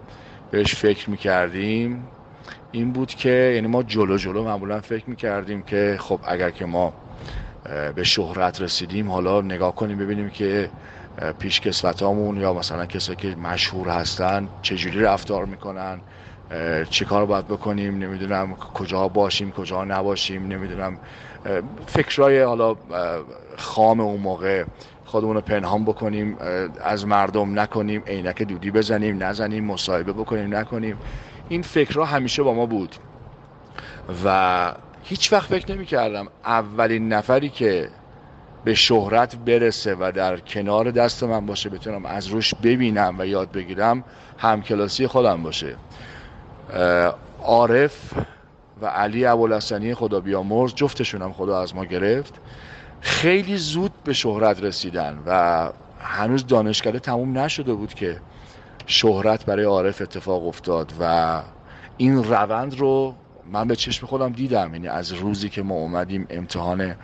[0.51, 2.07] بهش فکر می‌کردیم
[2.71, 6.93] این بود که یعنی ما جلو جلو معمولا فکر می‌کردیم که خب اگر که ما
[7.95, 10.71] به شهرت رسیدیم حالا نگاه کنیم ببینیم که
[11.39, 16.03] پیش کسوتامون یا مثلا کسایی که مشهور هستن چجوری رفتار می‌کنن
[16.89, 20.99] چه کار باید بکنیم نمی‌دونم کجا باشیم کجا نباشیم نمی‌دونم
[21.87, 22.75] فکرای حالا
[23.57, 24.65] خام اون موقع
[25.03, 26.37] خودمون رو پنهان بکنیم
[26.81, 30.99] از مردم نکنیم عینک دودی بزنیم نزنیم مصاحبه بکنیم نکنیم.
[31.49, 32.95] این فکرها همیشه با ما بود.
[34.25, 37.89] و هیچ وقت فکر نمی کردم اولین نفری که
[38.63, 43.51] به شهرت برسه و در کنار دست من باشه بتونم از روش ببینم و یاد
[43.51, 44.03] بگیرم
[44.37, 45.75] همکلاسی خودم باشه.
[47.43, 48.13] عارف
[48.81, 52.33] و علی ابوالحسنی خدا بیامرز جفتشون هم خدا از ما گرفت.
[53.01, 55.69] خیلی زود به شهرت رسیدن و
[55.99, 58.17] هنوز دانشکده تموم نشده بود که
[58.87, 61.41] شهرت برای عارف اتفاق افتاد و
[61.97, 63.15] این روند رو
[63.51, 64.73] من به چشم خودم دیدم.
[64.73, 66.95] یعنی از روزی که ما اومدیم امتحان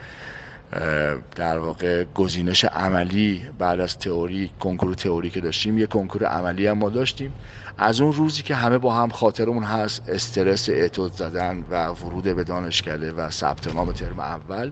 [1.35, 6.77] در واقع گزینش عملی بعد از تئوری کنکور تئوری که داشتیم یه کنکور عملی هم
[6.77, 7.33] ما داشتیم.
[7.77, 12.43] از اون روزی که همه با هم خاطرمون هست استرس اعتاد زدن و ورود به
[12.43, 14.71] دانشکده و ثبت نام ترم اول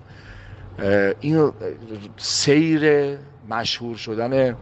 [1.20, 1.52] این
[2.16, 3.16] سیر
[3.48, 4.56] مشهور شدن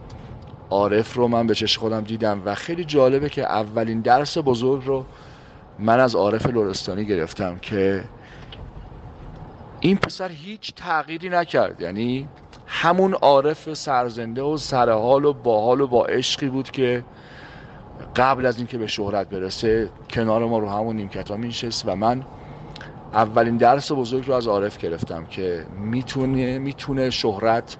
[0.70, 5.06] عارف رو من به چشم خودم دیدم و خیلی جالبه که اولین درس بزرگ رو
[5.78, 8.04] من از عارف لورستانی گرفتم که
[9.80, 11.80] این پسر هیچ تغییری نکرد.
[11.80, 12.28] یعنی
[12.66, 17.04] همون عارف سرزنده و سرحال و باحال و با عشقی بود که
[18.16, 22.26] قبل از اینکه به شهرت برسه کنار ما رو همون نیمکت ها میشست و من
[23.12, 27.76] اولین درس بزرگ رو از عارف گرفتم که می‌تونه می‌تونه شهرت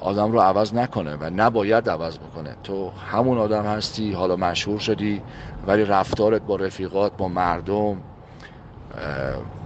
[0.00, 2.56] آدم رو عوض نکنه و نباید عوض بکنه.
[2.62, 5.22] تو همون آدم هستی حالا مشهور شدی
[5.66, 7.96] ولی رفتارت با رفیقات با مردم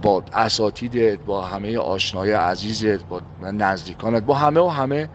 [0.01, 5.09] با اساتیدت با همه آشنای عزیزت با نزدیکانت با همه و همه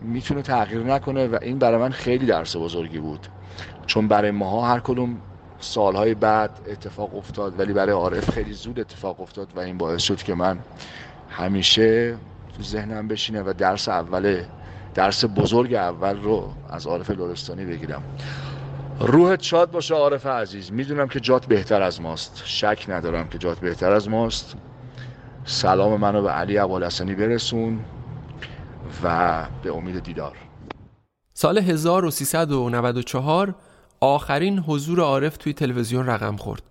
[0.00, 3.26] می‌تونه تغییر نکنه و این برای من خیلی درس بزرگی بود.
[3.86, 5.16] چون برای ماها هر کدوم
[5.58, 10.22] سالهای بعد اتفاق افتاد ولی برای عارف خیلی زود اتفاق افتاد و این باعث شد
[10.22, 10.58] که من
[11.30, 12.16] همیشه
[12.56, 14.42] تو ذهنم بشینه و درس اول
[14.94, 18.02] درس بزرگ اول رو از عارف لورستانی بگیرم.
[19.00, 20.72] روحت شاد باشه عارف عزیز.
[20.72, 22.42] می‌دونم که جات بهتر از ماست.
[22.44, 24.56] شک ندارم که جات بهتر از ماست.
[25.44, 27.80] سلام منو به علی ابوالحسنی برسون
[29.04, 30.36] و به امید دیدار.
[31.34, 33.54] سال 1394
[34.00, 36.62] آخرین حضور عارف توی تلویزیون رقم خورد.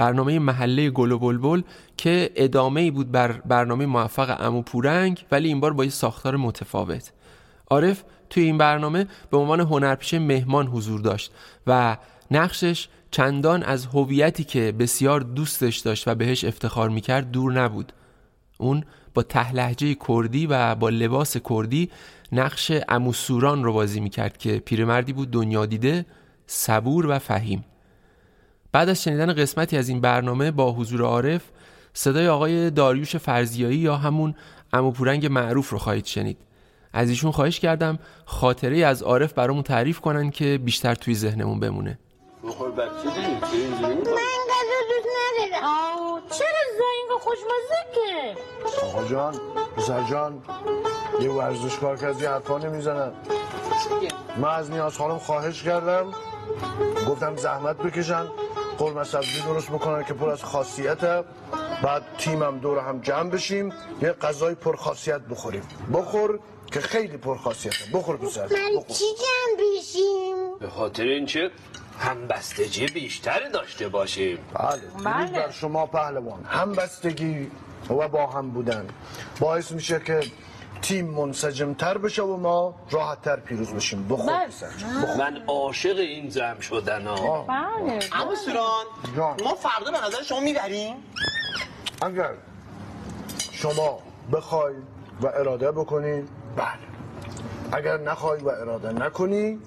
[0.00, 1.62] برنامه محله گل و بلبل
[1.96, 7.12] که ادامه بود بر برنامه موفق امو پورنگ ولی این بار با یه ساختار متفاوت.
[7.70, 11.32] عارف توی این برنامه به عنوان هنرپیشه مهمان حضور داشت
[11.66, 11.96] و
[12.30, 17.92] نقشش چندان از هویتی که بسیار دوستش داشت و بهش افتخار می‌کرد دور نبود.
[18.58, 21.90] اون با تهلهجه کردی و با لباس کردی
[22.32, 26.06] نقش اموسوران رو بازی می‌کرد که پیرمردی بود دنیا دیده
[26.46, 27.64] صبور و فهیم.
[28.72, 31.42] بعد از شنیدن قسمتی از این برنامه با حضور عارف
[31.94, 34.34] صدای آقای داریوش فرزیایی یا همون
[34.72, 36.38] اموپورنگ معروف رو خواهید شنید.
[36.92, 41.98] از ایشون خواهش کردم خاطره از عارف برامون تعریف کنن که بیشتر توی ذهنمون بمونه.
[42.44, 43.94] بخور بچه من
[44.52, 45.64] غذا دوست ندارم.
[45.64, 48.36] آه چرا زاینگا خوشمزه که
[48.86, 49.34] آقا جان
[49.76, 50.42] پسر جان
[51.20, 53.12] یه ورزشکار که از یه حرفا نمی‌زنن
[54.36, 56.06] من از نیاز خانم خواهش کردم.
[57.08, 58.26] گفتم زحمت بکشن
[58.78, 61.24] قرمه سبزی درست بکنن که پر از خاصیته
[61.82, 63.72] بعد تیمم دور هم جمع بشیم
[64.02, 65.62] یه غذای پر خاصیت بخوریم.
[65.94, 66.38] بخور
[66.72, 71.50] که خیلی پر خاصیته بخور پسر من چی جمع بشیم؟ به خاطر اینکه
[71.98, 74.38] همبستگی بیشتری داشته باشیم.
[74.54, 74.80] بله.
[75.04, 76.44] درود بر شما پهلوان.
[76.44, 77.50] هم بستگی
[77.90, 78.86] و با هم بودن.
[79.40, 80.20] باعث میشه که
[80.82, 84.08] تیم منسجم تر بشه و ما راحت تر پیروز بشیم.
[84.08, 84.66] بخور پسر
[85.18, 87.42] من عاشق این جمع شدن ها.
[87.42, 88.00] بله.
[88.12, 88.84] اما سیران
[89.16, 89.42] جان.
[89.44, 90.96] ما فردا به نظر شما می‌بریم؟
[92.02, 92.34] اگر
[93.52, 93.98] شما
[94.32, 94.74] بخوای
[95.20, 96.22] و اراده بکنی
[96.56, 96.66] بله.
[97.72, 99.58] اگر نخوای و اراده نکنی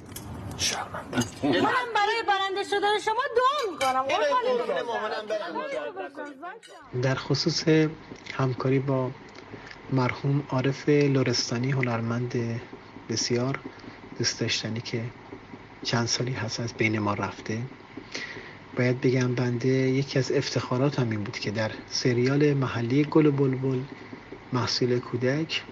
[0.58, 1.18] شرمنده.
[1.44, 4.06] منم برای برنده شدن شما دعا می‌کنم.
[7.02, 7.64] در خصوص
[8.34, 9.12] همکاری با
[9.94, 12.62] مرحوم عارف لورستانی هنرمند
[13.10, 13.60] بسیار
[14.18, 15.12] دوست داشتنی که
[15.84, 17.68] چند سالی هست از بین ما رفته.
[18.76, 23.32] باید بگم بنده یکی از افتخارات هم این بود که در سریال محلی گل و
[23.32, 23.84] بلبل
[24.54, 25.64] محصول کودک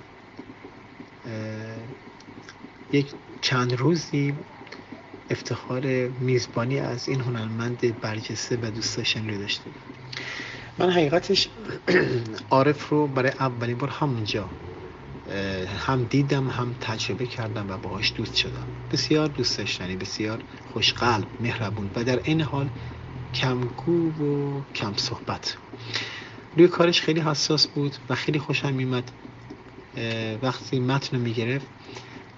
[2.91, 4.39] یک چند روزی
[5.29, 9.73] افتخار میزبانی از این هنرمند برجسته و دوست داشتنی رو داشتیم
[10.77, 11.49] من حقیقتش
[12.49, 14.51] عارف رو برای اولین بار همونجا
[15.67, 18.67] هم دیدم هم تجربه کردم و باهاش دوست شدم.
[18.91, 22.69] بسیار دوست داشتنی بسیار خوشقلب مهربون و در این حال
[23.33, 25.57] کمگو و کم صحبت.
[26.55, 29.11] روی کارش خیلی حساس بود و خیلی خوشم میمد
[30.41, 31.67] وقتی متن رو می‌گرفت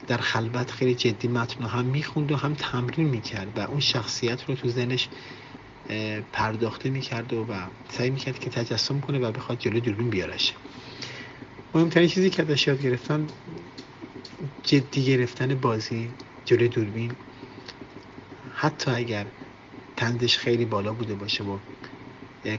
[0.08, 4.44] در خلوت خیلی جدی متن رو هم می‌خوند و هم تمرین می‌کرد و اون شخصیت
[4.50, 5.10] رو تو ذهنش
[6.32, 7.46] پرداخته می‌کرد و,
[7.90, 10.54] سعی می‌کرد که تجسم کنه و بخواد جلو دوربین بیارش.
[11.74, 13.28] مهمترین چیزی که ازش یاد گرفتم
[14.64, 16.14] جدی گرفتن بازی
[16.46, 17.16] جلوی دوربین.
[18.56, 19.28] حتی اگر
[19.98, 21.60] تندش خیلی بالا بوده باشه و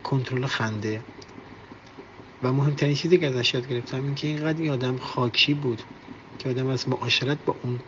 [0.02, 1.04] کنترل خنده.
[2.42, 5.82] و مهمترین چیزی که ازش یاد گرفتم این که اینقدر این آدم خاکی بود
[6.38, 7.80] که آدم از معاشرت با اون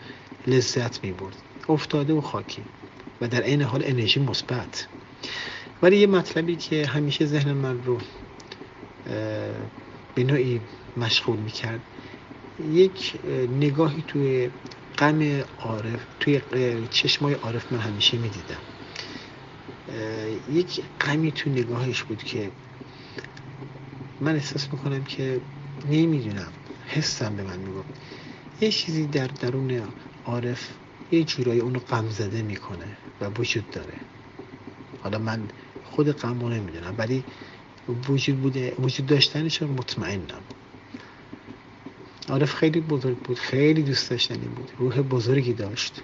[0.47, 1.37] لذت می برد
[1.69, 2.67] افتاده و خاکی.
[3.21, 4.89] و در عین حال انرژی مثبت.
[5.83, 8.01] ولی یه مطلبی که همیشه ذهن من رو
[10.15, 10.61] به نوعی
[10.97, 11.83] مشغول می‌کرد.
[12.59, 14.51] یک اه، نگاهی توی
[14.99, 16.41] غم عارف توی
[16.91, 18.63] چشمای عارف من همیشه می‌دیدم.
[20.49, 22.53] یک غمی تو نگاهش بود که
[24.21, 25.41] من احساس می‌کنم که
[25.85, 26.53] نمی‌دونم
[26.87, 27.89] حسم به من می‌گفت.
[28.61, 29.89] یه چیزی در درون
[30.25, 30.71] عارف
[31.11, 34.01] یه جورایی اونو غم زده می‌کنه و وجود داره.
[35.07, 35.49] حالا من
[35.83, 37.25] خود غم رو نمی‌دونم ولی
[37.89, 40.43] وجود بوده وجود داشتنش مطمئنم
[42.29, 46.03] عارف خیلی بزرگ بود خیلی دوست داشتنی بود روح بزرگی داشت.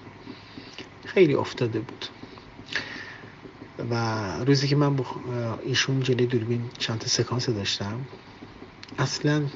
[1.04, 2.04] خیلی افتاده بود.
[3.78, 3.94] و
[4.44, 5.06] روزی که من با
[5.62, 8.06] ایشون جلوی دوربین چند تا سکانس داشتم
[8.98, 9.48] اصلا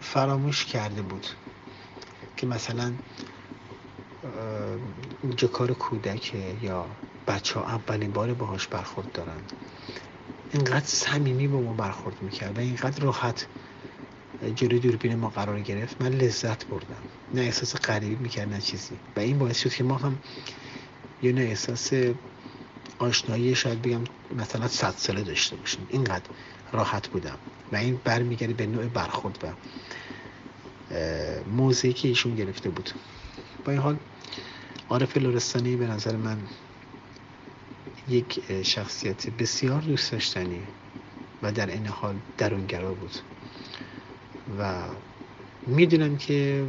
[0.00, 1.26] فراموش کرده بود
[2.36, 2.94] که مثلا
[5.22, 6.96] اونجا کار کودکه یا
[7.26, 9.40] بچه ها اولین بار باهاش برخورد دارن.
[10.52, 13.48] اینقدر صمیمی با ما برخورد می‌کرد و اینقدر راحت
[14.54, 16.00] جلوی دوربین ما قرار گرفت.
[16.00, 17.02] من لذت بردم.
[17.34, 19.00] نه احساس غریبی می‌کرد نه چیزی.
[19.16, 20.18] و این باعث شد که ما هم
[21.22, 21.92] یه نه احساس
[22.98, 25.86] آشنایی شاید بگم مثلا صد ساله داشته باشیم.
[25.90, 26.24] اینقدر
[26.72, 27.38] راحت بودم.
[27.72, 29.52] و این برمیگرده به نوع برخورد و
[31.92, 32.90] که ایشون گرفته بود.
[33.64, 33.98] با این حال
[34.88, 36.38] عارف لورستانی به نظر من
[38.08, 40.68] یک شخصیت بسیار دوست داشتنی
[41.42, 43.12] و در این حال درونگرا بود.
[44.58, 44.88] و
[45.66, 46.68] می‌دونم که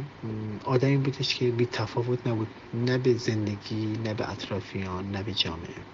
[0.64, 5.84] آدمی بودش که بی تفاوت نبود نه به زندگی نه به اطرافیان نه به جامعه.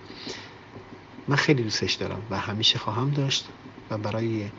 [1.28, 3.50] من خیلی دوستش دارم و همیشه خواهم داشت
[3.90, 4.50] و برای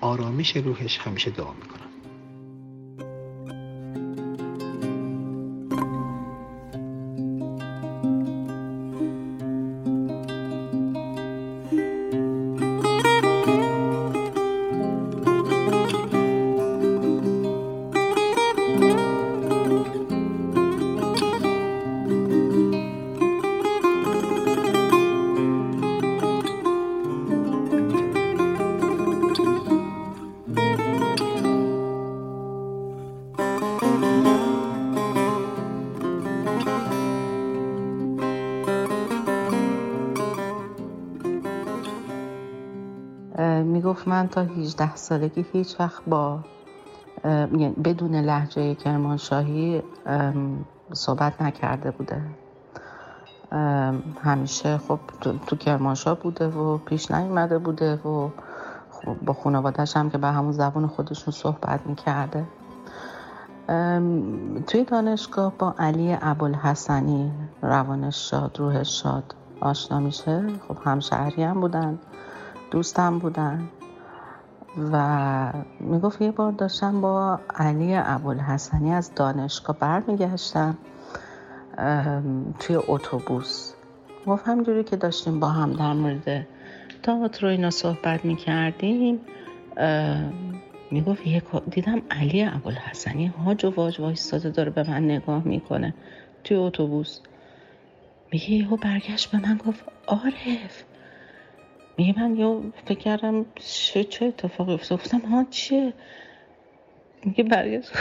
[0.00, 1.83] آرامش روحش همیشه دعا می‌کنم.
[44.34, 46.38] تا 18 سالگی هیچ وقت با
[47.24, 49.82] یعنی بدون لحجه کرمانشاهی
[50.92, 52.22] صحبت نکرده بوده.
[54.22, 54.98] همیشه خب
[55.46, 58.28] تو, کرمانشاه بوده و پیش نیومده بوده و
[58.90, 62.44] خب با خانوادهش هم که به همون زبان خودشون صحبت می‌کرده.
[64.66, 67.32] توی دانشگاه با علی ابوالحسنی
[67.62, 70.46] روانش شاد روحش شاد آشنا میشه.
[70.68, 71.98] خب همشهری هم بودن
[72.70, 73.68] دوستم بودن.
[74.92, 80.78] و می‌گفت یه بار داشتم با علی ابوالحسنی از دانشگاه برمیگشتم
[82.58, 83.72] توی اتوبوس.
[84.26, 86.46] گفت همجوری که داشتیم با هم در مورد
[87.02, 89.20] تئاتر و اینا صحبت می‌کردیم
[90.90, 91.22] می‌گفت
[91.70, 95.94] دیدم علی ابوالحسنی هاج و واج وایستاده داره به من نگاه می‌کنه
[96.44, 97.20] توی اتوبوس.
[98.32, 100.84] میگه یهو برگشت به من گفت عارف.
[101.96, 105.92] میگه من یه فکر کردم چه چه اتفاقی افتاد گفتم ها چیه؟
[107.24, 107.92] میگه برگشت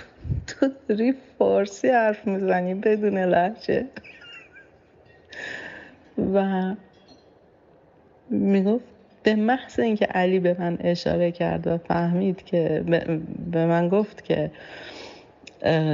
[0.46, 3.86] تو داری فارسی حرف می‌زنی بدون لحجه
[6.34, 6.74] و
[8.30, 8.84] می‌گفت
[9.22, 12.84] به محض اینکه علی به من اشاره کرد و فهمید که
[13.50, 14.50] به من گفت که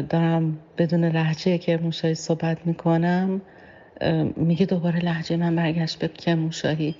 [0.08, 3.40] دارم بدون لحجه که موشایی صحبت می‌کنم
[4.36, 6.94] میگه دوباره لحجه من برگشت به کرموشاهی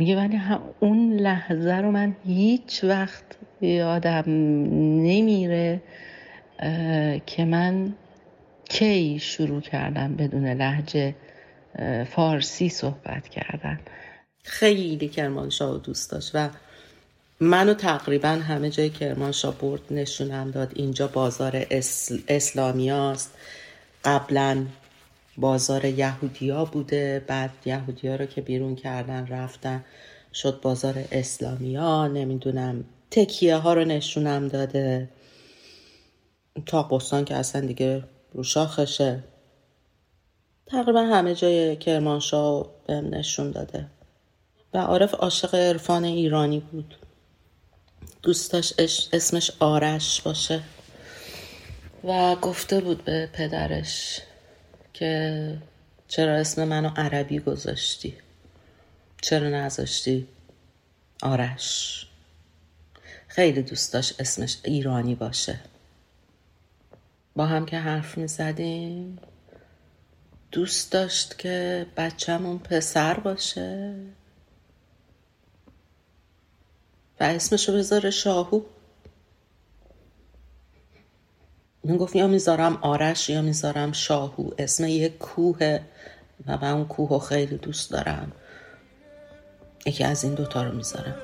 [0.00, 0.40] میگه ولی
[0.80, 3.24] اون لحظه رو من هیچ وقت
[3.60, 4.24] یادم
[5.02, 5.82] نمیره
[7.26, 7.94] که من
[8.68, 11.14] کی شروع کردم بدون لحجه
[12.10, 13.80] فارسی صحبت کردن.
[14.44, 16.48] خیلی کرمانشاه دوست داشت و
[17.40, 20.72] منو تقریبا همه جای کرمانشاه برد نشونم داد.
[20.74, 22.18] اینجا بازار اسل...
[22.28, 23.34] اسلامی است
[24.04, 24.66] قبلا
[25.40, 27.24] بازار یهودیا بوده.
[27.26, 29.84] بعد یهودیا رو که بیرون کردن رفتن
[30.34, 35.08] شد بازار اسلامیا نمی‌دونم تکیه ها رو نشونم داده.
[36.66, 39.24] تا قصان که اصلا دیگه رو شاخشه.
[40.66, 43.86] تقریبا همه جای کرمانشاه بهم نشون داده.
[44.74, 46.94] و عارف عاشق عرفان ایرانی بود.
[48.22, 48.74] دوست داشت
[49.12, 50.62] اسمش آرش باشه.
[52.04, 54.20] و گفته بود به پدرش
[55.00, 55.56] که
[56.08, 58.16] چرا اسم منو عربی گذاشتی؟
[59.22, 60.28] چرا نذاشتی
[61.22, 62.06] آرش؟
[63.28, 65.60] خیلی دوست داشت اسمش ایرانی باشه.
[67.36, 69.18] با هم که حرف می زدیم
[70.52, 73.94] دوست داشت که بچهمون پسر باشه.
[77.20, 78.62] و اسمشو بذاره شاهو.
[81.84, 84.50] من گفت یا می‌ذارم آرش یا می‌ذارم شاهو.
[84.58, 85.80] اسم یک کوه
[86.46, 88.32] و من اون کوه خیلی دوست دارم.
[89.86, 91.14] یکی از این دوتا رو می‌ذارم.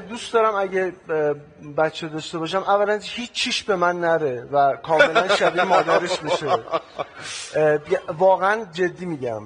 [0.00, 0.92] دوست دارم اگه
[1.76, 6.58] بچه داشته باشم اولا هیچ چیش به من نره و کاملا شبیه مادرش بشه
[8.18, 9.42] واقعا جدی میگم.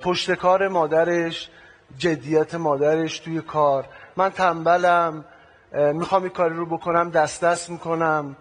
[0.00, 1.50] پشت کار مادرش
[1.98, 3.84] جدیت مادرش توی کار.
[4.16, 5.24] من تنبلم
[5.72, 8.36] می‌خوام این کاری رو بکنم دست دست می‌کنم.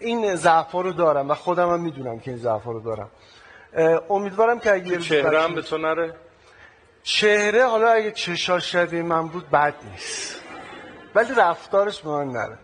[0.00, 3.10] این ضعفا رو دارم و خودم هم می‌دونم که این ضعفا رو دارم.
[4.10, 6.14] امیدوارم که اگه چهره به تو نره؟
[7.06, 10.40] چهره حالا اگه چشا شبیه من بود بد نیست.
[11.14, 12.58] ولی رفتارش به من نره.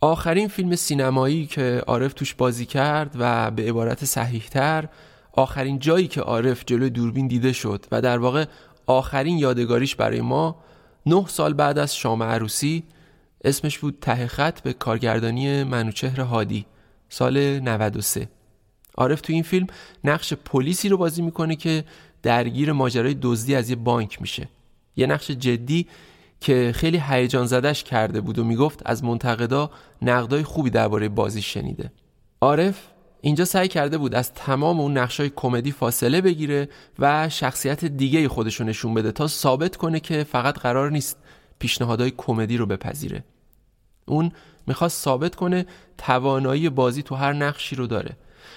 [0.00, 4.88] آخرین فیلم سینمایی که عارف توش بازی کرد و به عبارت صحیحتر
[5.32, 8.44] آخرین جایی که عارف جلو دوربین دیده شد و در واقع
[8.86, 10.56] آخرین یادگاریش برای ما
[11.06, 12.82] نه سال بعد از شام عروسی
[13.44, 16.66] اسمش بود ته خط به کارگردانی منوچهر هادی
[17.08, 18.28] سال 93
[18.96, 19.66] عارف تو این فیلم
[20.04, 21.84] نقش پلیسی رو بازی می‌کنه که
[22.22, 24.48] درگیر ماجرای دزدی از یه بانک میشه.
[24.96, 25.86] یه نقش جدی
[26.40, 29.70] که خیلی هیجان زدش کرده بود و می‌گفت از منتقدا
[30.02, 31.92] نقدای خوبی درباره بازی شنیده.
[32.40, 32.86] عارف
[33.20, 36.68] اینجا سعی کرده بود از تمام اون نقشای کمدی فاصله بگیره
[36.98, 41.18] و شخصیت دیگه خودشو نشون بده تا ثابت کنه که فقط قرار نیست
[41.58, 43.24] پیشنهادهای کمدی رو بپذیره.
[44.06, 44.32] اون
[44.66, 45.66] می‌خواست ثابت کنه
[45.98, 48.16] توانایی بازی تو هر نقشی رو داره.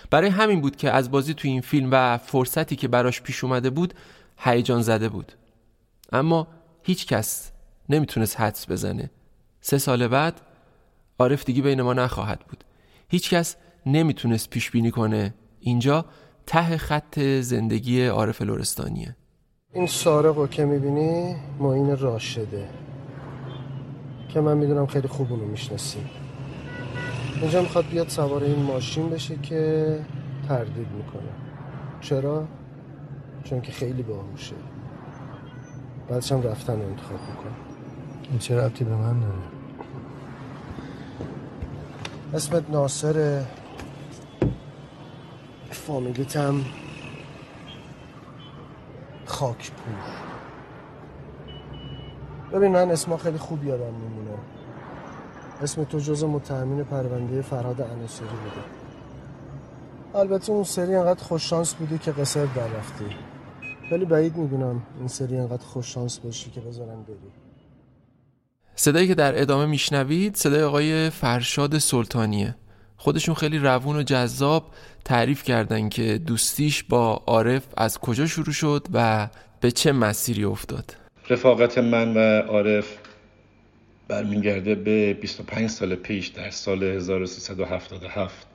[0.09, 3.69] برای همین بود که از بازی تو این فیلم و فرصتی که براش پیش اومده
[3.69, 3.93] بود
[4.37, 5.31] هیجان زده بود.
[6.11, 6.47] اما
[6.83, 7.51] هیچ کس
[7.89, 9.09] نمی‌تونست حدس بزنه.
[9.61, 10.41] سه سال بعد
[11.19, 12.63] عارف دیگه بین ما نخواهد بود.
[13.07, 13.55] هیچ کس
[13.85, 15.33] نمی‌تونست پیش بینی کنه.
[15.59, 16.05] اینجا
[16.45, 19.15] ته خط زندگی عارف لورستانیه
[19.73, 22.69] این سارق رو که می‌بینی معین راشده
[24.29, 25.99] که من می‌دونم خیلی خوب اونو می‌شناسی
[27.41, 29.99] اینجا می‌خواد بیاد سوار این ماشین بشه که
[30.47, 31.29] تردید می‌کنه.
[32.01, 32.47] چرا؟
[33.43, 34.55] چون که خیلی باهوشه.
[36.09, 37.68] بعدش هم رفتن رو انتخاب می‌کنه.
[38.29, 39.33] این چه ربطی به من داره؟
[42.33, 43.43] اسمت ناصر.
[45.71, 46.65] فامیلیتم
[49.25, 49.93] خاکپور.
[52.53, 54.37] ببین من اسما خیلی خوب یادم میمونه.
[55.61, 58.65] اسم تو جز متهمین پرونده فرهاد انوسری بوده.
[60.15, 63.05] البته اون سری انقدر خوششانس بودی که قصر در رفتی.
[63.91, 67.38] ولی بعید می‌دونم این سری انقدر خوششانس باشی که بذارن بری.
[68.81, 72.55] صدایی که در ادامه میشنوید صدای آقای فرشاد سلطانیه.
[72.97, 74.71] خودشون خیلی روون و جذاب
[75.05, 79.27] تعریف کردن که دوستیش با عارف از کجا شروع شد و
[79.61, 80.95] به چه مسیری افتاد.
[81.29, 82.97] رفاقت من و عارف
[84.07, 88.47] برمیگرده به 25 سال پیش در سال 1377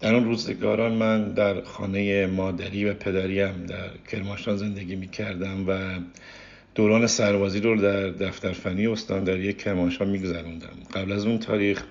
[0.00, 6.00] در آن روزگاران من در خانه مادری و پدریم در کرمانشاه زندگی می کردم و
[6.78, 10.68] دوران سربازی رو در دفتر فنی استانداری کرمانشاه می گذروندم.
[10.94, 11.82] قبل از اون تاریخ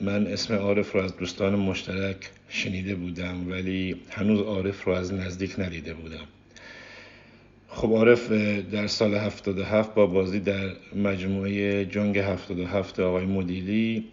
[0.00, 2.16] من اسم عارف رو از دوستان مشترک
[2.48, 6.26] شنیده بودم ولی هنوز عارف رو از نزدیک ندیده بودم
[7.68, 8.32] خب عارف
[8.72, 14.04] در سال 77 با بازی در مجموعه جنگ 77 آقای مدیری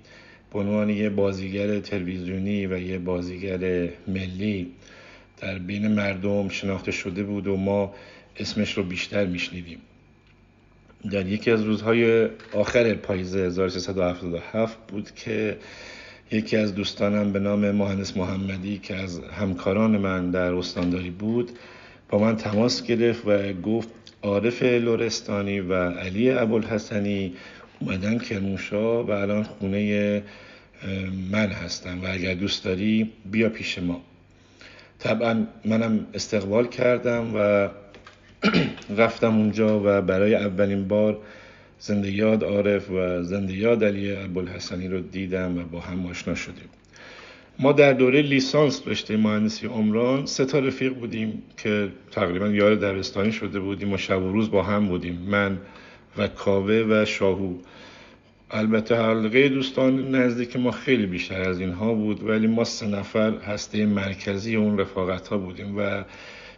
[0.54, 4.72] به عنوان یه بازیگر تلویزیونی و یه بازیگر ملی
[5.42, 7.94] در بین مردم شناخته شده بود و ما
[8.38, 9.80] اسمش رو بیشتر میشنیدیم
[11.10, 15.58] در یکی از روزهای آخر پاییز 1377 بود که
[16.32, 21.52] یکی از دوستانم به نام مهندس محمدی که از همکاران من در استانداری بود
[22.10, 23.90] با من تماس گرفت و گفت
[24.24, 27.34] عارف لورستانی و علی ابوالحسنی
[27.80, 30.24] اومدن کرموشا و الان خونه
[31.32, 34.02] من هستم و اگر دوست داری بیا پیش ما.
[35.00, 37.70] طبعا منم استقبال کردم و
[38.98, 41.18] رفتم اونجا و برای اولین بار
[41.80, 46.70] زنده یاد عارف و زنده یاد علی ابوالحسنی رو دیدم و با هم آشنا شدیم.
[47.60, 50.26] ما در دوره لیسانس رشته مهندسی عمران.
[50.26, 54.64] سه تا رفیق بودیم که تقریبا یار دبستانی شده بودیم و شب و روز با
[54.64, 55.58] هم بودیم من
[56.18, 57.54] و کاوه و شاهو.
[58.52, 63.86] البته حلقه دوستان نزدیک ما خیلی بیشتر از اینها بود ولی ما سه نفر هسته
[63.86, 66.04] مرکزی اون رفاقت ها بودیم و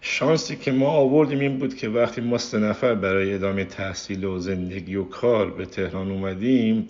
[0.05, 4.39] شانسی که ما آوردیم این بود که وقتی ما سه نفر برای ادامه تحصیل و
[4.39, 6.89] زندگی و کار به تهران اومدیم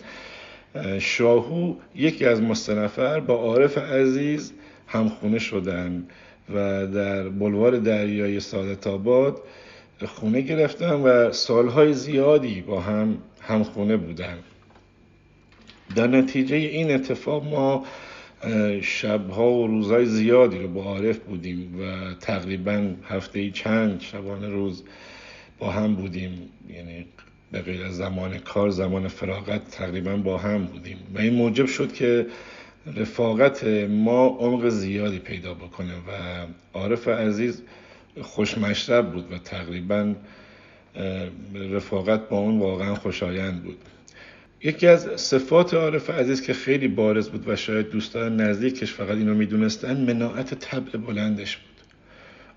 [1.00, 4.54] شاهو یکی از مستنفر با عارف عزیز
[4.88, 6.04] همخونه شدن
[6.54, 9.42] و در بلوار دریای سادت آباد
[10.06, 14.38] خونه گرفتن و سالهای زیادی با هم همخونه بودن.
[15.96, 17.86] در نتیجه این اتفاق ما
[18.82, 24.84] شبها و روزهای زیادی رو با عارف بودیم و تقریبا هفته چند شبانه روز
[25.60, 26.50] با هم بودیم.
[26.70, 27.06] یعنی
[27.52, 30.98] به غیر زمان کار زمان فراغت تقریبا با هم بودیم.
[31.16, 32.28] و این موجب شد که
[32.96, 37.62] رفاقت ما عمق زیادی پیدا بکنه و عارف عزیز
[38.22, 40.16] خوشمشرب بود و تقریبا
[41.56, 43.78] رفاقت با اون واقعا خوشایند بود.
[44.66, 49.34] یکی از صفات عارف عزیز که خیلی بارز بود و شاید دوستان نزدیکش فقط اینو
[49.34, 51.74] می‌دونستن مناعت طبع بلندش بود.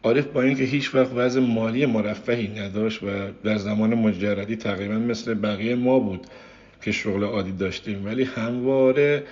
[0.02, 3.06] عارف با اینکه هیچ وقت وضع مالی مرفهی نداشت و
[3.44, 6.26] در زمان مجردی تقریبا مثل بقیه ما بود
[6.82, 9.22] که شغل عادی داشتیم ولی همواره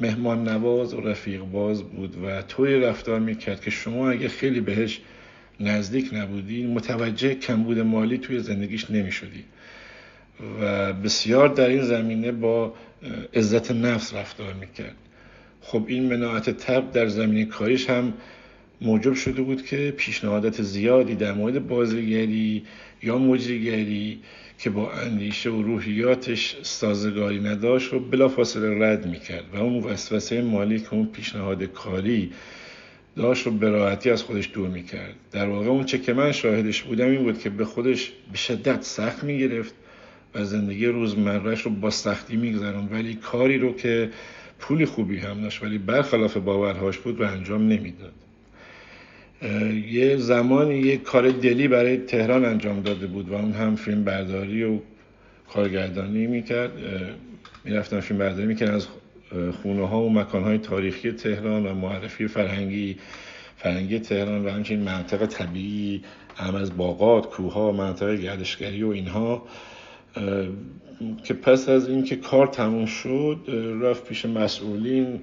[0.00, 5.00] مهمان نواز و رفیق باز بود و طوری رفتار می‌کرد که شما اگه خیلی بهش
[5.60, 9.44] نزدیک نبودی متوجه کمبود مالی توی زندگیش نمی‌شدی.
[10.60, 12.74] و بسیار در این زمینه با
[13.34, 14.96] عزت نفس رفتار می‌کرد.
[15.60, 18.12] خب این مناعت تب در زمین کاریش هم
[18.80, 22.62] موجب شده بود که پیشنهادات زیادی در مورد بازیگری
[23.02, 24.18] یا مجریگری
[24.58, 30.80] که با اندیشه و روحیاتش سازگاری نداشت رو بلافاصله رد می‌کرد و اون وسوسه مالی
[30.80, 32.30] که اون پیشنهاد کاری
[33.16, 35.14] داشت رو به از خودش دور می‌کرد.
[35.32, 38.82] در واقع اون چه که من شاهدش بودم این بود که به خودش به شدت
[38.82, 39.74] سخت می‌گرفت
[40.34, 42.88] و زندگی روزمرهش رو با سختی میگذرون.
[42.92, 44.10] ولی کاری رو که
[44.58, 48.12] پولی خوبی هم داشت ولی برخلاف باورهاش بود رو انجام نمی‌داد.
[49.90, 54.64] یه زمانی یه کار دلی برای تهران انجام داده بود و اون هم فیلم برداری
[54.64, 54.78] و
[55.52, 56.72] کارگردانی می‌کرد.
[57.64, 58.86] می‌رفتن فیلم برداری می‌کرد از
[59.62, 62.96] خونه ها و مکان های تاریخی تهران و معرفی فرهنگی
[63.56, 66.02] فرهنگی تهران و همچنین منطقه طبیعی
[66.36, 69.42] هم از باغات، کوها، منطقه گردشگری و اینها.
[71.24, 73.38] که پس از اینکه کار تموم شد
[73.82, 75.20] رفت پیش مسئولین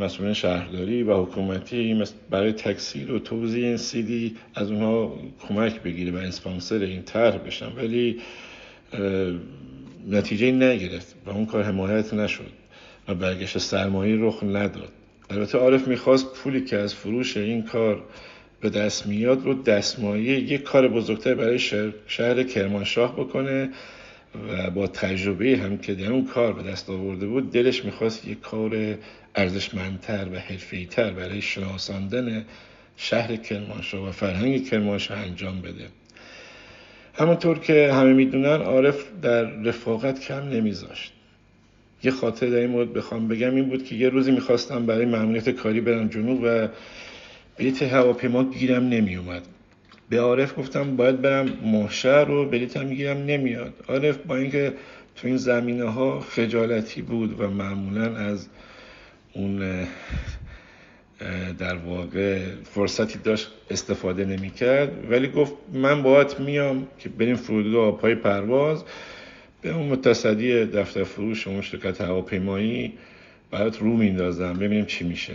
[0.00, 5.18] مسئولین شهرداری و حکومتی برای تکثیر و توضیح این سیدی از اونها
[5.48, 7.72] کمک بگیره و اسپانسر این طرح بشن.
[7.76, 8.20] ولی
[10.08, 12.52] نتیجه نگرفت و اون کار حمایت نشد
[13.08, 14.92] و برگشت سرمایه رخ نداد.
[15.30, 18.02] البته عارف می‌خواست پولی که از فروش این کار
[18.60, 23.68] به دست میاد رو دستمایه یک کار بزرگتر برای شهر, شهر کرمانشاه بکنه
[24.48, 28.40] و با تجربه هم که در اون کار به دست آورده بود دلش می‌خواست یک
[28.40, 28.94] کار
[29.34, 32.44] ارزشمندتر و حرفیتر برای شناساندن
[32.96, 35.86] شهر کرمانشاه و فرهنگ کرمانشاه انجام بده.
[37.14, 41.12] همونطور که همه می‌دونن عارف در رفاقت کم نمیذاشت.
[42.02, 45.50] یه خاطر در این مورد بخوام بگم این بود که یه روزی می‌خواستم برای معمولیت
[45.50, 46.68] کاری برم جنوب و
[47.60, 49.42] بلیت هواپیما گیرم نمیومد.
[50.08, 53.74] به عارف گفتم باید برم محشر و بلیتم گیرم نمیاد.
[53.88, 54.72] عارف با اینکه
[55.16, 58.48] تو این زمینه ها خجالتی بود و معمولا از
[59.32, 59.86] اون
[61.58, 67.96] در واقع فرصتی داشت استفاده نمی کرد ولی گفت من باید میام که بریم فرودگاه
[67.96, 68.84] پای پرواز.
[69.62, 72.92] به اون متصدی دفتر فروش اون شرکت هواپیمایی
[73.50, 74.52] برات رو میندازم.
[74.52, 75.34] ببینیم چی میشه.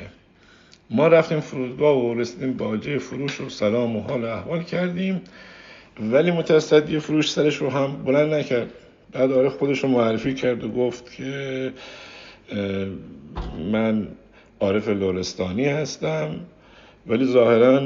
[0.90, 5.22] ما رفتیم فرودگاه و رسیدیم باجه فروش و سلام و حال احوال کردیم.
[6.12, 8.70] ولی متصدی فروش سرش رو هم بلند نکرد.
[9.12, 11.72] بعد آره خودش رو معرفی کرد و گفت که
[13.72, 14.08] من
[14.60, 16.36] عارف لورستانی هستم
[17.08, 17.80] ولی ظاهرا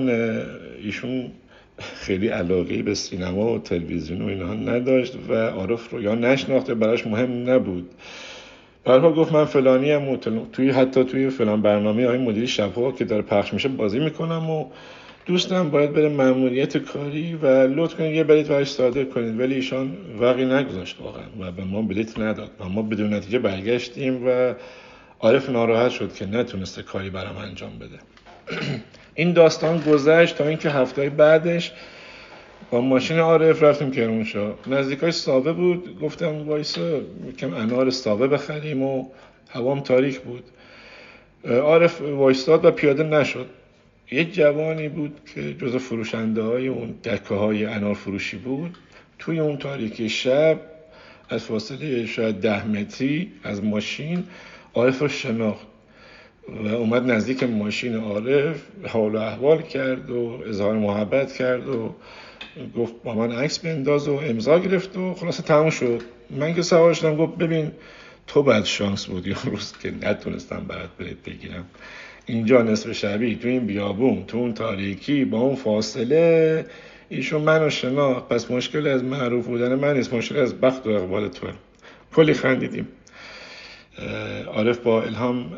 [0.84, 1.32] ایشون
[1.80, 7.08] خیلی علاقه به سینما و تلویزیون و اینها نداشت و عارف رو یا نشناخته براش
[7.08, 7.90] مهم نبود.
[8.86, 10.16] برها گفت من فلانی هم
[10.52, 14.66] توی حتی توی فلان برنامه های مدیری شبها که داره پخش میشه بازی می‌کنم و
[15.26, 19.40] دوستم باید بره مأموریت کاری و لطف کنید یه بلیت براش صادر کنید.
[19.40, 24.28] ولی ایشان وقی نگذاشت واقعا و به ما بلیت نداد و ما بدون نتیجه برگشتیم
[24.28, 24.54] و
[25.20, 28.00] عارف ناراحت شد که نتونسته کاری برام انجام بده.
[29.16, 31.72] این داستان گذشت تا اینکه هفته بعدش
[32.72, 36.00] با ماشین عارف رفتیم کرمانشاه نزدیکای ساوه بود.
[36.02, 37.02] گفتم وایسا
[37.38, 39.06] کم انار ساوه بخریم و
[39.50, 40.44] هوام تاریک بود.
[41.46, 43.46] عارف وایستاد و پیاده نشد.
[44.12, 48.78] یه جوانی بود که جز فروشنده های اون دکه های انار فروشی بود.
[49.20, 50.60] توی اون تاریکی شب
[51.30, 54.24] از فاصله شاید ده متری از ماشین
[54.74, 55.68] عارف رو شناخت
[56.64, 61.96] و اومد نزدیک ماشین عارف حال و احوال کرد و اظهار محبت کرد و
[62.78, 66.02] گفت با من عکس بنداز و امضا گرفت و خلاصه تموم شد.
[66.30, 67.72] من که سوار شدم گفت ببین
[68.28, 71.66] تو بعد شانس بود یا روز که نتونستم برات بلیت بگیرم.
[72.26, 76.66] اینجا نصف شبی تو این بیابون تو اون تاریکی با اون فاصله
[77.10, 81.28] ایشون منو شناخت پس مشکل از معروف بودن من نیست مشکل از بخت و اقبال
[81.28, 81.52] توه.
[82.16, 82.88] کلی خندیدیم.
[84.48, 85.52] عارف با الهام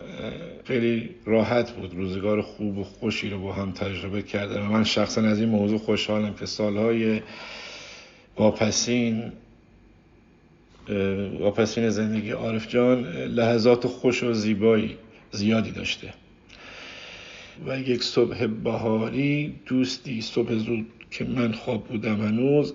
[0.63, 1.95] خیلی راحت بود.
[1.95, 5.79] روزگار خوب و خوشی رو با هم تجربه کرده و من شخصا از این موضوع
[5.79, 7.21] خوشحالم که سالهای
[8.37, 9.31] واپسین
[11.39, 14.97] واپسین زندگی عارف جان لحظات خوش و زیبایی
[15.31, 16.13] زیادی داشته.
[17.67, 22.73] و یک صبح بهاری دوستی صبح زود که من خواب بودم هنوز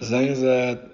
[0.00, 0.90] زنگ زد.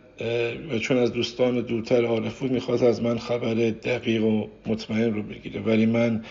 [0.70, 5.22] و چون از دوستان دورتر عارف بود می‌خواست از من خبر دقیق و مطمئن رو
[5.22, 5.60] بگیره.
[5.60, 6.24] ولی من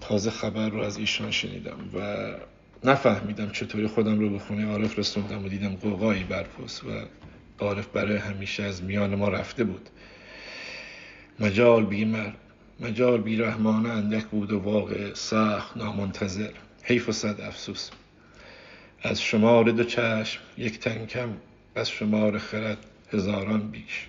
[0.00, 2.30] تازه خبر رو از ایشان شنیدم و
[2.84, 6.88] نفهمیدم چطوری خودم رو به خونه عارف رسوندم و دیدم قوقایی برپست و
[7.58, 9.88] عارف برای همیشه از میان ما رفته بود.
[11.40, 12.30] مجال بیمر
[12.80, 16.50] مجال بی رحمانه اندک بود و واقع سخت نامنتظر.
[16.82, 17.90] حیف و صد افسوس.
[19.02, 21.28] از شمار دو چشم یک تنکم
[21.74, 22.78] از شمار خرد
[23.12, 24.06] هزاران بیش.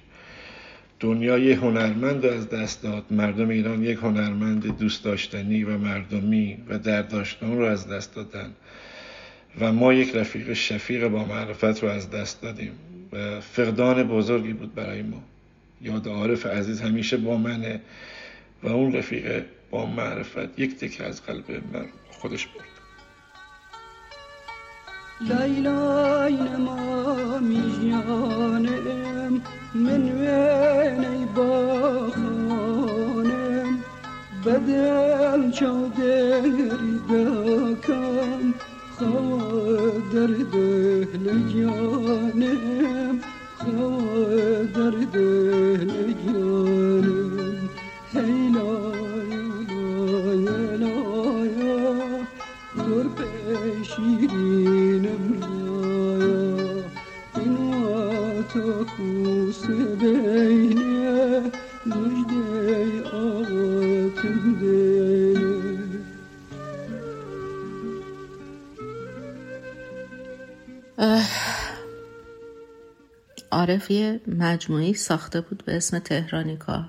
[1.00, 6.78] دنیای هنرمند رو از دست داد مردم ایران یک هنرمند دوست داشتنی و مردمی و
[6.78, 8.52] درداشتان رو از دست دادن.
[9.60, 12.72] و ما یک رفیق شفیق با معرفت رو از دست دادیم.
[13.14, 15.24] و فقدان بزرگی بود برای ما.
[15.82, 17.82] یاد عارف عزیز همیشه با منه
[18.64, 22.71] و اون رفیق با معرفت یک تکه از قلب من خودش برد
[25.30, 29.34] لای نما میجانم
[29.76, 33.80] من وینی با خانم
[34.46, 38.54] بدل چودری دکم
[38.98, 43.20] خواه در دهل جانم
[43.58, 46.14] خواه در دهل
[73.52, 76.86] عارف یه مجموعی ساخته بود به اسم تهرانیکا.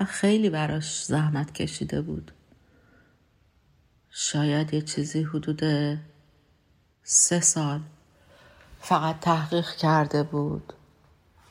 [0.00, 2.32] و خیلی براش زحمت کشیده بود.
[4.10, 5.62] شاید یه چیزی حدود
[7.02, 7.80] سه سال
[8.80, 10.72] فقط تحقیق کرده بود.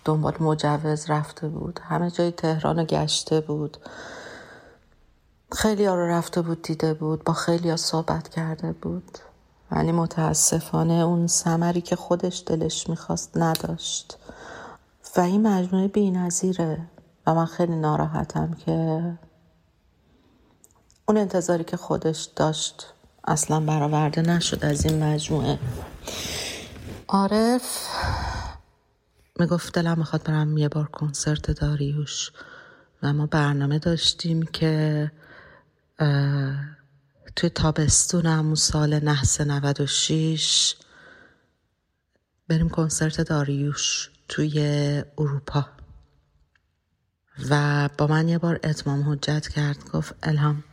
[0.05, 1.79] دنبال مجوز رفته بود.
[1.83, 3.77] همه جای تهران رو گشته بود.
[5.51, 9.17] خیلی ها رو رفته بود دیده بود با خیلی ها صحبت کرده بود.
[9.71, 14.17] ولی متاسفانه اون سمری که خودش دلش می‌خواست نداشت.
[15.17, 16.77] و این مجموعه بی نظیره
[17.27, 19.01] و من خیلی ناراحتم که
[21.05, 22.93] اون انتظاری که خودش داشت
[23.27, 25.59] اصلا برآورده نشد از این مجموعه.
[27.07, 27.87] عارف
[29.39, 32.31] می‌گفت دلم می‌خواد برم یه بار کنسرت داریوش
[33.03, 35.11] و ما برنامه داشتیم که
[37.35, 40.75] توی تابستون همون سال نحس 96
[42.47, 44.59] بریم کنسرت داریوش توی
[45.17, 45.65] اروپا.
[47.49, 50.63] و با من یه بار اتمام حجت کرد گفت الهام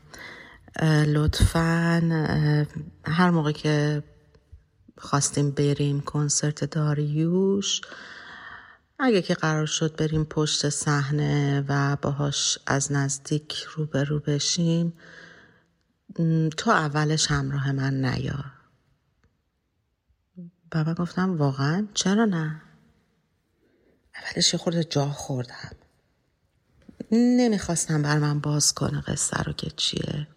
[1.07, 2.01] لطفا
[3.05, 4.03] هر موقع که
[4.99, 7.81] خواستیم بریم کنسرت داریوش
[8.99, 14.93] اگه که قرار شد بریم پشت صحنه و باهاش از نزدیک روبرو بشیم.
[16.57, 18.45] تو اولش همراه من نیا.
[20.75, 22.63] من گفتم واقعا؟ چرا نه؟
[24.15, 25.73] اولش یه خورده جا خوردم.
[27.13, 30.29] نمی‌خواستم بر من باز کنه قصه رو که چیه.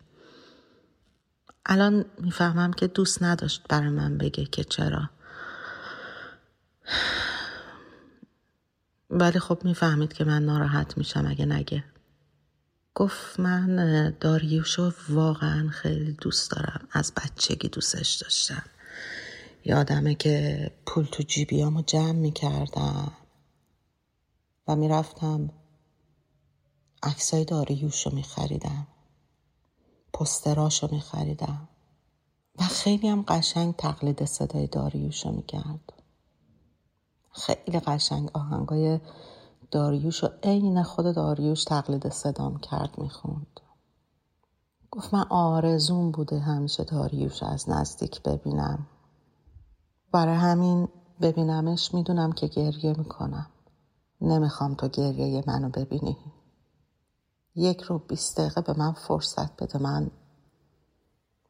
[1.66, 5.10] الان می‌فهمم که دوست نداشت برای من بگه که چرا.
[9.10, 11.84] ولی خب می‌فهمید که من ناراحت میشم اگه نگه.
[12.96, 16.88] گفت من داریوشو واقعا خیلی دوست دارم.
[16.92, 18.64] از بچگی دوستش داشتم.
[19.66, 23.12] یادمه که پول تو جیبیامو جمع می‌کردم
[24.68, 25.50] و می‌رفتم
[27.04, 28.88] عکسای داریوشو میخریدم.
[30.14, 31.70] پستراشو میخریدم.
[32.60, 35.94] و خیلی هم قشنگ تقلید صدای داریوشو می‌کرد.
[37.32, 39.00] خیلی قشنگ آهنگای
[39.72, 43.60] داریوش و عین خود داریوش تقلید صدام کرد می‌خوند.
[44.92, 48.88] گفت من آرزون بوده همیشه داریوش از نزدیک ببینم.
[50.12, 50.88] برای همین
[51.22, 53.48] ببینمش می‌دونم که گریه می‌کنم.
[54.22, 56.18] نمی‌خوام تو گریه منو ببینی.
[57.56, 60.12] یک رو بیست دقیقه به من فرصت بده من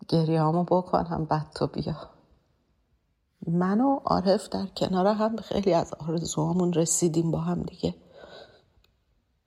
[0.07, 1.95] گریهامو بکنم بعد تو بیا.
[3.48, 7.95] من و عارف در کنار هم خیلی از آرزوهامون رسیدیم با هم دیگه.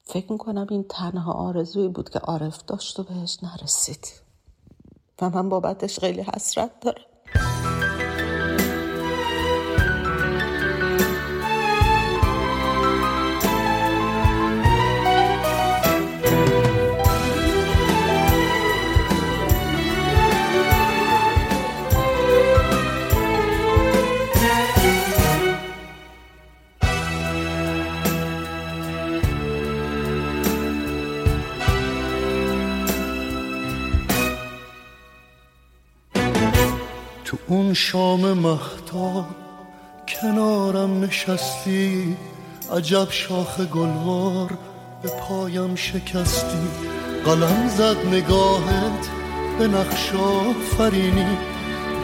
[0.05, 4.09] فکر می‌کنم این تنها آرزویی بود که عارف داشت و بهش نرسید.
[5.23, 7.14] و من بابتش خیلی حسرت دارم.
[37.75, 39.27] شام مختاب
[40.09, 42.17] کنارم نشستی
[42.77, 44.51] عجب شاخ گلوار
[45.03, 46.69] به پایم شکستی.
[47.25, 49.09] قلم زد نگاهت
[49.59, 51.39] به نقشا فرینی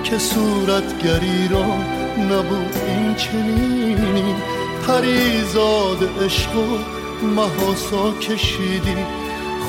[0.04, 1.76] که صورتگری را
[2.18, 4.34] نبود این چنینی.
[4.86, 6.78] پریزاد عشق و
[7.26, 8.96] محاسا کشیدی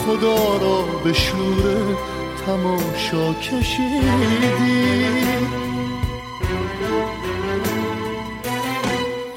[0.06, 1.98] خدا را به شور
[2.46, 4.12] تماشا کشیدی.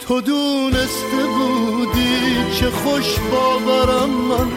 [0.08, 4.50] تو دونسته بودی چه خوش باورم من.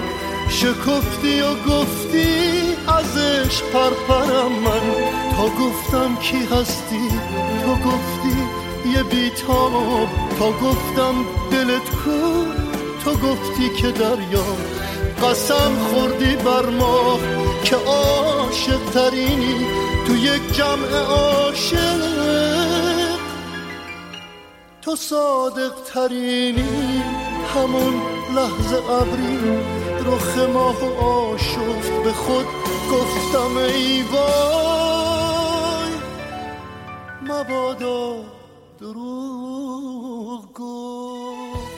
[0.50, 2.28] شکفتی و گفتی
[2.88, 4.94] ازش پرپرم من.
[5.38, 7.10] تا گفتم کی هستی؟
[7.66, 8.38] تو گفتی
[8.96, 10.08] یه بیتاب.
[10.40, 11.16] تا گفتم
[11.52, 12.46] دلت کو؟
[13.04, 14.46] تو گفتی که دریا.
[15.24, 17.20] قسم خوردی بر ما
[17.64, 19.66] که عاشق ترینی
[20.08, 23.07] تو یک جمع عاشق.
[24.88, 27.02] تو صادق ترینی
[27.56, 27.94] همون
[28.36, 29.38] لحظه ابری.
[30.06, 32.46] رخ ماه و آشفت به خود
[32.92, 35.92] گفتم ای وای.
[37.22, 38.24] مبادا
[38.80, 41.72] دروغ گفت.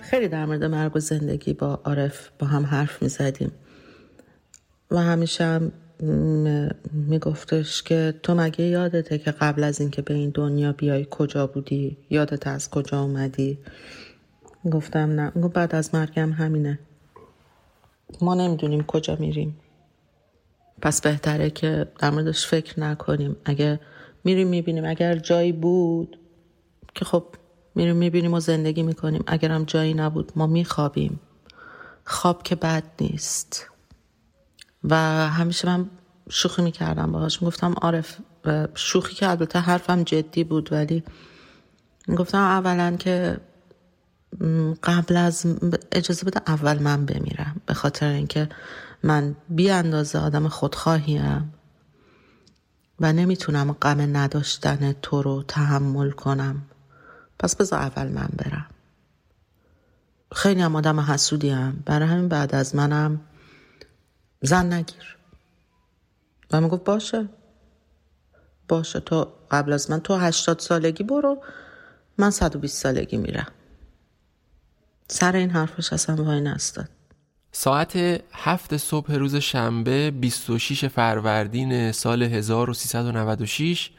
[0.00, 3.52] خیلی در مورد مرگ و زندگی با عارف با هم حرف می زدیم
[4.90, 5.72] و همیشه هم
[6.92, 11.96] میگفتش که تو مگه یادته که قبل از اینکه به این دنیا بیای کجا بودی؟
[12.10, 13.58] یادت از کجا اومدی؟
[14.72, 15.30] گفتم نه.
[15.30, 16.78] گفت بعد از مرگم همینه.
[18.20, 19.56] ما نمی‌دونیم کجا میریم.
[20.82, 23.36] پس بهتره که در موردش فکر نکنیم.
[23.44, 23.80] اگه
[24.24, 24.84] میریم می‌بینیم.
[24.84, 26.18] اگر جایی بود
[26.94, 27.24] که خب
[27.74, 29.24] میریم می‌بینیم و زندگی می‌کنیم.
[29.26, 31.20] اگرم جایی نبود ما میخوابیم.
[32.04, 33.66] خواب که بد نیست.
[34.84, 34.96] و
[35.28, 35.90] همیشه من
[36.30, 37.42] شوخی می‌کردم باهاش.
[37.42, 38.16] می‌گفتم عارف
[38.74, 41.04] شوخی که البته حرفم جدی بود ولی
[42.08, 43.40] می‌گفتم اولا که
[44.82, 45.46] قبل از
[45.92, 48.48] اجازه بده اول من بمیرم به خاطر اینکه
[49.02, 51.54] من بی اندازه آدم خودخواهیم
[53.00, 56.62] و نمی‌تونم غم نداشتن تو رو تحمل کنم.
[57.38, 58.66] پس بذار اول من برم.
[60.32, 63.20] خیلی هم آدم حسودیم برای همین بعد از منم
[64.40, 65.16] زن نگیر.
[66.50, 67.28] و می‌گفت باشه.
[68.68, 71.42] باشه تو قبل از من تو هشتاد سالگی برو.
[72.18, 73.52] من صد و بیست سالگی میرم.
[75.08, 76.88] سر این حرفش اصلا وای نستاد.
[77.52, 77.96] ساعت
[78.32, 83.90] هفت صبح روز شنبه 26 فروردین سال 1396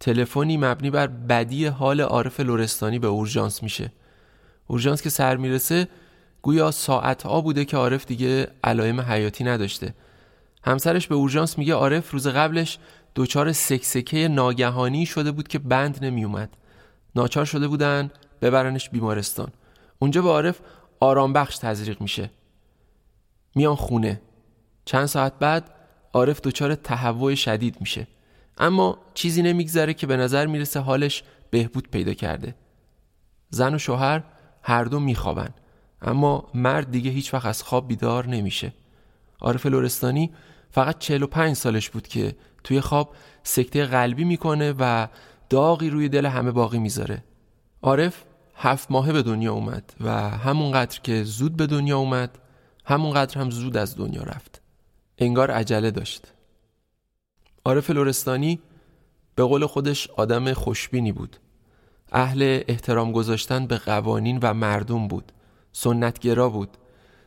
[0.00, 3.92] تلفنی مبنی بر بدی حال عارف لورستانی به اورژانس میشه.
[4.66, 5.88] اورژانس که سر می‌رسه
[6.44, 9.94] گویا ساعت ها بوده که عارف دیگه علائم حیاتی نداشته.
[10.64, 12.78] همسرش به اورژانس میگه عارف روز قبلش
[13.14, 16.56] دچار سکسکه ناگهانی شده بود که بند نمیومد
[17.16, 18.10] ناچار شده بودن
[18.42, 19.48] ببرنش بیمارستان.
[19.98, 20.60] اونجا به عارف
[21.00, 22.30] آرام بخش تزریق میشه.
[23.54, 24.20] میان خونه.
[24.84, 25.70] چند ساعت بعد
[26.12, 28.06] عارف دچار تهوع شدید میشه.
[28.58, 32.54] اما چیزی نمیگذره که به نظر می‌رسه حالش بهبود پیدا کرده.
[33.50, 34.22] زن و شوهر
[34.62, 35.54] هر دو میخوابن.
[36.04, 38.72] اما مرد دیگه هیچ وقت از خواب بیدار نمیشه.
[39.40, 40.32] عارف لورستانی
[40.70, 45.08] فقط 45 سالش بود که توی خواب سکته قلبی می‌کنه و
[45.50, 47.24] داغی روی دل همه باقی می‌ذاره.
[47.82, 48.24] عارف
[48.56, 52.38] هفت ماهه به دنیا اومد و همونقدر که زود به دنیا اومد
[52.84, 54.60] همونقدر هم زود از دنیا رفت.
[55.18, 56.32] انگار عجله داشت.
[57.64, 58.60] عارف لورستانی
[59.34, 61.36] به قول خودش آدم خوشبینی بود.
[62.12, 65.32] اهل احترام گذاشتن به قوانین و مردم بود.
[65.76, 66.76] سنتگرا بود.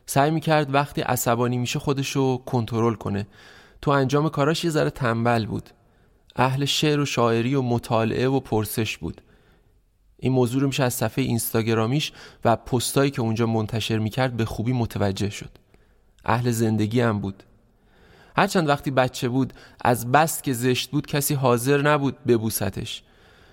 [0.06, 3.26] سعی می‌کرد وقتی عصبانی میشه خودشو کنترل کنه.
[3.82, 5.70] تو انجام کاراش یه ذره تنبل بود.
[6.36, 9.20] اهل شعر و شاعری و مطالعه و پرسش بود.
[10.16, 12.12] این موضوع رو میشه از صفحه اینستاگرامیش
[12.44, 15.50] و پستایی که اونجا منتشر می‌کرد به خوبی متوجه شد.
[16.24, 17.42] اهل زندگی هم بود.
[18.36, 23.02] هرچند وقتی بچه بود از بست که زشت بود کسی حاضر نبود ببوستش.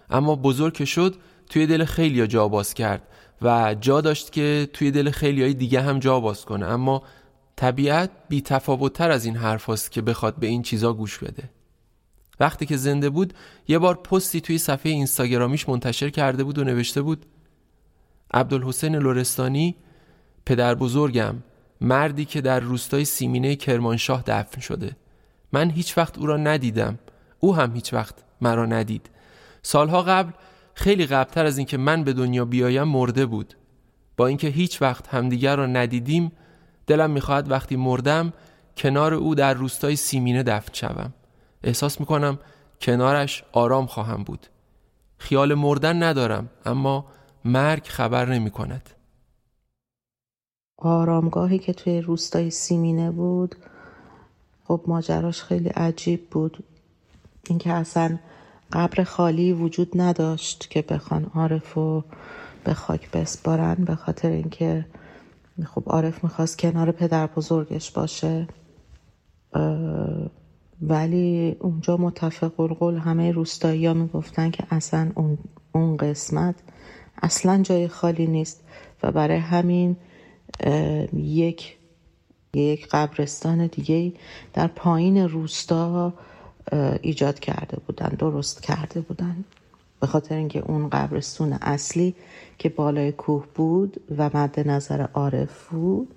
[0.09, 1.15] اما بزرگ که شد
[1.49, 3.01] توی دل خیلی جا باز کرد.
[3.41, 6.65] و جا داشت که توی دل خیلی های دیگه هم جا باز کنه.
[6.65, 7.03] اما
[7.55, 11.49] طبیعت بی تر از این حرف که بخواد به این چیزا گوش بده.
[12.39, 13.33] وقتی که زنده بود
[13.67, 17.25] یه بار پستی توی صفحه اینستاگرامیش منتشر کرده بود و نوشته بود
[18.33, 19.75] عبدالحسین لورستانی
[20.45, 21.35] پدر بزرگم
[21.81, 24.95] مردی که در روستای سیمینه کرمانشاه دفن شده.
[25.51, 26.99] من هیچ وقت او را ندیدم.
[27.39, 29.09] او هم هیچ وقت مرا ندید.
[29.61, 30.31] سالها قبل
[30.75, 33.53] خیلی قبلتر از اینکه من به دنیا بیایم مرده بود.
[34.17, 36.31] با اینکه هیچ وقت همدیگر را ندیدیم
[36.87, 38.33] دلم می‌خواهد وقتی مردم
[38.77, 41.13] کنار او در روستای سیمینه دفن شوم.
[41.63, 42.39] احساس می‌کنم
[42.81, 44.47] کنارش آرام خواهم بود.
[45.17, 47.05] خیال مردن ندارم اما
[47.45, 48.89] مرگ خبر نمی کند
[50.77, 53.55] آرامگاهی که توی روستای سیمینه بود
[54.63, 56.63] خب ماجراش خیلی عجیب بود.
[57.49, 58.17] اینکه اصلا
[58.71, 62.03] قبر خالی وجود نداشت که بخوان عارف رو
[62.63, 64.85] به خاک بسپارن به خاطر اینکه
[65.63, 68.47] خب عارف می‌خواست کنار پدر بزرگش باشه.
[70.81, 75.37] ولی اونجا متفق القول همه روستایی ها می‌گفتن که اصلا اون,
[75.71, 76.55] اون قسمت
[77.23, 78.63] اصلا جای خالی نیست
[79.03, 79.97] و برای همین
[81.13, 81.77] یک
[82.53, 84.13] یک قبرستان دیگه
[84.53, 86.13] در پایین روستا
[87.01, 89.43] ایجاد کرده بودن درست کرده بودن.
[89.99, 92.15] به خاطر اینکه اون قبرستون اصلی
[92.57, 96.15] که بالای کوه بود و مد نظر عارف بود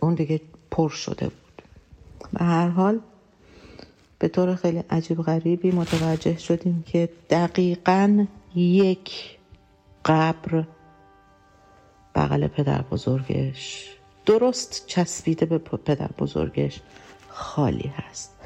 [0.00, 0.40] اون دیگه
[0.70, 1.62] پر شده بود.
[2.32, 3.00] به هر حال
[4.18, 9.38] به طور خیلی عجیب غریبی متوجه شدیم که دقیقا یک
[10.04, 10.64] قبر
[12.14, 13.88] بغل پدر بزرگش
[14.26, 16.80] درست چسبیده به پدر بزرگش
[17.28, 18.41] خالی هست.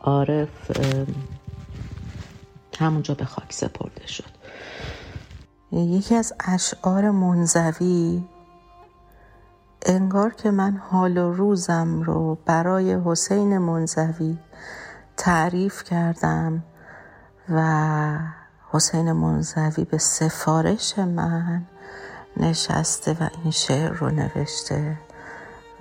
[0.00, 0.70] عارف
[2.78, 4.30] همونجا به خاک سپرده شد.
[5.72, 8.24] یکی از اشعار منزوی
[9.86, 14.38] انگار که من حال و روزم رو برای حسین منزوی
[15.16, 16.64] تعریف کردم
[17.48, 18.18] و
[18.70, 21.62] حسین منزوی به سفارش من
[22.36, 24.98] نشسته و این شعر رو نوشته.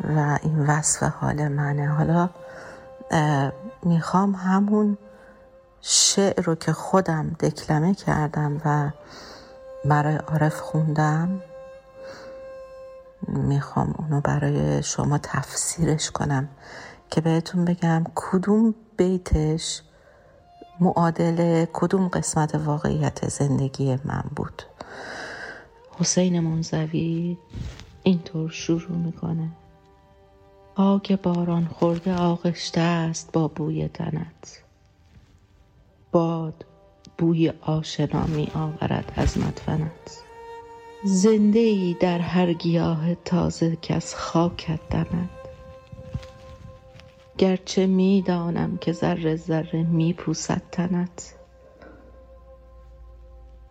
[0.03, 1.88] و این وصف حال منه.
[1.88, 2.30] حالا
[3.84, 4.98] می‌خوام همون
[5.82, 8.91] شعر رو که خودم دکلمه کردم و
[9.86, 11.41] برای عارف خوندم
[13.28, 16.49] می‌خوام اونو برای شما تفسیرش کنم
[17.10, 19.82] که بهتون بگم کدوم بیتش
[20.80, 24.64] معادل کدوم قسمت واقعیت زندگی من بود.
[25.99, 27.38] حسین منزوی
[28.03, 29.49] اینطور شروع می‌کنه.
[30.76, 34.64] خاک باران خورده آغشته است با بوی تنت.
[36.11, 36.65] باد
[37.18, 40.23] بوی آشنا می آورد از مدفنت.
[41.03, 45.30] زنده ای در هر گیاه تازه از خاکت دمد.
[47.38, 51.35] گرچه می دانم که ذره ذره می پوسد تنت.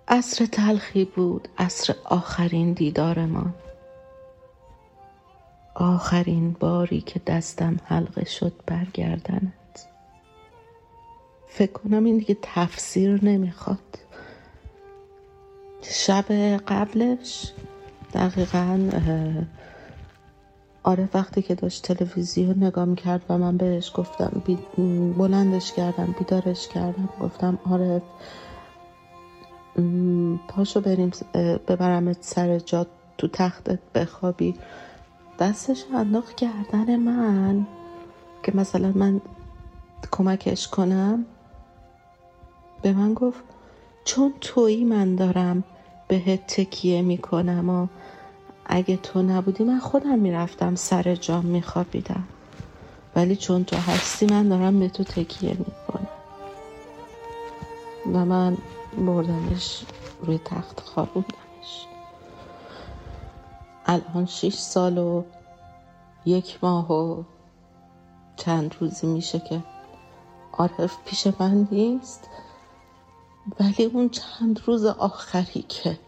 [0.08, 3.54] عصر تلخی بود عصر آخرین دیدارمان.
[5.74, 9.52] آخرین باری که دستم حلقه شد برگردنت.
[11.48, 13.98] فکر کنم این دیگه تفسیر نمی‌خواد.
[15.82, 16.24] شب
[16.68, 17.52] قبلش
[18.14, 18.90] دقیقا
[20.82, 24.42] آره وقتی که داشت تلویزیون نگاه می‌کرد و من بهش گفتم
[25.18, 28.02] بلندش کردم بیدارش کردم گفتم آره
[30.48, 31.10] پاشو بریم
[31.68, 32.86] ببرمت سر جا
[33.18, 34.54] تو تختت بخوابی.
[35.40, 37.66] دستش انداخت گردن من.
[38.42, 39.20] که مثلا من
[40.10, 41.26] کمکش کنم.
[42.82, 43.44] به من گفت
[44.04, 45.64] چون تویی من دارم
[46.08, 47.86] بهت تکیه می‌کنم و
[48.66, 52.28] اگه تو نبودی من خودم می‌رفتم سر جام میخوابیدم.
[53.16, 56.08] ولی چون تو هستی من دارم به تو تکیه می‌کنم.
[58.12, 58.58] و من
[59.06, 59.82] بردمش
[60.22, 61.39] روی تخت خوابوندمش
[63.90, 65.22] الان شیش سال و
[66.26, 67.22] یک ماه و
[68.36, 69.62] چند روزی میشه که
[70.52, 72.28] عارف پیش من نیست.
[73.60, 75.98] ولی اون چند روز آخری که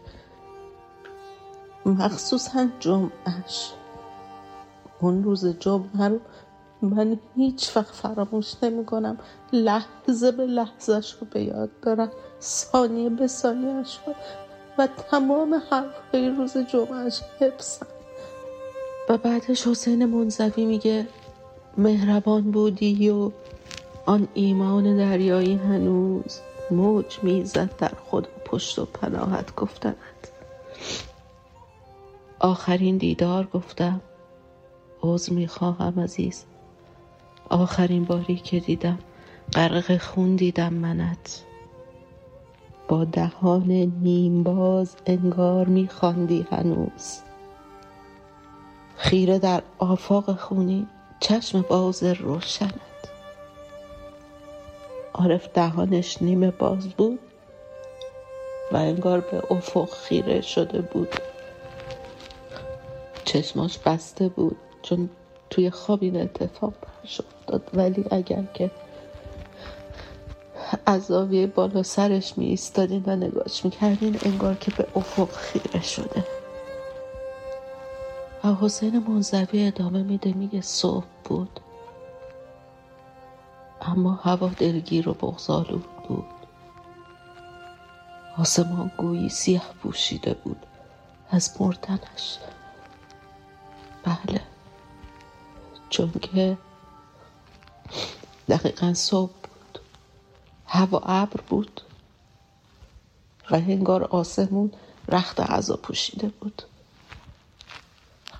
[1.85, 3.71] مخصوصا جمعش
[4.99, 6.19] اون روز جمعه رو
[6.81, 9.17] من هیچ وقت فراموش نمی کنم
[9.53, 12.11] لحظه به لحظهش رو به یاد دارم.
[12.41, 14.13] ثانیه به ثانیهش رو
[14.77, 17.87] و تمام حرفهای روز جمعهش حفظم.
[19.09, 21.07] و بعدش حسین منزوی میگه
[21.77, 23.31] مهربان بودی و
[24.05, 26.39] آن ایمان دریایی هنوز
[26.71, 30.27] موج می‌زد در خود و پشت و پناهت گفتند
[32.39, 34.01] آخرین دیدار گفتم
[35.01, 36.43] عذر می‌خواهم عزیز.
[37.49, 38.99] آخرین باری که دیدم
[39.53, 41.43] غرق خون دیدم منت.
[43.01, 43.71] دهان
[44.01, 47.19] نیم باز انگار میخواندی هنوز.
[48.97, 50.87] خیره در آفاق خونی
[51.19, 52.71] چشم باز روشنت.
[55.13, 57.19] عارف دهانش نیمه باز بود
[58.71, 61.15] و انگار به افق خیره شده بود.
[63.25, 65.09] چشماش بسته بود چون
[65.49, 67.69] توی خواب این اتفاق برش افتاد.
[67.73, 68.71] ولی اگر که
[70.85, 76.25] از زاویه بالا سرش می ایستادین و نگاش می‌کردین انگار که به افق خیره شده.
[78.43, 81.59] و حسین منزوی ادامه میده میگه صبح بود.
[83.81, 86.25] اما هوا دلگیر و بغزالود بود.
[88.37, 90.65] آسمان گویی سیاه پوشیده بود.
[91.29, 92.37] از مردنش
[94.03, 94.41] بله.
[95.89, 96.57] چون که
[98.49, 99.42] دقیقا صبح
[100.65, 101.81] هوا ابر بود
[103.51, 104.71] و هنگار آسمون
[105.09, 106.61] رخت غذا پوشیده بود.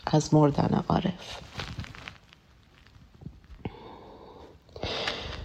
[0.05, 1.39] از مردن عارف.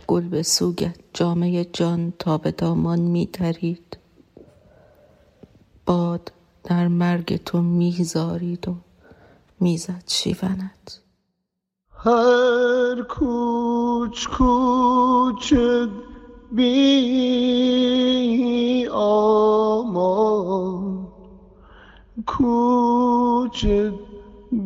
[0.06, 3.98] گل به سوگت جامعه جان تا به دامان میترید
[5.86, 6.32] باد
[6.64, 8.76] در مرگ تو میزارید و
[9.60, 11.00] می‌زد شیونت
[11.92, 15.54] هر کوچ کوچ
[16.56, 16.68] بی
[18.92, 21.06] آمان
[22.26, 23.66] کوچ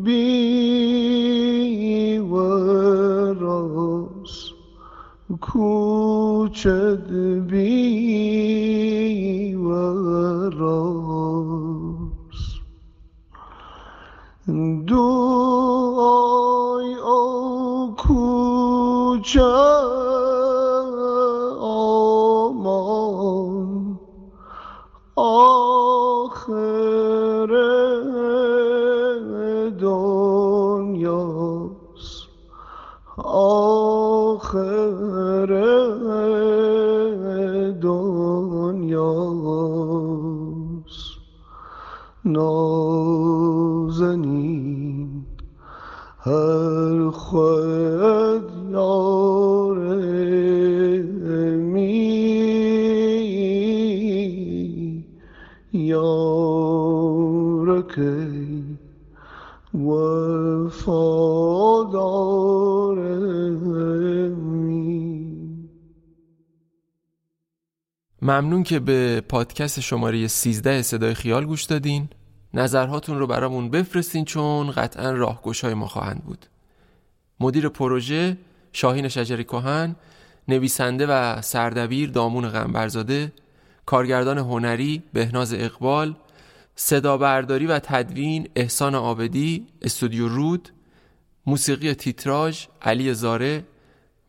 [0.03, 0.23] بی
[2.31, 4.33] وراس
[5.41, 7.09] کوچت
[7.49, 7.73] بی
[9.55, 10.63] وراس
[14.87, 20.12] دعای او کوچه
[68.23, 72.09] ممنون که به پادکست شماره 13 صدای خیال گوش دادین.
[72.53, 76.45] نظرهاتون رو برامون بفرستین چون قطعا راهگشای ما خواهند بود.
[77.39, 78.37] مدیر پروژه
[78.73, 79.95] شاهین شجری کهن
[80.47, 83.33] نویسنده و سردبیر دامون غنبرزاده
[83.85, 86.15] کارگردان هنری بهناز اقبال
[86.75, 90.69] صدا برداری و تدوین احسان آبدی استودیو رود
[91.45, 93.63] موسیقی تیتراژ علی زاره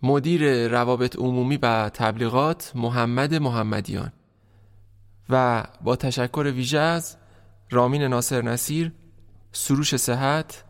[0.04, 4.12] مدیر روابط عمومی و تبلیغات محمد محمدیان
[5.28, 7.16] و با تشکر ویژه از
[7.70, 8.92] رامین ناصر نصیر
[9.52, 10.64] سروش صحت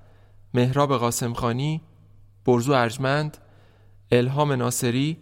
[0.55, 1.81] مهراب قاسمخانی
[2.45, 3.39] برزو ارجمند
[4.11, 5.17] الهام ناصری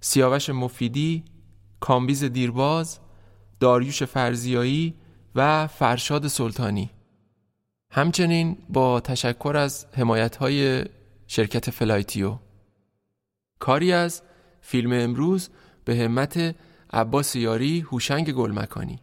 [0.00, 1.24] سیاوش مفیدی
[1.80, 2.98] کامبیز دیرباز
[3.60, 4.94] داریوش فرزیایی
[5.34, 6.90] و فرشاد سلطانی.
[7.90, 10.84] همچنین با تشکر از حمایت های
[11.26, 12.38] شرکت فلایتیو.
[13.58, 14.22] کاری از
[14.60, 15.50] فیلم امروز
[15.84, 16.54] به همت
[16.92, 18.98] عباس یاری هوشنگ گلمکانی.